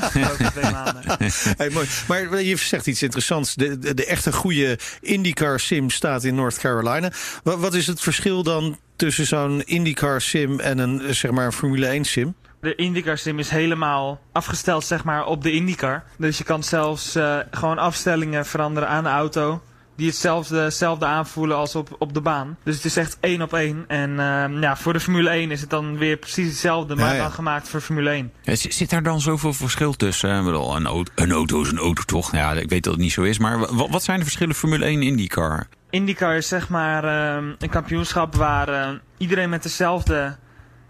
Twee 0.49 0.71
maanden. 0.71 1.03
Hey, 1.57 1.69
mooi. 1.69 1.87
Maar 2.07 2.41
je 2.41 2.55
zegt 2.55 2.87
iets 2.87 3.03
interessants. 3.03 3.55
De, 3.55 3.79
de, 3.79 3.93
de 3.93 4.05
echte 4.05 4.31
goede 4.33 4.79
IndyCar 5.01 5.59
sim 5.59 5.89
staat 5.89 6.23
in 6.23 6.35
North 6.35 6.57
Carolina. 6.59 7.11
Wat, 7.43 7.59
wat 7.59 7.73
is 7.73 7.87
het 7.87 8.01
verschil 8.01 8.43
dan 8.43 8.77
tussen 8.95 9.25
zo'n 9.25 9.61
IndyCar 9.63 10.21
sim 10.21 10.59
en 10.59 10.77
een 10.77 11.15
zeg 11.15 11.31
maar 11.31 11.45
een 11.45 11.51
Formule 11.53 11.85
1 11.87 12.05
sim? 12.05 12.35
De 12.61 12.75
IndyCar 12.75 13.17
sim 13.17 13.39
is 13.39 13.49
helemaal 13.49 14.19
afgesteld 14.31 14.85
zeg 14.85 15.03
maar, 15.03 15.25
op 15.25 15.43
de 15.43 15.51
IndyCar. 15.51 16.03
Dus 16.17 16.37
je 16.37 16.43
kan 16.43 16.63
zelfs 16.63 17.15
eh, 17.15 17.37
gewoon 17.51 17.77
afstellingen 17.77 18.45
veranderen 18.45 18.89
aan 18.89 19.03
de 19.03 19.09
auto. 19.09 19.61
Die 19.99 20.07
hetzelfde, 20.07 20.57
hetzelfde 20.59 21.05
aanvoelen 21.05 21.57
als 21.57 21.75
op, 21.75 21.95
op 21.99 22.13
de 22.13 22.21
baan. 22.21 22.57
Dus 22.63 22.75
het 22.75 22.85
is 22.85 22.97
echt 22.97 23.17
één 23.19 23.41
op 23.41 23.53
één. 23.53 23.83
En 23.87 24.19
ehm, 24.19 24.61
ja, 24.61 24.77
voor 24.77 24.93
de 24.93 24.99
Formule 24.99 25.29
1 25.29 25.51
is 25.51 25.61
het 25.61 25.69
dan 25.69 25.97
weer 25.97 26.17
precies 26.17 26.47
hetzelfde, 26.47 26.95
maar 26.95 27.05
Ja, 27.09 27.13
ja. 27.13 27.21
dan 27.21 27.31
gemaakt 27.31 27.69
voor 27.69 27.81
Formule 27.81 28.09
1. 28.09 28.31
Ja, 28.41 28.55
Zit 28.55 28.89
daar 28.89 29.03
dan 29.03 29.21
zoveel 29.21 29.53
verschil 29.53 29.93
tussen? 29.93 30.37
Ik 30.39 30.43
bedoel, 30.45 30.75
een, 30.75 30.85
auto, 30.85 31.11
een 31.15 31.31
auto 31.31 31.61
is 31.61 31.71
een 31.71 31.77
auto 31.77 32.03
toch? 32.03 32.31
Ja, 32.31 32.51
ik 32.53 32.69
weet 32.69 32.83
dat 32.83 32.93
het 32.93 33.01
niet 33.01 33.11
zo 33.11 33.21
is. 33.21 33.37
Maar 33.39 33.59
wa- 33.59 33.89
wat 33.89 34.03
zijn 34.03 34.17
de 34.17 34.23
verschillen 34.23 34.55
Formule 34.55 34.85
1 34.85 35.01
en 35.01 35.07
IndyCar? 35.07 35.67
IndyCar 35.89 36.35
is 36.35 36.47
zeg 36.47 36.69
maar 36.69 37.03
ehm, 37.03 37.51
een 37.59 37.69
kampioenschap 37.69 38.35
waar 38.35 38.67
ehm, 38.67 38.95
iedereen 39.17 39.49
met 39.49 39.63
dezelfde 39.63 40.35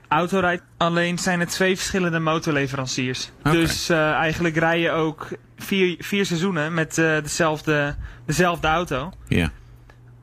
auto 0.09 0.39
rijdt. 0.39 0.63
Alleen 0.77 1.17
zijn 1.17 1.39
het 1.39 1.49
twee 1.49 1.75
verschillende 1.75 2.19
motorleveranciers. 2.19 3.31
Dus 3.43 3.89
eh, 3.89 4.11
eigenlijk 4.11 4.55
rij 4.55 4.79
je 4.79 4.91
ook 4.91 5.27
vier, 5.57 5.95
vier 5.99 6.25
seizoenen 6.25 6.73
met 6.73 6.97
eh, 6.97 7.21
dezelfde, 7.21 7.95
dezelfde 8.25 8.67
auto. 8.67 9.11
Ja. 9.27 9.51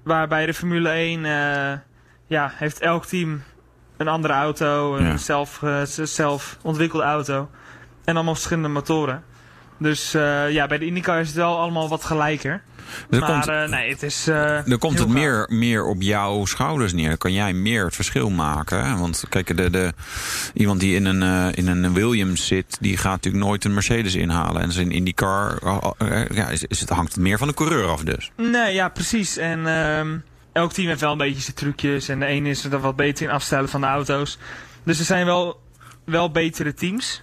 Waarbij 0.03 0.47
de 0.47 0.55
Formule 0.55 0.89
1 0.89 1.24
eh, 1.24 1.78
ja, 2.26 2.53
heeft 2.55 2.80
elk 2.80 3.05
team 3.05 3.43
een 3.97 4.09
andere 4.09 4.34
auto, 4.34 4.97
een 4.97 5.18
zelf, 5.18 5.62
zelf 6.03 6.59
ontwikkelde 6.62 7.05
auto. 7.05 7.51
En 8.05 8.14
allemaal 8.14 8.34
verschillende 8.34 8.68
motoren. 8.68 9.24
Dus 9.78 10.12
ja, 10.49 10.66
bij 10.66 10.78
de 10.78 10.87
IndyCar 10.87 11.20
is 11.20 11.26
het 11.26 11.37
wel 11.37 11.59
allemaal 11.59 11.89
wat 11.89 12.05
gelijker. 12.05 12.62
Er 13.11 13.18
maar 13.20 13.30
komt, 13.30 13.49
eh, 13.49 13.68
nee, 13.68 13.91
het 13.91 14.03
is. 14.03 14.28
eh, 14.28 14.59
dan 14.64 14.78
komt 14.78 14.99
het 14.99 15.03
gaaf. 15.03 15.12
meer, 15.16 15.47
meer 15.49 15.84
op 15.84 16.03
jouw 16.03 16.45
schouders 16.45 16.93
neer. 16.93 17.09
Dan 17.09 17.18
kan 17.18 17.32
jij 17.32 17.53
meer 17.53 17.84
het 17.84 17.95
verschil 17.95 18.30
maken. 18.30 18.84
hè? 18.84 18.97
Want 18.97 19.24
kijk, 19.28 19.57
de, 19.57 19.70
de, 19.70 19.93
iemand 20.55 20.80
die 20.80 20.95
in 20.95 21.05
een, 21.05 21.22
eh, 21.22 21.59
in 21.59 21.66
een 21.66 21.95
Williams 21.95 22.47
zit, 22.47 22.76
die 22.80 22.97
gaat 22.97 23.12
natuurlijk 23.12 23.45
nooit 23.45 23.64
een 23.64 23.74
Mercedes 23.74 24.14
inhalen. 24.14 24.62
En 24.62 24.70
in 24.70 24.91
IndyCar 24.91 25.59
uh, 25.64 25.91
uh, 26.03 26.26
ja, 26.28 26.49
is, 26.49 26.64
is 26.64 26.80
het, 26.80 26.89
hangt 26.89 27.14
het 27.14 27.22
meer 27.22 27.39
van 27.39 27.49
de 27.49 27.55
coureur 27.55 27.89
af 27.89 28.03
dus. 28.03 28.30
Nee, 28.37 28.74
ja, 28.74 28.89
precies. 28.89 29.37
En 29.37 29.66
ehm, 29.66 30.16
elk 30.53 30.72
team 30.72 30.89
heeft 30.89 31.01
wel 31.01 31.12
een 31.12 31.18
beetje 31.18 31.43
zijn 31.43 31.57
trucjes. 31.57 32.09
En 32.09 32.18
de 32.18 32.26
ene 32.26 32.49
is 32.49 32.64
er 32.64 32.80
wat 32.80 32.97
beter 32.97 33.26
in 33.26 33.32
afstellen 33.32 33.68
van 33.68 33.80
de 33.80 33.87
auto's. 33.87 34.39
Dus 34.82 34.99
er 34.99 35.05
zijn 35.05 35.26
wel, 35.26 35.61
wel 36.05 36.30
betere 36.30 36.74
teams. 36.74 37.20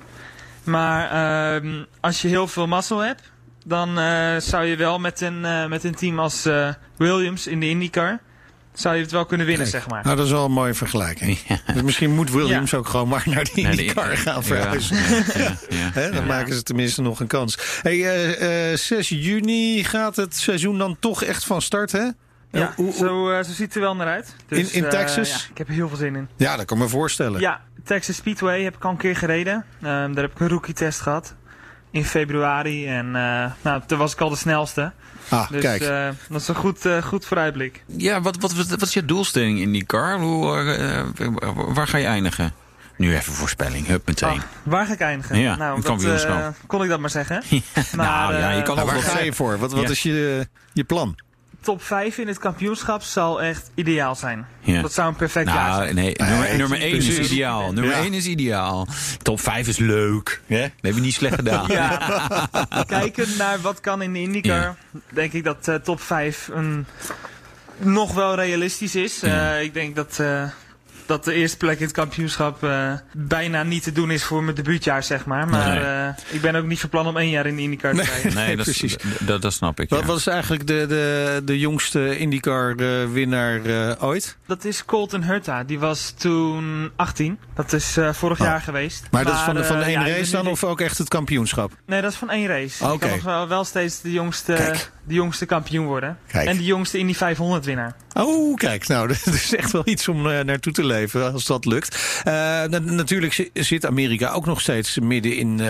Maar 0.64 1.09
ehm, 1.55 1.84
als 1.99 2.22
je 2.22 2.28
heel 2.28 2.47
veel 2.47 2.68
mazzel 2.68 2.99
hebt, 2.99 3.32
dan 3.66 3.99
eh, 3.99 4.36
zou 4.38 4.66
je 4.66 4.76
wel 4.76 4.99
met 4.99 5.22
een, 5.22 5.45
eh, 5.45 5.66
met 5.68 5.84
een 5.84 5.95
team 5.95 6.20
als 6.20 6.45
eh, 6.45 6.70
Williams 6.97 7.47
in 7.47 7.59
de 7.59 7.70
IndyCar, 7.70 8.20
zou 8.74 8.95
je 8.95 9.01
het 9.01 9.11
wel 9.11 9.26
kunnen 9.26 9.45
winnen, 9.47 9.68
Kijk, 9.70 9.82
zeg 9.84 9.91
maar. 9.91 10.03
Nou, 10.03 10.16
dat 10.16 10.26
is 10.26 10.32
wel 10.32 10.45
een 10.45 10.51
mooie 10.51 10.74
vergelijking. 10.74 11.38
Dus 11.74 11.82
misschien 11.82 12.11
moet 12.16 12.32
Williams 12.32 12.74
ook 12.74 12.88
gewoon 12.88 13.07
maar 13.07 13.24
naar 13.26 13.43
de- 13.43 13.51
IndyCar 13.61 14.18
gaan 14.18 14.43
verhuizen. 14.43 14.95
ja, 14.97 15.24
ja, 15.34 15.55
ja, 15.70 15.89
Hè, 15.93 16.09
dan 16.11 16.20
ja. 16.22 16.26
maken 16.28 16.53
ze 16.55 16.64
tenminste 16.64 17.01
nog 17.01 17.20
een 17.20 17.28
kans. 17.28 17.57
Hey, 17.82 17.93
eh, 18.03 18.72
eh, 18.72 18.78
6 18.78 19.09
juni 19.09 19.84
gaat 19.84 20.16
het 20.16 20.36
seizoen 20.36 20.78
dan 20.78 20.97
toch 20.99 21.24
echt 21.24 21.45
van 21.45 21.61
start, 21.61 21.91
hè? 21.91 22.07
Ja, 22.51 22.74
zo, 22.97 23.30
eh, 23.30 23.43
zo 23.43 23.51
ziet 23.51 23.57
het 23.66 23.76
er 23.76 23.82
wel 23.82 23.95
naar 23.95 24.07
uit. 24.07 24.36
Dus, 24.47 24.72
In- 24.72 24.84
in 24.84 24.89
Texas? 24.89 25.30
ja, 25.30 25.36
ik 25.51 25.57
heb 25.57 25.68
er 25.68 25.74
heel 25.74 25.88
veel 25.88 25.97
zin 25.97 26.16
in. 26.16 26.28
Ja, 26.36 26.57
dat 26.57 26.66
kan 26.66 26.78
ik 26.78 26.84
me 26.84 26.89
voorstellen. 26.89 27.39
Ja, 27.39 27.61
Texas 27.84 28.16
Speedway 28.16 28.64
heb 28.64 28.76
ik 28.76 28.84
al 28.86 28.91
een 28.91 28.97
keer 28.97 29.16
gereden. 29.16 29.66
Ehm, 29.82 30.14
daar 30.14 30.24
heb 30.24 30.32
ik 30.32 30.39
een 30.39 30.49
rookie 30.49 30.74
test 30.74 30.99
gehad. 31.01 31.36
In 31.94 32.06
februari. 32.06 32.88
En 32.88 33.06
eh, 33.16 33.52
nou, 33.62 33.82
toen 33.88 33.98
was 33.98 34.14
ik 34.14 34.20
al 34.22 34.30
de 34.30 34.36
snelste. 34.36 34.91
Ah, 35.30 35.50
Dus 35.52 35.62
kijk. 35.62 35.82
eh, 35.82 36.08
dat 36.30 36.41
is 36.41 36.48
een 36.48 36.56
goed, 36.56 36.86
eh, 36.86 37.04
goed 37.04 37.26
vooruitblik. 37.26 37.84
Ja, 37.86 38.22
wat, 38.22 38.38
wat, 38.39 38.54
wat, 38.54 38.68
wat 38.68 38.82
is 38.82 38.94
je 38.94 39.06
doelstelling 39.06 39.60
in 39.60 39.72
die 39.72 39.86
car? 39.86 40.20
Hoe, 40.20 40.46
waar 41.74 41.88
ga 41.88 41.98
je 41.98 42.06
eindigen? 42.06 42.54
Nu 42.98 43.16
even 43.16 43.34
voorspelling, 43.34 43.88
hup 43.88 44.08
meteen. 44.08 44.30
Ah, 44.30 44.41
waar 44.64 44.86
ga 44.86 44.94
ik 44.94 45.00
eindigen? 45.00 45.38
Ja, 45.39 45.56
nou, 45.56 45.76
een 45.76 45.82
dat, 45.82 46.24
eh, 46.24 46.48
kon 46.68 46.84
ik 46.84 46.89
dat 46.89 47.00
maar 47.00 47.10
zeggen. 47.10 47.44
nou 47.96 48.34
ja, 48.36 48.50
je 48.52 48.62
kan 48.62 48.76
Nou, 48.76 48.88
ook 48.88 48.94
waar 48.94 49.04
wel 49.04 49.12
ga 49.14 49.20
je 49.20 49.34
voor? 49.34 49.58
Wat, 49.60 49.72
wat 49.74 49.82
Ja. 49.84 49.89
is 49.89 50.04
je, 50.04 50.48
je 50.74 50.84
plan? 50.84 51.16
Top 51.64 51.84
5 51.84 52.18
in 52.18 52.28
het 52.28 52.38
kampioenschap 52.39 53.01
zal 53.03 53.41
echt 53.41 53.72
ideaal 53.76 54.16
zijn. 54.16 54.45
Ja. 54.59 54.82
Dat 54.82 54.93
zou 54.93 55.07
een 55.07 55.16
perfect 55.16 55.47
jaar 55.47 55.70
Nou, 55.70 55.84
zijn. 55.84 55.95
nee, 55.95 56.14
nummer, 56.18 56.57
nummer 56.57 56.82
1 56.82 56.95
is 56.95 57.20
ideaal. 57.20 57.74
Nummer 57.74 57.91
Ja. 57.95 58.01
1 58.03 58.14
is 58.14 58.26
ideaal. 58.26 58.88
Top 59.22 59.39
5 59.39 59.68
is 59.68 59.78
leuk. 59.78 60.41
Ja? 60.45 60.59
Dat 60.61 60.72
heb 60.82 60.93
je 60.95 61.01
niet 61.01 61.14
slecht 61.14 61.36
gedaan. 61.36 61.66
Ja, 61.68 61.99
kijkend 62.88 63.38
naar 63.38 63.61
wat 63.61 63.80
kan 63.80 64.01
in 64.01 64.14
de 64.14 64.20
IndyCar, 64.22 64.61
Ja. 64.61 64.76
denk 65.14 65.34
ik 65.34 65.43
dat 65.43 65.68
eh, 65.68 65.76
top 65.76 66.01
5 66.01 66.49
een, 66.53 66.86
nog 67.78 68.14
wel 68.14 68.36
realistisch 68.36 68.95
is. 68.95 69.20
Ja. 69.20 69.55
Eh, 69.55 69.61
ik 69.64 69.74
denk 69.74 69.95
dat, 69.95 70.18
eh, 70.20 70.43
dat 71.06 71.24
de 71.24 71.34
eerste 71.34 71.58
plek 71.58 71.78
in 71.78 71.84
het 71.84 71.93
kampioenschap 71.93 72.64
eh, 72.64 72.93
bijna 73.14 73.64
niet 73.64 73.84
te 73.84 73.91
doen 73.91 74.12
is 74.12 74.24
voor 74.24 74.43
mijn 74.43 74.56
debuutjaar, 74.56 75.04
zeg 75.04 75.26
maar. 75.26 75.47
Maar 75.47 75.70
Nee. 75.70 75.80
eh, 75.84 76.08
ik 76.36 76.41
ben 76.41 76.56
ook 76.56 76.66
niet 76.66 76.80
van 76.80 76.89
plan 76.89 77.08
om 77.08 77.18
één 77.18 77.30
jaar 77.30 77.45
in 77.45 77.56
de 77.56 77.62
IndyCar 77.62 77.93
te 77.93 78.01
rijden. 78.04 78.34
Nee, 78.34 78.56
dat, 78.56 78.66
Precies. 78.66 78.95
dat, 79.20 79.41
dat 79.41 79.54
snap 79.54 79.80
ik. 79.80 79.89
Wat 79.89 80.04
Ja. 80.08 80.14
is 80.14 80.28
eigenlijk 80.28 80.68
de, 80.68 80.86
de, 80.88 81.41
de 81.45 81.60
jongste 81.60 82.18
IndyCar-winnaar 82.18 83.66
eh, 83.66 84.04
ooit? 84.04 84.38
Dat 84.47 84.66
is 84.66 84.86
Colton 84.86 85.24
Hurta, 85.24 85.64
die 85.64 85.80
was 85.80 86.12
toen 86.18 86.91
18. 86.95 87.39
Dat 87.56 87.74
is 87.74 87.97
eh, 87.97 88.14
vorig 88.14 88.39
Oh. 88.39 88.45
jaar 88.45 88.62
geweest. 88.62 89.08
Maar 89.12 89.24
dat 89.24 89.34
is 89.34 89.39
van, 89.39 89.56
de, 89.56 89.64
van 89.64 89.82
één 89.82 89.91
ja, 89.91 90.08
race 90.08 90.32
dan 90.32 90.47
of 90.47 90.64
ook 90.64 90.82
echt 90.82 90.97
het 90.97 91.08
kampioenschap? 91.08 91.72
Nee, 91.86 92.01
dat 92.01 92.12
is 92.12 92.18
van 92.18 92.30
één 92.30 92.47
race. 92.47 92.84
Oké. 92.86 92.97
kan 92.97 93.10
nog 93.10 93.24
wel, 93.24 93.47
wel 93.47 93.64
steeds 93.64 94.01
de 94.01 94.12
jongste, 94.12 94.54
Kijk. 94.54 94.91
de 95.04 95.14
jongste 95.14 95.45
kampioen 95.45 95.86
worden. 95.86 96.18
Kijk. 96.28 96.47
En 96.47 96.58
de 96.58 96.64
jongste 96.64 96.97
Indy 96.97 97.14
500 97.14 97.66
winnaar. 97.66 97.95
Oh, 98.14 98.55
kijk, 98.55 98.88
nou, 98.88 99.07
dat 99.26 99.28
is 99.34 99.55
echt 99.55 99.72
wel 99.72 99.82
iets 99.86 100.07
om 100.07 100.28
eh, 100.30 100.39
naartoe 100.43 100.74
te 100.74 100.86
leven 100.86 101.34
als 101.34 101.45
dat 101.45 101.66
lukt. 101.66 102.22
Eh, 102.24 102.34
na- 102.34 102.80
natuurlijk 102.80 103.34
zi- 103.34 103.49
zit 103.53 103.86
Amerika 103.86 104.30
ook 104.32 104.45
nog 104.45 104.61
steeds 104.61 104.99
midden 104.99 105.36
in 105.38 105.59
eh, 105.59 105.66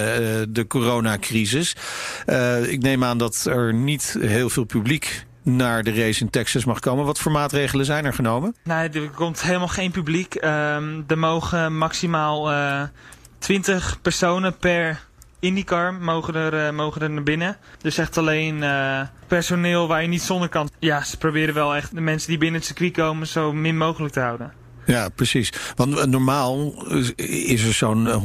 de 0.50 0.66
coronacrisis. 0.68 1.76
Ik 2.68 2.82
neem 2.82 3.04
aan 3.04 3.18
dat 3.18 3.46
er 3.50 3.74
niet 3.74 4.18
heel 4.20 4.50
veel 4.50 4.64
publiek 4.64 5.26
naar 5.44 5.84
de 5.84 5.94
race 5.94 6.22
in 6.22 6.30
Texas 6.30 6.66
mag 6.66 6.80
komen. 6.80 7.06
Wat 7.06 7.20
voor 7.20 7.32
maatregelen 7.32 7.86
zijn 7.86 8.06
er 8.06 8.14
genomen? 8.14 8.56
Nee, 8.64 8.90
er 8.90 9.10
komt 9.10 9.42
helemaal 9.42 9.68
geen 9.68 9.92
publiek. 9.92 10.36
Ehm, 10.36 11.02
er 11.08 11.18
mogen 11.18 11.78
maximaal 11.78 12.52
eh 12.52 12.82
20 13.40 13.98
personen 14.02 14.58
per 14.58 15.00
IndyCar 15.44 15.94
mogen 15.94 16.36
er, 16.36 16.66
eh, 16.66 16.74
mogen 16.74 17.02
er 17.02 17.10
naar 17.10 17.24
binnen. 17.24 17.58
Dus 17.78 17.98
echt 17.98 18.18
alleen 18.18 18.64
eh, 18.64 19.02
personeel 19.28 19.88
waar 19.88 20.02
je 20.02 20.08
niet 20.08 20.22
zonder 20.22 20.50
kan. 20.50 20.70
Ja, 20.80 21.04
ze 21.04 21.18
proberen 21.18 21.54
wel 21.54 21.76
echt 21.76 21.96
de 21.96 22.02
mensen 22.02 22.30
die 22.30 22.38
binnen 22.38 22.60
het 22.60 22.68
circuit 22.68 22.94
komen 22.94 23.28
zo 23.28 23.54
min 23.54 23.78
mogelijk 23.78 24.14
te 24.14 24.20
houden. 24.20 24.63
Ja, 24.86 25.10
precies. 25.10 25.50
Want 25.76 25.98
eh, 25.98 26.06
normaal 26.06 26.74
eh, 26.90 27.50
is 27.52 27.64
er 27.64 27.74
zo'n 27.74 28.08
eh, 28.08 28.24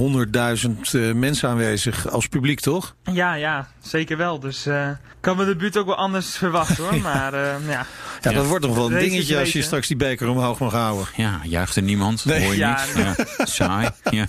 100.000 0.64 0.70
eh, 0.92 1.12
mensen 1.12 1.48
aanwezig 1.48 2.11
als 2.11 2.26
publiek, 2.28 2.61
toch? 2.61 2.94
Ja, 3.12 3.34
ja, 3.34 3.68
zeker 3.82 4.16
wel. 4.16 4.40
Dus 4.40 4.66
eh, 4.66 4.88
ik 4.88 4.96
kan 5.20 5.36
me 5.36 5.44
de 5.44 5.56
buurt 5.56 5.76
ook 5.76 5.86
wel 5.86 5.96
anders 5.96 6.36
verwachten 6.36 6.84
hoor. 6.84 6.96
Maar 7.12 7.34
eh, 7.34 7.54
ja, 7.68 7.86
Ja, 8.20 8.32
dat 8.32 8.46
wordt 8.46 8.66
nog 8.66 8.74
wel 8.76 8.92
een 8.92 8.98
dingetje 8.98 9.38
als 9.38 9.52
je 9.52 9.62
straks 9.62 9.86
die 9.88 9.96
beker 9.96 10.28
omhoog 10.28 10.59
mag 10.59 10.72
houden. 10.72 11.06
Ja, 11.16 11.40
juicht 11.44 11.76
er 11.76 11.82
niemand? 11.82 12.24
Nee. 12.24 12.42
Hoor 12.44 12.52
je 12.52 12.59
Ja, 12.59 12.84
niet? 12.96 13.16
Ja, 13.38 13.44
saai. 13.46 13.88
Ja. 14.11 14.24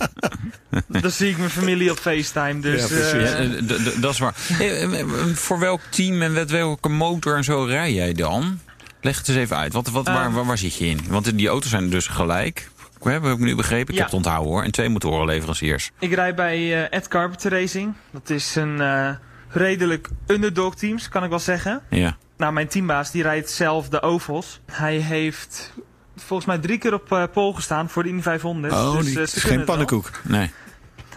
dan 1.00 1.10
zie 1.10 1.30
ik 1.30 1.38
mijn 1.38 1.50
familie 1.50 1.90
op 1.90 1.98
FaceTime. 1.98 2.60
Dus 2.60 2.80
Ja, 2.80 2.86
precies. 2.86 3.12
eh, 3.12 3.20
Ja, 3.22 3.36
eh, 3.38 3.50
d- 3.50 3.94
d- 3.96 4.02
dat 4.02 4.12
is 4.12 4.18
waar. 4.18 4.34
Eh, 4.58 4.82
eh, 4.82 5.00
eh, 5.00 5.06
Voor 5.34 5.58
welk 5.58 5.80
team 5.88 6.22
en 6.22 6.32
met 6.32 6.50
welke 6.50 6.88
motor 6.88 7.36
en 7.36 7.44
zo 7.44 7.62
rij 7.64 7.92
jij 7.92 8.12
dan? 8.12 8.60
Leg 9.00 9.18
het 9.18 9.28
eens 9.28 9.36
even 9.38 9.56
uit. 9.56 9.72
Wat, 9.72 9.88
wat, 9.88 10.06
waar, 10.06 10.26
Eh. 10.26 10.34
waar, 10.34 10.44
waar 10.46 10.58
zit 10.58 10.74
je 10.76 10.86
in? 10.86 11.00
Want 11.08 11.36
die 11.38 11.48
auto's 11.48 11.70
zijn 11.70 11.90
dus 11.90 12.06
gelijk. 12.06 12.70
Heb 13.02 13.24
ik 13.24 13.38
nu 13.38 13.54
begrepen? 13.54 13.88
Ik 13.88 13.94
Ja. 13.94 13.96
heb 13.96 14.06
het 14.06 14.14
onthouden 14.14 14.52
hoor. 14.52 14.62
En 14.62 14.70
twee 14.70 14.88
motorenleveranciers. 14.88 15.90
Ik 15.98 16.12
rijd 16.14 16.36
bij 16.36 16.56
eh, 16.56 16.98
Ed 16.98 17.08
Carpenter 17.08 17.50
Racing. 17.50 17.94
Dat 18.10 18.30
is 18.30 18.54
een 18.54 18.80
eh, 18.80 19.10
redelijk 19.48 20.08
underdog 20.26 20.74
teams, 20.76 21.08
kan 21.08 21.24
ik 21.24 21.30
wel 21.30 21.38
zeggen. 21.38 21.80
Ja. 21.90 22.16
Nou, 22.36 22.52
mijn 22.52 22.68
teambaas 22.68 23.10
die 23.10 23.22
rijdt 23.22 23.50
zelf 23.50 23.88
de 23.88 24.02
ovals. 24.02 24.60
Hij 24.72 24.96
heeft 24.96 25.72
volgens 26.16 26.48
mij 26.48 26.58
drie 26.58 26.78
keer 26.78 26.94
op 26.94 27.12
eh 27.12 27.22
pole 27.32 27.54
gestaan 27.54 27.88
voor 27.88 28.02
de 28.02 28.08
Indy 28.08 28.22
500. 28.22 28.72
Oh, 28.72 28.96
dus, 28.96 29.04
die, 29.06 29.18
het 29.18 29.36
is 29.36 29.42
geen 29.42 29.48
het 29.48 29.56
wel. 29.56 29.64
pannenkoek. 29.64 30.10
Nee. 30.22 30.50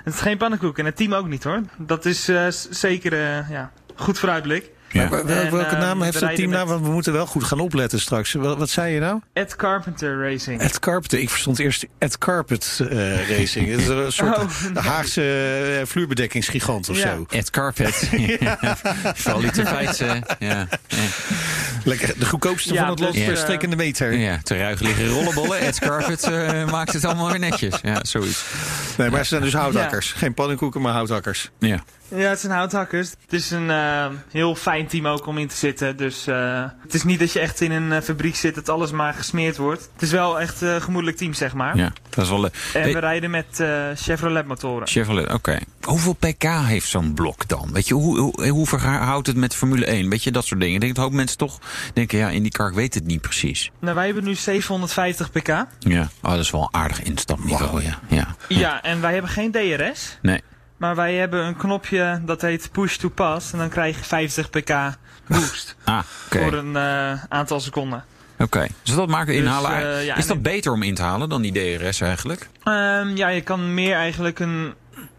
Het 0.03 0.13
is 0.13 0.19
geen 0.21 0.37
pannenkoek 0.37 0.77
en 0.77 0.85
het 0.85 0.95
team 0.95 1.13
ook 1.13 1.27
niet 1.27 1.43
hoor. 1.43 1.61
Dat 1.77 2.05
is 2.05 2.27
eh, 2.29 2.47
zeker 2.69 3.13
eh, 3.13 3.49
ja, 3.49 3.71
goed 3.95 4.19
vooruitblik. 4.19 4.69
Ja. 4.93 5.09
Maar 5.09 5.25
wel- 5.25 5.37
En, 5.37 5.51
welke 5.51 5.75
eh, 5.75 5.79
naam 5.79 6.01
heeft 6.01 6.19
het 6.19 6.35
team 6.35 6.49
nou? 6.49 6.67
Want 6.67 6.85
we 6.85 6.91
moeten 6.91 7.13
wel 7.13 7.25
goed 7.25 7.43
gaan 7.43 7.59
opletten 7.59 7.99
straks. 7.99 8.33
Wat, 8.33 8.57
wat 8.57 8.69
zei 8.69 8.93
je 8.93 8.99
nou? 8.99 9.19
Ed 9.33 9.55
Carpenter 9.55 10.29
Racing. 10.29 10.61
Ed 10.61 10.79
Carpet. 10.79 11.13
Ik 11.13 11.29
verstond 11.29 11.59
eerst 11.59 11.85
Ed 11.97 12.17
Carpet 12.17 12.79
eh, 12.89 13.29
Racing. 13.37 13.69
Het 13.69 13.79
is 13.79 13.87
een 13.87 14.11
soort 14.11 14.37
Oh, 14.37 14.45
nee. 14.73 14.83
Haagse 14.83 15.21
eh, 15.79 15.85
vloerbedekkingsgigant 15.87 16.89
of 16.89 16.97
Ja. 16.97 17.15
zo. 17.15 17.25
Ed 17.29 17.49
Carpet. 17.49 18.09
Valiteitse. 19.15 20.21
Ja. 20.39 20.67
Lekker 21.83 22.13
de 22.19 22.25
goedkoopste 22.25 22.73
Ja, 22.73 22.79
van 22.81 22.89
het 22.89 22.99
land 22.99 23.13
per 23.13 23.31
eh, 23.33 23.37
stekende 23.37 23.75
meter. 23.75 24.13
ja, 24.13 24.39
te 24.43 24.57
ruig 24.57 24.79
liggen 24.79 25.07
rollenbollen. 25.07 25.59
Ed 25.59 25.79
Carpet 25.79 26.23
eh, 26.23 26.71
maakt 26.71 26.93
het 26.93 27.05
allemaal 27.05 27.29
weer 27.29 27.39
netjes. 27.39 27.75
Ja, 27.81 27.99
zoiets. 28.03 28.43
Nee, 28.97 29.09
maar 29.09 29.19
ze 29.23 29.25
zijn 29.25 29.41
dus 29.41 29.53
houthakkers. 29.53 30.11
Geen 30.11 30.33
pannenkoeken, 30.33 30.81
maar 30.81 30.93
houthakkers. 30.93 31.49
Ja. 31.59 31.83
Ja, 32.15 32.29
het 32.29 32.39
zijn 32.39 32.51
houthakkers. 32.53 33.09
Het 33.09 33.33
is 33.33 33.51
een 33.51 33.69
eh, 33.69 34.05
heel 34.31 34.55
fijn 34.55 34.87
team 34.87 35.07
ook 35.07 35.27
om 35.27 35.37
in 35.37 35.47
te 35.47 35.55
zitten. 35.55 35.97
Dus 35.97 36.27
eh, 36.27 36.63
het 36.81 36.93
is 36.93 37.03
niet 37.03 37.19
dat 37.19 37.31
je 37.31 37.39
echt 37.39 37.61
in 37.61 37.71
een 37.71 37.91
eh, 37.91 38.01
fabriek 38.01 38.35
zit 38.35 38.55
dat 38.55 38.69
alles 38.69 38.91
maar 38.91 39.13
gesmeerd 39.13 39.57
wordt. 39.57 39.89
Het 39.93 40.01
is 40.01 40.11
wel 40.11 40.39
echt 40.39 40.61
een 40.61 40.81
gemoedelijk 40.81 41.17
team, 41.17 41.33
zeg 41.33 41.53
maar. 41.53 41.77
ja, 41.77 41.91
dat 42.09 42.23
is 42.23 42.29
wel 42.29 42.39
leuk. 42.41 42.55
En 42.73 42.81
Hey, 42.81 42.93
we 42.93 42.99
rijden 42.99 43.31
met 43.31 43.59
eh, 43.59 43.83
Chevrolet 43.95 44.45
motoren. 44.47 44.87
Chevrolet, 44.87 45.33
oké. 45.33 45.59
Hoeveel 45.81 46.13
pk 46.13 46.43
heeft 46.43 46.87
zo'n 46.87 47.13
blok 47.13 47.47
dan? 47.47 47.69
Weet 47.71 47.87
je, 47.87 47.93
hoe, 47.93 48.19
hoe, 48.19 48.47
hoe 48.47 48.67
verhoudt 48.67 49.27
het 49.27 49.35
met 49.35 49.55
Formule 49.55 49.85
1? 49.85 50.09
Weet 50.09 50.23
je, 50.23 50.31
dat 50.31 50.45
soort 50.45 50.59
dingen. 50.59 50.75
Ik 50.75 50.81
denk 50.81 50.95
dat 50.95 51.03
hoop 51.03 51.13
mensen 51.13 51.37
toch 51.37 51.59
denken, 51.93 52.17
ja, 52.17 52.29
in 52.29 52.41
die 52.41 52.51
car, 52.51 52.67
ik 52.67 52.75
weet 52.75 52.93
het 52.93 53.05
niet 53.05 53.21
precies. 53.21 53.71
Nou, 53.79 53.95
wij 53.95 54.05
hebben 54.05 54.23
nu 54.23 54.35
750 54.35 55.31
pk. 55.31 55.47
Ja, 55.79 56.09
oh, 56.21 56.31
dat 56.31 56.39
is 56.39 56.51
wel 56.51 56.61
een 56.61 56.79
aardig 56.79 57.03
instapniveau, 57.03 57.83
ja. 57.83 57.99
ja. 58.07 58.35
Ja, 58.47 58.81
en 58.81 59.01
wij 59.01 59.13
hebben 59.13 59.31
geen 59.31 59.51
DRS. 59.51 60.17
Nee, 60.21 60.41
Maar 60.83 60.95
wij 60.95 61.13
hebben 61.13 61.45
een 61.45 61.55
knopje 61.57 62.21
dat 62.25 62.41
heet 62.41 62.69
push 62.71 62.95
to 62.95 63.09
pass. 63.09 63.51
En 63.51 63.57
dan 63.57 63.69
krijg 63.69 63.97
je 63.97 64.03
50 64.03 64.49
pk 64.49 64.73
boost. 65.27 65.75
ah, 65.83 65.99
oké. 66.25 66.39
Voor 66.43 66.53
een 66.53 66.75
eh, 66.75 67.23
aantal 67.29 67.59
seconden. 67.59 68.03
Oké, 68.39 68.67
dus 68.83 68.95
dat 68.95 69.07
maken 69.07 69.27
we 69.27 69.33
Dus, 69.33 69.41
inhalen. 69.41 70.03
ja, 70.05 70.15
is 70.15 70.27
dat 70.27 70.41
beter 70.41 70.71
om 70.71 70.83
in 70.83 70.95
te 70.95 71.01
halen 71.01 71.29
dan 71.29 71.41
die 71.41 71.77
DRS 71.79 72.01
eigenlijk? 72.01 72.49
Ehm, 72.63 73.15
ja, 73.15 73.27
je 73.27 73.41
kan 73.41 73.73
meer 73.73 73.95
eigenlijk 73.95 74.39
een, 74.39 74.73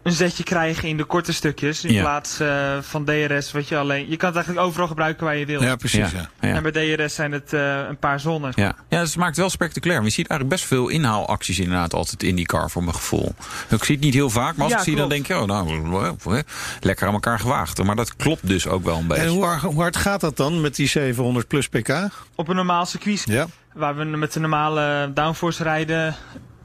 een 0.05 0.11
zetje 0.11 0.43
krijgen 0.43 0.87
in 0.89 0.97
de 0.97 1.03
korte 1.03 1.33
stukjes. 1.33 1.83
In 1.83 1.93
Ja. 1.93 2.01
plaats 2.01 2.39
eh, 2.39 2.77
van 2.81 3.05
DRS, 3.05 3.51
wat 3.51 3.67
je 3.67 3.77
alleen... 3.77 4.09
Je 4.09 4.17
kan 4.17 4.27
het 4.27 4.35
eigenlijk 4.37 4.67
overal 4.67 4.87
gebruiken 4.87 5.25
waar 5.25 5.35
je 5.35 5.45
wil. 5.45 5.61
Ja, 5.63 5.75
precies. 5.75 6.11
Ja. 6.11 6.29
ja. 6.41 6.53
En 6.53 6.63
bij 6.63 6.95
DRS 6.95 7.15
zijn 7.15 7.31
het 7.31 7.53
eh, 7.53 7.79
een 7.89 7.97
paar 7.97 8.19
zones. 8.19 8.55
Ja, 8.55 8.75
ja 8.89 8.99
dus 8.99 9.09
het 9.09 9.17
maakt 9.17 9.37
wel 9.37 9.49
spectaculair. 9.49 9.97
Maar 9.99 10.07
je 10.07 10.13
ziet 10.13 10.27
eigenlijk 10.27 10.59
best 10.59 10.69
veel 10.69 10.87
inhaalacties 10.87 11.59
inderdaad 11.59 11.93
altijd 11.93 12.23
in 12.23 12.35
die 12.35 12.45
car, 12.45 12.69
voor 12.69 12.83
mijn 12.83 12.95
gevoel. 12.95 13.35
Ik 13.69 13.83
zie 13.83 13.95
het 13.95 14.03
niet 14.03 14.13
heel 14.13 14.29
vaak, 14.29 14.55
maar 14.55 14.63
als 14.63 14.71
Ja, 14.73 14.77
ik 14.77 14.83
zie 14.83 14.95
dan 14.95 15.09
denk 15.09 15.27
je, 15.27 15.37
oh 15.39 15.47
nou, 15.47 16.43
lekker 16.79 17.07
aan 17.07 17.13
elkaar 17.13 17.39
gewaagd. 17.39 17.83
Maar 17.83 17.95
dat 17.95 18.15
klopt 18.15 18.47
dus 18.47 18.67
ook 18.67 18.83
wel 18.83 18.97
een 18.97 19.07
beetje. 19.07 19.23
En 19.23 19.29
hoe, 19.29 19.43
hard- 19.43 19.61
hoe 19.61 19.81
hard 19.81 19.95
gaat 19.95 20.21
dat 20.21 20.37
dan 20.37 20.61
met 20.61 20.75
die 20.75 20.87
700 20.87 21.47
plus 21.47 21.67
pk? 21.67 22.09
Op 22.35 22.47
een 22.47 22.55
normaal 22.55 22.85
circuit, 22.85 23.23
Ja. 23.25 23.47
waar 23.73 23.95
we 23.95 24.03
met 24.03 24.33
de 24.33 24.39
normale 24.39 25.11
downforce 25.13 25.63
rijden, 25.63 26.15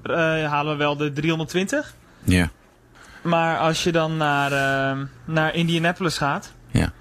eh, 0.02 0.14
halen 0.50 0.72
we 0.72 0.78
wel 0.78 0.96
de 0.96 1.12
320. 1.12 1.94
Ja, 2.24 2.50
Maar 3.22 3.58
als 3.58 3.84
je 3.84 3.92
dan 3.92 4.16
naar, 4.16 4.52
eh, 4.52 4.98
naar 5.24 5.54
Indianapolis 5.54 6.16
gaat, 6.18 6.52
ja. 6.70 6.92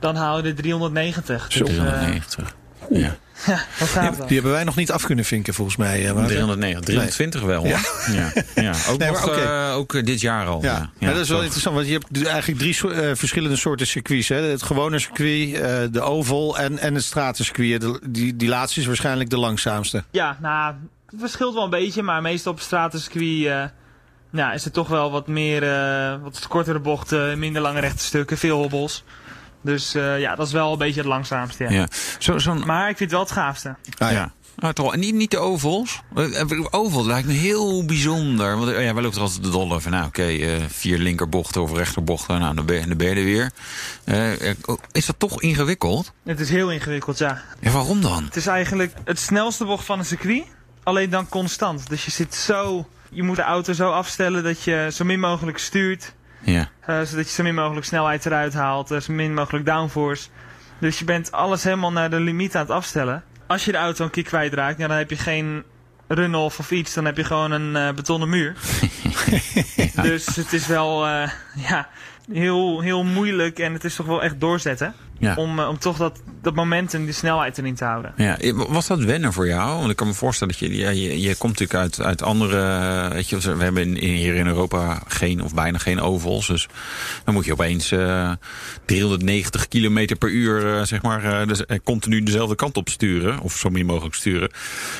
dan 0.00 0.16
haal 0.16 0.36
je 0.36 0.42
de 0.42 0.54
390. 0.54 1.46
Zo, 1.48 1.64
Dus, 1.64 1.68
eh, 1.76 1.82
390. 1.82 2.54
Ja. 2.90 2.98
ja, 3.46 3.60
dat 3.78 3.88
gaat 3.88 4.16
wel. 4.16 4.26
Die 4.26 4.34
hebben 4.36 4.52
wij 4.54 4.64
nog 4.64 4.76
niet 4.76 4.90
af 4.92 5.04
kunnen 5.04 5.24
vinken 5.24 5.54
volgens 5.54 5.76
mij. 5.76 5.98
eh, 6.06 6.10
Wouter. 6.12 6.26
390, 6.26 6.84
320 6.84 7.40
wel. 7.42 7.58
hoor. 7.58 7.68
Ja. 7.68 7.78
Ja. 8.12 8.32
Ja. 8.54 8.74
Ook, 8.90 8.98
Nee, 8.98 9.10
nog, 9.10 9.28
eh, 9.28 9.72
ook 9.76 9.94
eh, 9.94 10.04
dit 10.04 10.20
jaar 10.20 10.46
al. 10.46 10.62
Ja, 10.62 10.90
dat 10.98 11.16
is 11.16 11.28
wel 11.28 11.42
interessant, 11.42 11.74
want 11.74 11.86
je 11.86 11.92
hebt 11.92 12.06
dus 12.14 12.24
eigenlijk 12.26 12.58
drie 12.60 12.72
so- 12.74 12.88
eh, 12.88 13.10
verschillende 13.14 13.56
soorten 13.56 13.86
circuits. 13.86 14.28
Hè? 14.28 14.36
Het 14.36 14.62
gewone 14.62 14.98
circuit, 14.98 15.54
eh, 15.54 15.78
de 15.90 16.00
oval 16.00 16.58
en, 16.58 16.78
en 16.78 16.94
het 16.94 17.04
stratencircuit. 17.04 17.80
De- 17.80 18.00
die, 18.08 18.36
die 18.36 18.48
laatste 18.48 18.80
is 18.80 18.86
waarschijnlijk 18.86 19.30
de 19.30 19.38
langzaamste. 19.38 20.04
Ja, 20.10 20.36
nou, 20.40 20.74
het 21.10 21.20
verschilt 21.20 21.54
wel 21.54 21.64
een 21.64 21.70
beetje, 21.70 22.02
maar 22.02 22.22
meestal 22.22 22.52
op 22.52 22.60
stratencircuit 22.60 23.70
eh 24.38 24.42
nou, 24.44 24.54
is 24.54 24.64
het 24.64 24.72
toch 24.72 24.88
wel 24.88 25.10
wat 25.10 25.26
meer, 25.26 25.62
eh, 25.62 26.14
wat 26.22 26.46
kortere 26.48 26.78
bochten, 26.78 27.38
minder 27.38 27.62
lange 27.62 27.80
rechte 27.80 28.04
stukken, 28.04 28.38
veel 28.38 28.58
hobbels. 28.58 29.04
Dus 29.62 29.94
eh, 29.94 30.20
ja, 30.20 30.34
dat 30.34 30.46
is 30.46 30.52
wel 30.52 30.72
een 30.72 30.78
beetje 30.78 31.00
het 31.00 31.08
langzaamste. 31.08 31.64
Ja. 31.64 31.70
Ja. 31.70 31.88
Zo, 32.18 32.38
zo'n, 32.38 32.66
Maar 32.66 32.88
ik 32.90 32.96
vind 32.96 32.98
het 32.98 33.18
wel 33.18 33.20
het 33.20 33.30
gaafste. 33.30 33.74
Ah, 33.98 34.10
ja. 34.12 34.32
Ah, 34.58 34.70
toch, 34.70 34.92
en 34.92 35.00
niet, 35.00 35.14
niet 35.14 35.30
de 35.30 35.38
ovals. 35.38 36.00
Eh, 36.14 36.50
Oval 36.70 37.06
lijkt 37.06 37.26
me 37.28 37.32
heel 37.34 37.84
bijzonder. 37.84 38.56
Want 38.58 38.70
ja, 38.70 38.74
wij 38.94 39.02
lopen 39.02 39.12
er 39.16 39.20
altijd 39.24 39.42
de 39.42 39.50
dolle 39.50 39.80
van. 39.80 39.90
Nou, 39.92 40.06
oké, 40.06 40.22
eh, 40.26 40.50
vier 40.68 40.98
linkerbochten 40.98 41.62
of 41.62 41.72
rechterbochten. 41.72 42.40
Nou, 42.40 42.54
dan 42.54 42.66
ben, 42.66 42.80
je- 42.80 42.86
dan 42.86 42.96
ben 42.96 43.08
je 43.08 43.14
er 43.14 43.24
weer. 43.24 43.50
Oh, 44.66 44.78
is 44.92 45.06
dat 45.06 45.18
toch 45.18 45.42
ingewikkeld? 45.42 46.12
Het 46.24 46.40
is 46.40 46.48
heel 46.50 46.70
ingewikkeld, 46.70 47.18
ja. 47.18 47.42
Ja, 47.60 47.70
waarom 47.70 48.00
dan? 48.00 48.24
Het 48.24 48.36
is 48.36 48.46
eigenlijk 48.46 48.92
het 49.04 49.18
snelste 49.18 49.64
bocht 49.64 49.84
van 49.84 49.98
een 49.98 50.04
circuit, 50.04 50.44
alleen 50.82 51.10
dan 51.10 51.28
constant. 51.28 51.88
Dus 51.88 52.04
je 52.04 52.10
zit 52.10 52.34
zo, 52.34 52.88
je 53.16 53.22
moet 53.22 53.36
de 53.36 53.42
auto 53.42 53.72
zo 53.72 53.90
afstellen 53.90 54.42
dat 54.42 54.62
je 54.62 54.88
zo 54.92 55.04
min 55.04 55.20
mogelijk 55.20 55.58
stuurt. 55.58 56.14
Ja. 56.40 56.68
Eh, 56.80 57.00
zodat 57.00 57.28
je 57.28 57.34
zo 57.34 57.42
min 57.42 57.54
mogelijk 57.54 57.86
snelheid 57.86 58.26
eruit 58.26 58.54
haalt, 58.54 58.90
eh, 58.90 59.00
zo 59.00 59.12
min 59.12 59.34
mogelijk 59.34 59.66
downforce. 59.66 60.28
Dus 60.78 60.98
je 60.98 61.04
bent 61.04 61.32
alles 61.32 61.64
helemaal 61.64 61.92
naar 61.92 62.10
de 62.10 62.20
limiet 62.20 62.54
aan 62.54 62.62
het 62.62 62.70
afstellen. 62.70 63.24
Als 63.46 63.64
je 63.64 63.72
de 63.72 63.78
auto 63.78 64.04
een 64.04 64.10
keer 64.10 64.22
kwijtraakt, 64.22 64.78
dan 64.78 64.90
heb 64.90 65.10
je 65.10 65.16
geen 65.16 65.64
run-off 66.08 66.58
of 66.58 66.70
iets. 66.70 66.94
Dan 66.94 67.04
heb 67.04 67.16
je 67.16 67.24
gewoon 67.24 67.50
een 67.50 67.76
eh, 67.76 67.94
betonnen 67.94 68.28
muur. 68.28 68.54
Dus 70.02 70.36
het 70.36 70.52
is 70.52 70.66
wel 70.66 71.06
ja, 71.54 71.88
heel, 72.32 72.80
heel 72.80 73.04
moeilijk 73.04 73.58
en 73.58 73.72
het 73.72 73.84
is 73.84 73.94
toch 73.94 74.06
wel 74.06 74.22
echt 74.22 74.40
doorzetten. 74.40 74.94
Ja. 75.18 75.34
Om, 75.34 75.58
eh, 75.58 75.68
om 75.68 75.78
toch 75.78 75.96
dat, 75.96 76.20
dat 76.42 76.54
momentum, 76.54 77.04
die 77.04 77.14
snelheid 77.14 77.58
erin 77.58 77.74
te 77.74 77.84
houden. 77.84 78.12
Ja, 78.16 78.36
was 78.68 78.86
dat 78.86 78.98
wennen 78.98 79.32
voor 79.32 79.46
jou? 79.46 79.78
Want 79.78 79.90
ik 79.90 79.96
kan 79.96 80.06
me 80.06 80.14
voorstellen 80.14 80.54
dat 80.58 80.68
je, 80.68 80.76
ja, 80.76 80.90
je, 80.90 81.20
je 81.20 81.36
komt 81.36 81.58
natuurlijk 81.58 81.80
uit, 81.80 82.00
uit 82.06 82.22
andere, 82.22 82.60
eh, 82.62 83.10
weet 83.12 83.28
je, 83.28 83.38
we 83.56 83.62
hebben 83.62 83.82
in, 83.82 83.96
in- 83.96 84.14
hier 84.14 84.34
in 84.34 84.46
Europa 84.46 85.02
geen 85.06 85.42
of 85.42 85.54
bijna 85.54 85.78
geen 85.78 86.00
ovals. 86.00 86.46
Dus 86.46 86.68
dan 87.24 87.34
moet 87.34 87.44
je 87.44 87.52
opeens 87.52 87.90
eh 87.92 88.30
390 88.84 89.68
kilometer 89.68 90.16
per 90.16 90.28
uur, 90.30 90.76
eh, 90.76 90.82
zeg 90.84 91.02
maar, 91.02 91.24
eh, 91.40 91.46
dus, 91.48 91.66
eh, 91.66 91.78
continu 91.84 92.22
dezelfde 92.22 92.54
kant 92.54 92.76
op 92.76 92.88
sturen. 92.88 93.40
Of 93.40 93.52
zo 93.56 93.68
min 93.70 93.86
mogelijk 93.86 94.14
sturen. 94.14 94.50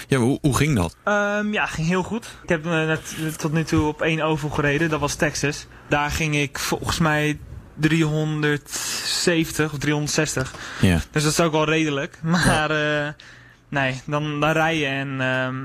Ja, 0.08 0.18
hoe, 0.18 0.38
hoe 0.40 0.56
ging 0.56 0.76
dat? 0.76 0.96
Ehm, 1.04 1.52
ja, 1.52 1.66
ging 1.66 1.86
heel 1.86 2.02
goed. 2.02 2.26
Ik 2.42 2.48
heb 2.48 2.64
eh, 2.66 2.70
net, 2.72 3.16
tot 3.38 3.52
nu 3.52 3.64
toe 3.64 3.86
op 3.86 4.02
één 4.02 4.20
oval 4.20 4.50
gereden, 4.50 4.88
dat 4.90 5.00
was 5.00 5.14
Texas. 5.14 5.66
Daar 5.88 6.10
ging 6.10 6.36
ik 6.36 6.58
volgens 6.58 6.98
mij 6.98 7.38
370 7.78 9.72
of 9.72 9.78
360. 9.78 10.54
Ja, 10.80 11.00
Dus 11.10 11.22
dat 11.22 11.32
is 11.32 11.40
ook 11.40 11.52
wel 11.52 11.64
redelijk. 11.64 12.18
Maar 12.22 12.70
eh, 12.70 13.08
nee, 13.68 14.00
dan, 14.06 14.40
dan 14.40 14.50
rij 14.50 14.78
je 14.78 14.86
en 14.86 15.20
ehm, 15.20 15.56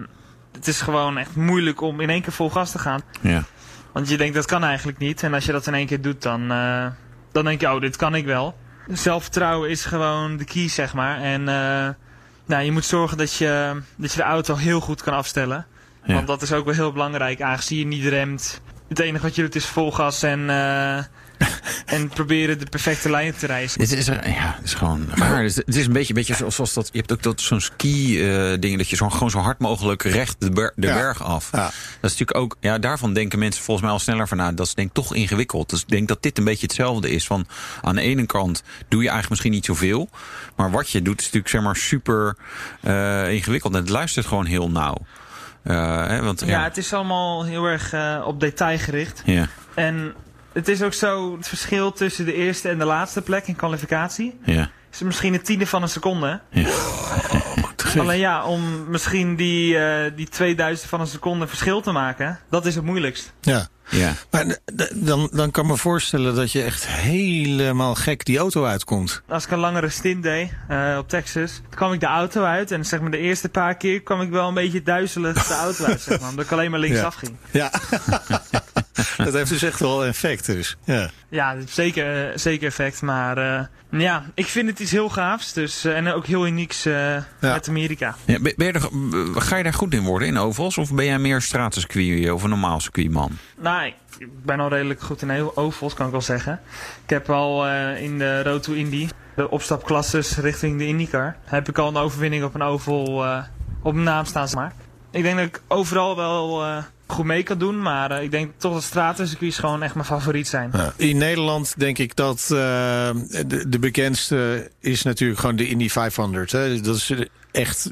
het 0.51 0.67
is 0.67 0.81
gewoon 0.81 1.17
echt 1.17 1.35
moeilijk 1.35 1.81
om 1.81 1.99
in 1.99 2.09
één 2.09 2.21
keer 2.21 2.31
vol 2.33 2.49
gas 2.49 2.71
te 2.71 2.79
gaan. 2.79 3.01
ja, 3.21 3.43
Want 3.91 4.09
je 4.09 4.17
denkt 4.17 4.35
dat 4.35 4.45
kan 4.45 4.63
eigenlijk 4.63 4.97
niet. 4.97 5.23
En 5.23 5.33
als 5.33 5.45
je 5.45 5.51
dat 5.51 5.67
in 5.67 5.73
één 5.73 5.85
keer 5.87 6.01
doet, 6.01 6.21
dan, 6.21 6.51
eh, 6.51 6.85
dan 7.31 7.43
denk 7.45 7.61
je, 7.61 7.73
oh, 7.73 7.81
dit 7.81 7.95
kan 7.95 8.15
ik 8.15 8.25
wel. 8.25 8.57
Zelfvertrouwen 8.87 9.69
is 9.69 9.85
gewoon 9.85 10.37
de 10.37 10.43
key, 10.45 10.67
zeg 10.67 10.93
maar. 10.93 11.21
En 11.21 11.47
eh, 11.47 11.89
nou, 12.45 12.63
je 12.63 12.71
moet 12.71 12.85
zorgen 12.85 13.17
dat 13.17 13.33
je, 13.35 13.81
dat 13.95 14.11
je 14.11 14.17
de 14.17 14.23
auto 14.23 14.55
heel 14.55 14.79
goed 14.79 15.01
kan 15.01 15.13
afstellen. 15.13 15.65
Ja. 16.03 16.13
Want 16.13 16.27
dat 16.27 16.41
is 16.41 16.53
ook 16.53 16.65
wel 16.65 16.73
heel 16.73 16.91
belangrijk, 16.91 17.41
aangezien 17.41 17.79
je 17.79 17.85
niet 17.85 18.05
remt. 18.05 18.61
Het 18.89 18.99
enige 18.99 19.23
wat 19.23 19.35
je 19.35 19.41
doet 19.41 19.55
is 19.55 19.65
vol 19.65 19.91
gas 19.91 20.23
en, 20.23 20.49
eh, 20.49 21.03
en 21.85 22.07
proberen 22.09 22.59
de 22.59 22.65
perfecte 22.65 23.09
lijn 23.09 23.35
te 23.35 23.45
reizen. 23.45 23.81
Het 23.81 23.91
is, 23.91 24.07
er- 24.07 24.29
ja, 24.29 24.53
het 24.57 24.65
is 24.65 24.73
gewoon 24.73 25.07
raar. 25.13 25.37
Het 25.41 25.49
is- 25.49 25.55
het 25.55 25.75
is 25.75 25.85
een 25.85 25.93
beetje, 25.93 26.13
beetje 26.13 26.33
zoals, 26.35 26.55
zoals 26.55 26.73
dat. 26.73 26.89
Je 26.91 26.97
hebt 26.99 27.11
ook 27.11 27.23
dat, 27.23 27.41
zo'n 27.41 27.61
ski-ding 27.61 28.77
dat 28.77 28.89
je 28.89 28.95
zo, 28.95 29.09
gewoon 29.09 29.29
zo 29.29 29.39
hard 29.39 29.59
mogelijk 29.59 30.03
recht 30.03 30.35
de, 30.39 30.49
ber- 30.49 30.73
de 30.75 30.87
Ja. 30.87 30.93
berg 30.93 31.23
af. 31.23 31.49
Ja. 31.51 31.57
Dat 31.61 31.71
is 32.11 32.17
natuurlijk 32.17 32.37
ook. 32.37 32.55
Ja, 32.59 32.77
daarvan 32.79 33.13
denken 33.13 33.39
mensen 33.39 33.63
volgens 33.63 33.85
mij 33.85 33.95
al 33.95 34.01
sneller 34.01 34.27
van. 34.27 34.37
Nou, 34.37 34.53
dat 34.53 34.65
is 34.67 34.73
denk 34.73 34.87
ik 34.87 34.93
toch 34.93 35.15
ingewikkeld. 35.15 35.69
Dus 35.69 35.81
ik 35.81 35.87
denk 35.89 36.07
dat 36.07 36.23
dit 36.23 36.37
een 36.37 36.43
beetje 36.43 36.65
hetzelfde 36.65 37.09
is. 37.09 37.25
Van 37.25 37.45
aan 37.81 37.95
de 37.95 38.01
ene 38.01 38.25
kant 38.25 38.63
doe 38.87 38.99
je 39.01 39.09
eigenlijk 39.09 39.29
misschien 39.29 39.51
niet 39.51 39.65
zoveel. 39.65 40.09
Maar 40.55 40.71
wat 40.71 40.89
je 40.89 41.01
doet 41.01 41.19
is 41.19 41.25
natuurlijk 41.25 41.51
zeg 41.53 41.61
maar 41.61 41.75
super 41.75 42.35
eh, 42.81 43.31
ingewikkeld. 43.33 43.73
En 43.73 43.79
het 43.79 43.89
luistert 43.89 44.25
gewoon 44.25 44.45
heel 44.45 44.69
nauw. 44.69 44.97
Eh, 45.63 46.07
hè, 46.07 46.21
want, 46.21 46.39
Ja, 46.39 46.47
ja, 46.47 46.63
het 46.63 46.77
is 46.77 46.93
allemaal 46.93 47.45
heel 47.45 47.65
erg 47.65 47.93
eh, 47.93 48.21
op 48.25 48.39
detail 48.39 48.77
gericht. 48.77 49.21
ja, 49.25 49.47
En 49.75 50.13
het 50.53 50.67
is 50.67 50.81
ook 50.81 50.93
zo, 50.93 51.37
het 51.37 51.47
verschil 51.47 51.91
tussen 51.91 52.25
de 52.25 52.33
eerste 52.33 52.69
en 52.69 52.77
de 52.77 52.85
laatste 52.85 53.21
plek 53.21 53.47
in 53.47 53.55
kwalificatie... 53.55 54.39
ja, 54.43 54.69
is 54.91 55.01
misschien 55.01 55.33
een 55.33 55.41
tiende 55.41 55.67
van 55.67 55.81
een 55.81 55.89
seconde. 55.89 56.39
ja. 56.49 56.69
Alleen 57.99 58.19
ja, 58.19 58.45
om 58.45 58.89
misschien 58.89 59.35
die, 59.35 59.77
eh 59.77 60.11
die 60.15 60.27
2000 60.27 60.89
van 60.89 60.99
een 60.99 61.07
seconde 61.07 61.47
verschil 61.47 61.81
te 61.81 61.91
maken, 61.91 62.39
dat 62.49 62.65
is 62.65 62.75
het 62.75 62.83
moeilijkst. 62.83 63.33
Ja. 63.41 63.67
ja. 63.89 64.13
Maar 64.29 64.57
dan, 64.93 65.29
dan 65.33 65.51
kan 65.51 65.63
ik 65.63 65.69
me 65.69 65.77
voorstellen 65.77 66.35
dat 66.35 66.51
je 66.51 66.63
echt 66.63 66.87
helemaal 66.87 67.95
gek 67.95 68.25
die 68.25 68.37
auto 68.37 68.65
uitkomt. 68.65 69.21
Als 69.27 69.45
ik 69.45 69.51
een 69.51 69.59
langere 69.59 69.89
stint 69.89 70.23
deed 70.23 70.53
eh, 70.67 70.95
op 70.99 71.09
Texas, 71.09 71.61
kwam 71.69 71.93
ik 71.93 71.99
de 71.99 72.05
auto 72.05 72.43
uit. 72.43 72.71
En 72.71 72.85
zeg 72.85 73.01
maar 73.01 73.11
de 73.11 73.17
eerste 73.17 73.49
paar 73.49 73.75
keer 73.75 74.01
kwam 74.01 74.21
ik 74.21 74.29
wel 74.29 74.47
een 74.47 74.53
beetje 74.53 74.83
duizelig 74.83 75.47
de 75.47 75.53
auto 75.53 75.85
uit, 75.85 76.01
zeg 76.01 76.19
maar. 76.19 76.29
Omdat 76.29 76.45
ik 76.45 76.51
alleen 76.51 76.71
maar 76.71 76.79
linksaf 76.79 77.15
ging. 77.15 77.35
Ja. 77.51 77.71
dat 79.17 79.33
heeft 79.33 79.49
dus 79.49 79.63
echt 79.63 79.79
wel 79.79 80.05
effect. 80.05 80.45
Dus. 80.45 80.77
Ja. 80.83 81.09
Ja, 81.29 81.55
zeker, 81.69 82.29
eh, 82.31 82.37
zeker 82.37 82.67
effect. 82.67 83.01
Maar 83.01 83.37
eh, 83.37 83.65
ja, 84.01 84.23
ik 84.33 84.45
vind 84.45 84.69
het 84.69 84.79
iets 84.79 84.91
heel 84.91 85.09
gaafs. 85.09 85.53
Dus, 85.53 85.83
eh, 85.85 85.97
en 85.97 86.07
ook 86.13 86.25
heel 86.25 86.45
unieks 86.47 86.85
eh 86.85 87.17
met 87.39 87.67
Amerika. 87.69 88.15
Ja, 88.25 88.39
ben 88.39 88.53
ben 88.57 88.67
je 88.67 88.73
er, 88.73 89.41
ga 89.41 89.55
je 89.57 89.63
daar 89.63 89.73
goed 89.73 89.93
in 89.93 90.03
worden 90.03 90.27
in 90.27 90.37
ovals? 90.37 90.77
Of 90.77 90.93
ben 90.93 91.05
jij 91.05 91.19
meer 91.19 91.41
stratencircuit 91.41 92.31
of 92.31 92.43
een 92.43 92.49
normaal 92.49 92.79
circuitman? 92.79 93.37
Nou, 93.59 93.85
ik- 93.85 93.95
ik 94.17 94.43
ben 94.45 94.59
al 94.59 94.69
redelijk 94.69 95.01
goed 95.01 95.21
in 95.21 95.29
heel 95.29 95.57
ovals, 95.57 95.93
kan 95.93 96.05
ik 96.05 96.11
wel 96.11 96.21
zeggen. 96.21 96.59
Ik 97.03 97.09
heb 97.09 97.29
al 97.29 97.67
eh, 97.67 98.01
in 98.03 98.17
de 98.17 98.43
Road 98.43 98.63
to 98.63 98.73
Indy, 98.73 99.07
de 99.35 99.49
opstapklasses 99.49 100.37
richting 100.37 100.77
de 100.77 100.87
IndyCar, 100.87 101.35
heb 101.45 101.69
ik 101.69 101.77
al 101.77 101.87
een 101.87 101.97
overwinning 101.97 102.43
op 102.43 102.53
een 102.55 102.61
oval 102.61 103.25
eh, 103.25 103.43
op 103.83 103.93
mijn 103.93 104.05
naam 104.05 104.25
staan. 104.25 104.47
zeg 104.47 104.55
Maar 104.59 104.73
ik 105.11 105.23
denk 105.23 105.37
dat 105.37 105.45
ik 105.45 105.61
overal 105.67 106.15
wel 106.15 106.63
eh, 106.63 106.77
goed 107.11 107.25
mee 107.25 107.43
kan 107.43 107.57
doen. 107.57 107.81
Maar 107.81 108.11
eh, 108.11 108.23
ik 108.23 108.31
denk 108.31 108.51
toch 108.57 108.73
dat 108.73 108.83
stratencircuits 108.83 109.57
gewoon 109.57 109.83
echt 109.83 109.93
mijn 109.93 110.05
favoriet 110.05 110.47
zijn. 110.47 110.69
Ja. 110.73 110.93
In 110.95 111.17
Nederland 111.17 111.73
denk 111.77 111.97
ik 111.97 112.15
dat 112.15 112.41
eh, 112.41 113.09
de, 113.47 113.69
de 113.69 113.79
bekendste 113.79 114.69
is 114.79 115.03
natuurlijk 115.03 115.39
gewoon 115.39 115.55
de 115.55 115.67
Indy 115.67 115.89
500. 115.89 116.51
Hè. 116.51 116.81
Dat 116.81 116.95
is 116.95 117.13
echt, 117.51 117.89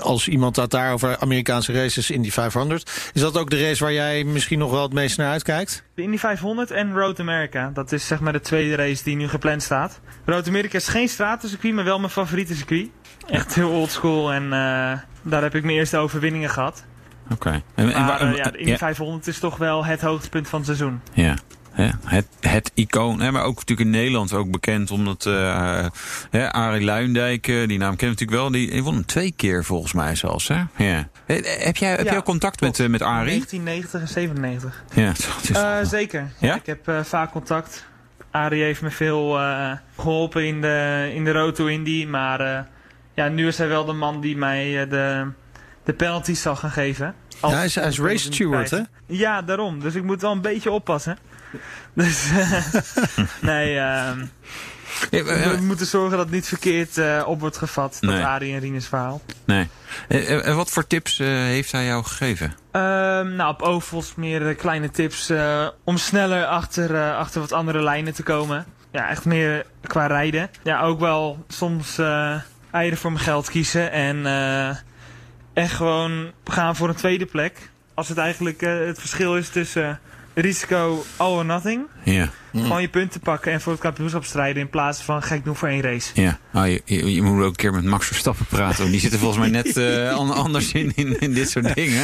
als 0.00 0.28
iemand 0.28 0.54
dat 0.54 0.70
daar 0.70 0.92
over 0.92 1.18
Amerikaanse 1.18 1.72
races, 1.72 2.10
Indy 2.10 2.30
500. 2.30 3.10
Is 3.12 3.20
dat 3.20 3.38
ook 3.38 3.50
de 3.50 3.60
race 3.62 3.84
waar 3.84 3.92
jij 3.92 4.24
misschien 4.24 4.58
nog 4.58 4.70
wel 4.70 4.82
het 4.82 4.92
meest 4.92 5.16
naar 5.16 5.30
uitkijkt? 5.30 5.82
De 5.94 6.02
Indy 6.02 6.18
500 6.18 6.70
en 6.70 6.94
Road 6.94 7.20
America. 7.20 7.70
Dat 7.74 7.92
is 7.92 8.06
zeg 8.06 8.20
maar 8.20 8.32
de 8.32 8.40
tweede 8.40 8.74
race 8.74 9.04
die 9.04 9.16
nu 9.16 9.28
gepland 9.28 9.62
staat. 9.62 10.00
Road 10.24 10.48
America 10.48 10.76
is 10.76 10.88
geen 10.88 11.08
stratencircuit, 11.08 11.74
maar 11.74 11.84
wel 11.84 11.98
mijn 11.98 12.12
favoriete 12.12 12.54
circuit. 12.54 12.88
Echt 13.26 13.54
heel 13.54 13.70
oldschool 13.70 14.32
en 14.32 14.42
eh, 14.42 14.98
daar 15.22 15.42
heb 15.42 15.54
ik 15.54 15.64
mijn 15.64 15.76
eerste 15.76 15.96
overwinningen 15.96 16.50
gehad. 16.50 16.84
Oké. 17.30 17.62
En- 17.74 17.92
en 17.92 18.04
Maar 18.04 18.18
wa- 18.18 18.30
eh, 18.30 18.36
ja, 18.36 18.50
de 18.50 18.58
Indy 18.58 18.70
ja. 18.70 18.76
500 18.76 19.26
is 19.26 19.38
toch 19.38 19.56
wel 19.56 19.84
het 19.84 20.00
hoogtepunt 20.00 20.48
van 20.48 20.58
het 20.58 20.66
seizoen. 20.66 21.00
Ja. 21.12 21.34
Het, 22.04 22.26
het 22.40 22.70
icoon, 22.74 23.20
hè, 23.20 23.30
maar 23.32 23.42
ook 23.42 23.54
natuurlijk 23.54 23.80
in 23.88 23.90
Nederland 23.94 24.32
ook 24.32 24.50
bekend 24.50 24.90
omdat 24.90 25.26
eh 25.26 25.86
hè, 26.30 26.52
Arie 26.52 26.84
Luindijk, 26.84 27.48
eh, 27.48 27.68
die 27.68 27.78
naam 27.78 27.96
ken 27.96 28.06
je 28.08 28.12
natuurlijk 28.12 28.38
wel, 28.40 28.50
die, 28.50 28.70
die 28.70 28.82
won 28.82 28.94
hem 28.94 29.06
twee 29.06 29.32
keer 29.36 29.64
volgens 29.64 29.92
mij 29.92 30.14
zelfs. 30.14 30.48
Hè? 30.48 30.54
Ja. 30.76 31.08
Heb 31.26 31.76
jij, 31.76 31.90
heb 31.90 31.98
Ja, 31.98 32.04
jij 32.04 32.16
ook 32.16 32.24
contact 32.24 32.60
met, 32.60 32.80
eh, 32.80 32.86
met 32.88 33.02
Arie? 33.02 33.24
1990 33.28 34.00
en 34.00 34.08
97. 34.08 34.84
Ja, 34.94 35.10
is- 35.80 35.88
zeker. 35.90 36.30
Ja? 36.40 36.54
Ik 36.54 36.66
heb 36.66 36.90
vaak 37.02 37.30
contact. 37.32 37.86
Arie 38.30 38.62
heeft 38.62 38.82
me 38.82 38.90
veel 38.90 39.38
eh, 39.38 39.72
geholpen 39.98 40.46
in 40.46 40.60
de, 40.60 41.10
in 41.14 41.24
de 41.24 41.32
Road 41.32 41.54
to 41.54 41.66
Indy. 41.66 42.06
Maar 42.06 42.66
ja, 43.14 43.28
nu 43.28 43.46
is 43.46 43.58
hij 43.58 43.68
wel 43.68 43.84
de 43.84 43.92
man 43.92 44.20
die 44.20 44.36
mij 44.36 44.88
de, 44.88 45.26
de 45.86 45.92
penalties 45.92 46.42
zal 46.42 46.56
gaan 46.56 46.70
geven. 46.70 47.14
Als- 47.40 47.52
Ja, 47.52 47.56
hij 47.58 47.66
is, 47.66 47.74
hij 47.74 47.84
race 47.84 48.32
steward, 48.32 48.70
hè? 48.70 48.80
Ja, 49.06 49.42
daarom. 49.42 49.80
Dus 49.80 49.94
ik 49.94 50.02
moet 50.02 50.20
wel 50.20 50.32
een 50.32 50.40
beetje 50.40 50.70
oppassen. 50.70 51.18
Dus 51.94 52.30
nee, 53.40 53.78
ehm, 53.78 54.18
Ja, 55.10 55.18
eh, 55.24 55.50
we 55.50 55.60
moeten 55.62 55.86
zorgen 55.86 56.10
dat 56.16 56.26
het 56.26 56.30
niet 56.34 56.46
verkeerd 56.48 56.98
eh, 56.98 57.22
op 57.26 57.40
wordt 57.40 57.56
gevat. 57.56 57.96
Dat 58.00 58.10
Nee. 58.10 58.24
Arie 58.24 58.54
en 58.54 58.60
Rines 58.60 58.86
verhaal. 58.86 59.20
nee. 59.44 59.68
Eh, 60.08 60.30
eh, 60.34 60.46
En 60.46 60.56
wat 60.56 60.70
voor 60.70 60.86
tips 60.86 61.18
eh, 61.18 61.26
heeft 61.26 61.72
hij 61.72 61.84
jou 61.84 62.04
gegeven? 62.04 62.54
Ehm, 62.70 63.36
nou, 63.36 63.50
op 63.52 63.62
ovals 63.62 64.14
meer 64.14 64.48
eh, 64.48 64.56
kleine 64.56 64.90
tips 64.90 65.30
eh, 65.30 65.66
om 65.84 65.96
sneller 65.98 66.46
achter, 66.46 66.94
eh, 66.94 67.16
achter 67.16 67.40
wat 67.40 67.52
andere 67.52 67.82
lijnen 67.82 68.14
te 68.14 68.22
komen. 68.22 68.66
Ja, 68.92 69.08
echt 69.08 69.24
meer 69.24 69.66
qua 69.82 70.06
rijden. 70.06 70.50
Ja, 70.62 70.80
ook 70.82 71.00
wel 71.00 71.44
soms 71.48 71.98
eh 71.98 72.34
eieren 72.70 72.98
voor 72.98 73.12
mijn 73.12 73.24
geld 73.24 73.50
kiezen 73.50 73.90
en, 73.92 74.26
en 75.56 75.68
gewoon 75.68 76.32
gaan 76.44 76.76
voor 76.76 76.88
een 76.88 76.94
tweede 76.94 77.26
plek. 77.26 77.70
Als 77.94 78.08
het 78.08 78.18
eigenlijk 78.18 78.62
eh, 78.62 78.78
het 78.78 78.98
verschil 78.98 79.36
is 79.36 79.48
tussen 79.48 80.00
risico 80.40 81.04
all 81.16 81.32
or 81.32 81.44
nothing. 81.44 81.86
Ja. 82.04 82.30
Gewoon 82.52 82.80
je 82.80 82.88
punten 82.88 83.20
pakken 83.20 83.52
en 83.52 83.60
voor 83.60 83.72
het 83.72 83.80
kampioenschap 83.80 84.24
strijden 84.24 84.62
in 84.62 84.70
plaats 84.70 85.02
van 85.02 85.22
gek 85.22 85.44
doen 85.44 85.56
voor 85.56 85.68
één 85.68 85.80
race. 85.82 86.10
Ja, 86.14 86.38
ah, 86.52 86.68
je, 86.68 86.82
je, 86.84 87.12
je 87.14 87.22
moet 87.22 87.42
ook 87.42 87.48
een 87.50 87.56
keer 87.56 87.72
met 87.72 87.84
Max 87.84 88.06
Verstappen 88.06 88.46
praten. 88.46 88.78
Want 88.78 88.90
die 88.90 89.00
zit 89.00 89.12
er 89.12 89.18
volgens 89.18 89.40
mij 89.40 89.50
net 89.50 89.76
eh, 90.06 90.14
an- 90.14 90.34
anders 90.34 90.72
in, 90.72 90.92
in, 90.94 91.20
in 91.20 91.32
dit 91.34 91.50
soort 91.50 91.74
dingen. 91.74 92.02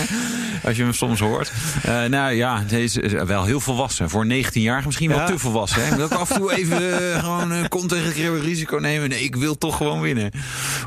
Als 0.64 0.76
je 0.76 0.82
hem 0.82 0.92
soms 0.92 1.20
hoort. 1.20 1.52
Eh, 1.82 2.04
nou 2.04 2.32
ja, 2.32 2.64
deze 2.68 3.00
is 3.00 3.12
wel 3.12 3.44
heel 3.44 3.60
volwassen. 3.60 4.10
Voor 4.10 4.26
19 4.26 4.62
jaar 4.62 4.82
misschien 4.84 5.08
wel 5.08 5.18
Ja. 5.18 5.24
te 5.26 5.38
volwassen. 5.38 5.82
Hè? 5.84 5.88
Ik 5.90 5.94
wil 5.96 6.04
ook 6.04 6.12
af 6.12 6.30
en 6.30 6.36
toe 6.36 6.52
even 6.60 7.12
eh, 7.12 7.18
gewoon 7.18 7.52
uh, 7.52 7.64
kont 7.68 7.88
tegen 7.88 8.40
risico 8.40 8.76
nemen. 8.76 9.08
Nee, 9.08 9.20
ik 9.22 9.36
wil 9.36 9.58
toch 9.58 9.76
gewoon 9.76 10.00
winnen. 10.00 10.30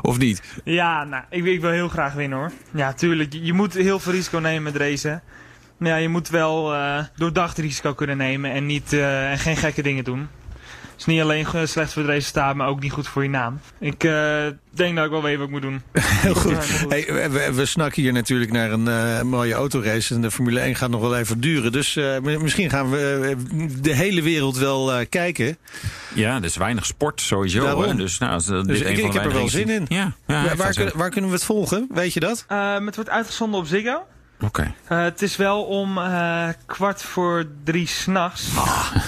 Of 0.02 0.18
niet? 0.18 0.42
Ja, 0.64 1.04
nou, 1.04 1.22
ik, 1.30 1.44
ik 1.44 1.60
wil 1.60 1.70
heel 1.70 1.88
graag 1.88 2.12
winnen 2.12 2.38
hoor. 2.38 2.52
Ja, 2.70 2.92
tuurlijk. 2.92 3.32
Je, 3.32 3.44
je 3.44 3.52
moet 3.52 3.74
heel 3.74 3.98
veel 3.98 4.12
risico 4.12 4.38
nemen 4.38 4.62
met 4.62 4.76
racen. 4.76 5.22
Maar 5.78 5.88
ja, 5.88 5.96
je 5.96 6.08
moet 6.08 6.28
wel 6.28 6.74
eh, 6.74 6.98
doordacht 7.16 7.58
risico 7.58 7.94
kunnen 7.94 8.16
nemen 8.16 8.50
en, 8.52 8.66
niet, 8.66 8.92
eh, 8.92 9.30
en 9.30 9.38
geen 9.38 9.56
gekke 9.56 9.82
dingen 9.82 10.04
doen. 10.04 10.28
Het 10.92 11.06
is 11.06 11.12
niet 11.14 11.22
alleen 11.22 11.46
slecht 11.68 11.92
voor 11.92 12.02
het 12.02 12.10
resultaat, 12.10 12.54
maar 12.54 12.68
ook 12.68 12.80
niet 12.80 12.92
goed 12.92 13.08
voor 13.08 13.22
je 13.22 13.28
naam. 13.28 13.60
Ik 13.80 14.04
eh, 14.04 14.46
denk 14.70 14.96
dat 14.96 15.04
ik 15.04 15.10
wel 15.10 15.22
weet 15.22 15.36
wat 15.36 15.46
ik 15.46 15.52
moet 15.52 15.62
doen. 15.62 15.82
Heel 15.92 16.34
goed. 16.34 16.50
Ja, 16.50 16.58
heel 16.60 16.78
goed. 16.78 16.90
Hey, 17.32 17.54
we, 17.54 17.66
snakken 17.66 18.02
hier 18.02 18.12
natuurlijk 18.12 18.52
naar 18.52 18.70
een 18.72 18.88
eh, 18.88 19.22
mooie 19.22 19.54
autorace. 19.54 20.14
En 20.14 20.20
de 20.20 20.30
Formule 20.30 20.60
1 20.60 20.74
gaat 20.74 20.90
nog 20.90 21.00
wel 21.00 21.16
even 21.16 21.40
duren. 21.40 21.72
Dus 21.72 21.96
eh, 21.96 22.18
mi- 22.18 22.38
misschien 22.38 22.70
gaan 22.70 22.90
we 22.90 23.36
de 23.80 23.94
hele 23.94 24.22
wereld 24.22 24.58
wel 24.58 24.92
eh, 24.92 25.06
kijken. 25.08 25.56
Ja, 26.14 26.36
er 26.36 26.44
is 26.44 26.56
weinig 26.56 26.86
sport 26.86 27.20
sowieso. 27.20 27.60
Daarom. 27.64 27.82
Hè? 27.82 27.94
Dus, 27.94 28.18
nou, 28.18 28.42
Dus 28.42 28.78
dit 28.78 28.88
ik- 28.88 28.98
ik 28.98 29.12
heb 29.12 29.24
er 29.24 29.32
wel 29.32 29.48
zin 29.48 29.68
in. 29.68 29.86
Ja, 29.88 30.12
ja 30.26 30.44
waar, 30.44 30.56
waar, 30.56 30.74
kunnen, 30.74 30.96
waar 30.96 31.10
kunnen 31.10 31.30
we 31.30 31.36
het 31.36 31.44
volgen? 31.44 31.86
Weet 31.94 32.12
je 32.12 32.20
dat? 32.20 32.44
Eh, 32.48 32.84
het 32.84 32.94
wordt 32.94 33.10
uitgezonden 33.10 33.60
op 33.60 33.66
Ziggo. 33.66 34.06
Oké. 34.46 34.72
Eh, 34.88 35.02
het 35.02 35.22
is 35.22 35.36
wel 35.36 35.62
om 35.64 35.98
eh, 35.98 36.48
kwart 36.66 37.02
voor 37.02 37.44
drie 37.64 37.86
s'nachts. 37.86 38.48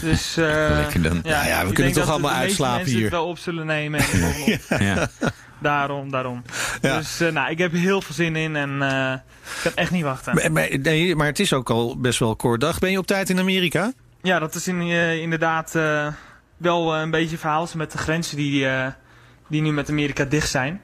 Dus 0.00 0.36
eh, 0.36 0.44
Lekker 0.70 1.02
dan. 1.02 1.20
Nou 1.22 1.46
ja, 1.46 1.60
we 1.62 1.68
ik 1.68 1.74
kunnen 1.74 1.74
denk 1.74 1.94
toch 1.94 2.04
dat 2.04 2.08
allemaal 2.08 2.30
de 2.30 2.36
meeste 2.36 2.46
uitslapen 2.48 2.76
mensen 2.76 2.94
hier. 2.94 3.04
het 3.04 3.12
wel 3.12 3.26
op 3.26 3.38
zullen 3.38 3.66
nemen. 3.66 4.00
En. 4.68 4.84
Ja. 4.84 5.08
Daarom, 5.60 6.10
daarom. 6.10 6.42
Ja. 6.80 6.96
Dus 6.96 7.18
nou, 7.32 7.50
ik 7.50 7.58
heb 7.58 7.72
heel 7.72 8.02
veel 8.02 8.14
zin 8.14 8.36
in 8.36 8.56
en 8.56 8.70
ik 8.72 9.60
kan 9.62 9.72
echt 9.74 9.90
niet 9.90 10.02
wachten. 10.02 10.34
Maar, 10.34 10.52
maar- 10.52 10.78
nee, 10.78 11.16
maar 11.16 11.26
het 11.26 11.38
is 11.40 11.52
ook 11.52 11.70
al 11.70 11.98
best 12.00 12.18
wel 12.18 12.36
kort 12.36 12.60
dag. 12.60 12.78
Ben 12.78 12.90
je 12.90 12.98
op 12.98 13.06
tijd 13.06 13.30
in 13.30 13.38
Amerika? 13.38 13.92
Ja, 14.22 14.38
dat 14.38 14.54
is 14.54 14.68
in, 14.68 14.80
inderdaad 15.20 15.72
wel 16.56 16.96
een 16.96 17.10
beetje 17.10 17.38
verhaal 17.38 17.68
met 17.76 17.92
de 17.92 17.98
grenzen 17.98 18.36
die, 18.36 18.66
die 19.48 19.62
nu 19.62 19.72
met 19.72 19.90
Amerika 19.90 20.24
dicht 20.24 20.50
zijn. 20.50 20.80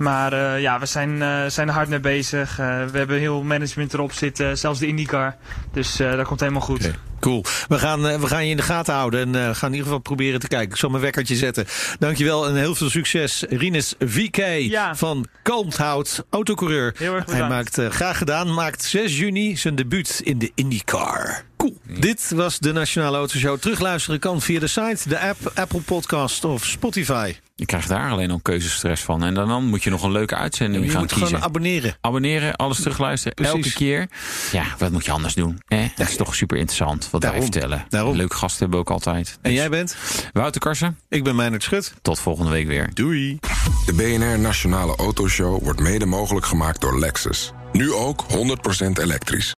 Maar 0.00 0.32
eh, 0.32 0.60
ja, 0.60 0.78
we 0.78 0.86
zijn, 0.86 1.22
eh, 1.22 1.44
zijn 1.46 1.68
er 1.68 1.74
hard 1.74 1.88
mee 1.88 2.00
bezig. 2.00 2.58
Eh, 2.58 2.84
we 2.84 2.98
hebben 2.98 3.18
heel 3.18 3.42
management 3.42 3.94
erop 3.94 4.12
zitten, 4.12 4.58
zelfs 4.58 4.78
de 4.78 4.86
IndyCar. 4.86 5.36
Dus 5.72 6.00
eh, 6.00 6.16
dat 6.16 6.26
komt 6.26 6.40
helemaal 6.40 6.60
goed. 6.60 6.90
Cool. 7.20 7.44
We 7.68 7.78
gaan, 7.78 8.02
we 8.20 8.26
gaan 8.26 8.44
je 8.44 8.50
in 8.50 8.56
de 8.56 8.62
gaten 8.62 8.94
houden 8.94 9.20
en 9.20 9.34
eh, 9.48 9.54
gaan 9.54 9.68
in 9.68 9.74
ieder 9.74 9.82
geval 9.86 9.98
proberen 9.98 10.40
te 10.40 10.48
kijken. 10.48 10.70
Ik 10.70 10.76
zal 10.76 10.90
mijn 10.90 11.02
wekkertje 11.02 11.36
zetten. 11.36 11.66
Dankjewel 11.98 12.48
en 12.48 12.54
heel 12.56 12.74
veel 12.74 12.90
succes. 12.90 13.44
Rinus 13.48 13.94
VK 13.98 14.36
Ja. 14.58 14.94
van 14.94 15.26
Kalmthout, 15.42 16.24
autocoureur. 16.30 16.94
Heel 16.98 17.14
erg 17.14 17.24
Hij 17.24 17.34
bedankt. 17.34 17.54
maakt, 17.54 17.78
eh, 17.78 17.90
graag 17.96 18.18
gedaan, 18.18 18.54
maakt 18.54 18.82
6 18.84 19.18
juni 19.18 19.56
zijn 19.56 19.74
debuut 19.74 20.20
in 20.24 20.38
de 20.38 20.52
IndyCar. 20.54 21.42
Cool. 21.56 21.76
Dit 21.98 22.32
was 22.34 22.58
de 22.58 22.72
Nationale 22.72 23.16
Autoshow. 23.16 23.58
Terugluisteren 23.58 24.18
kan 24.20 24.40
via 24.40 24.60
de 24.60 24.66
site, 24.66 25.08
de 25.08 25.18
app, 25.20 25.52
Apple 25.54 25.80
Podcast 25.80 26.44
of 26.44 26.64
Spotify. 26.64 27.34
Je 27.60 27.66
krijgt 27.66 27.88
daar 27.88 28.10
alleen 28.10 28.30
al 28.30 28.40
keuzestress 28.42 29.02
van. 29.02 29.24
En 29.24 29.34
dan, 29.34 29.48
dan 29.48 29.64
moet 29.64 29.82
je 29.82 29.90
nog 29.90 30.02
een 30.02 30.10
leuke 30.12 30.34
uitzending 30.36 30.84
Je 30.84 30.90
gaan 30.90 31.00
moet 31.00 31.08
kiezen. 31.10 31.26
gewoon 31.28 31.42
abonneren. 31.42 31.94
Abonneren, 32.00 32.56
alles 32.56 32.76
terugluisteren, 32.80 33.34
Precies. 33.34 33.54
elke 33.54 33.72
keer. 33.72 34.08
Ja, 34.52 34.64
wat 34.78 34.90
moet 34.90 35.04
je 35.04 35.10
anders 35.10 35.34
doen? 35.34 35.60
Hè? 35.66 35.86
Dat 35.96 36.08
is 36.08 36.16
toch 36.16 36.34
super 36.34 36.56
interessant 36.56 37.10
wat 37.10 37.22
wij 37.22 37.42
vertellen. 37.42 37.84
Daarom. 37.88 38.16
Leuke 38.16 38.36
gasten 38.36 38.58
hebben 38.58 38.78
we 38.78 38.84
ook 38.84 38.90
altijd. 38.92 39.28
En 39.42 39.50
Dus 39.50 39.58
jij 39.58 39.68
bent? 39.70 39.96
Wouter 40.32 40.60
Karsen, 40.60 40.98
Ik 41.08 41.24
ben 41.24 41.36
Meijnerd 41.36 41.62
Schut. 41.62 41.94
tot 42.02 42.18
volgende 42.20 42.50
week 42.50 42.66
weer. 42.66 42.90
Doei. 42.94 43.38
De 43.86 43.92
BNR 43.94 44.38
Nationale 44.38 44.96
Autoshow 44.96 45.62
wordt 45.62 45.80
mede 45.80 46.06
mogelijk 46.06 46.46
gemaakt 46.46 46.80
door 46.80 46.98
Lexus. 46.98 47.52
Nu 47.72 47.92
ook 47.92 48.24
100% 48.28 48.98
elektrisch. 48.98 49.52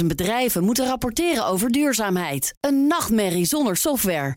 50.000 0.00 0.06
bedrijven 0.06 0.64
moeten 0.64 0.86
rapporteren 0.86 1.46
over 1.46 1.70
duurzaamheid. 1.70 2.54
Een 2.60 2.86
nachtmerrie 2.86 3.44
zonder 3.44 3.76
software. 3.76 4.36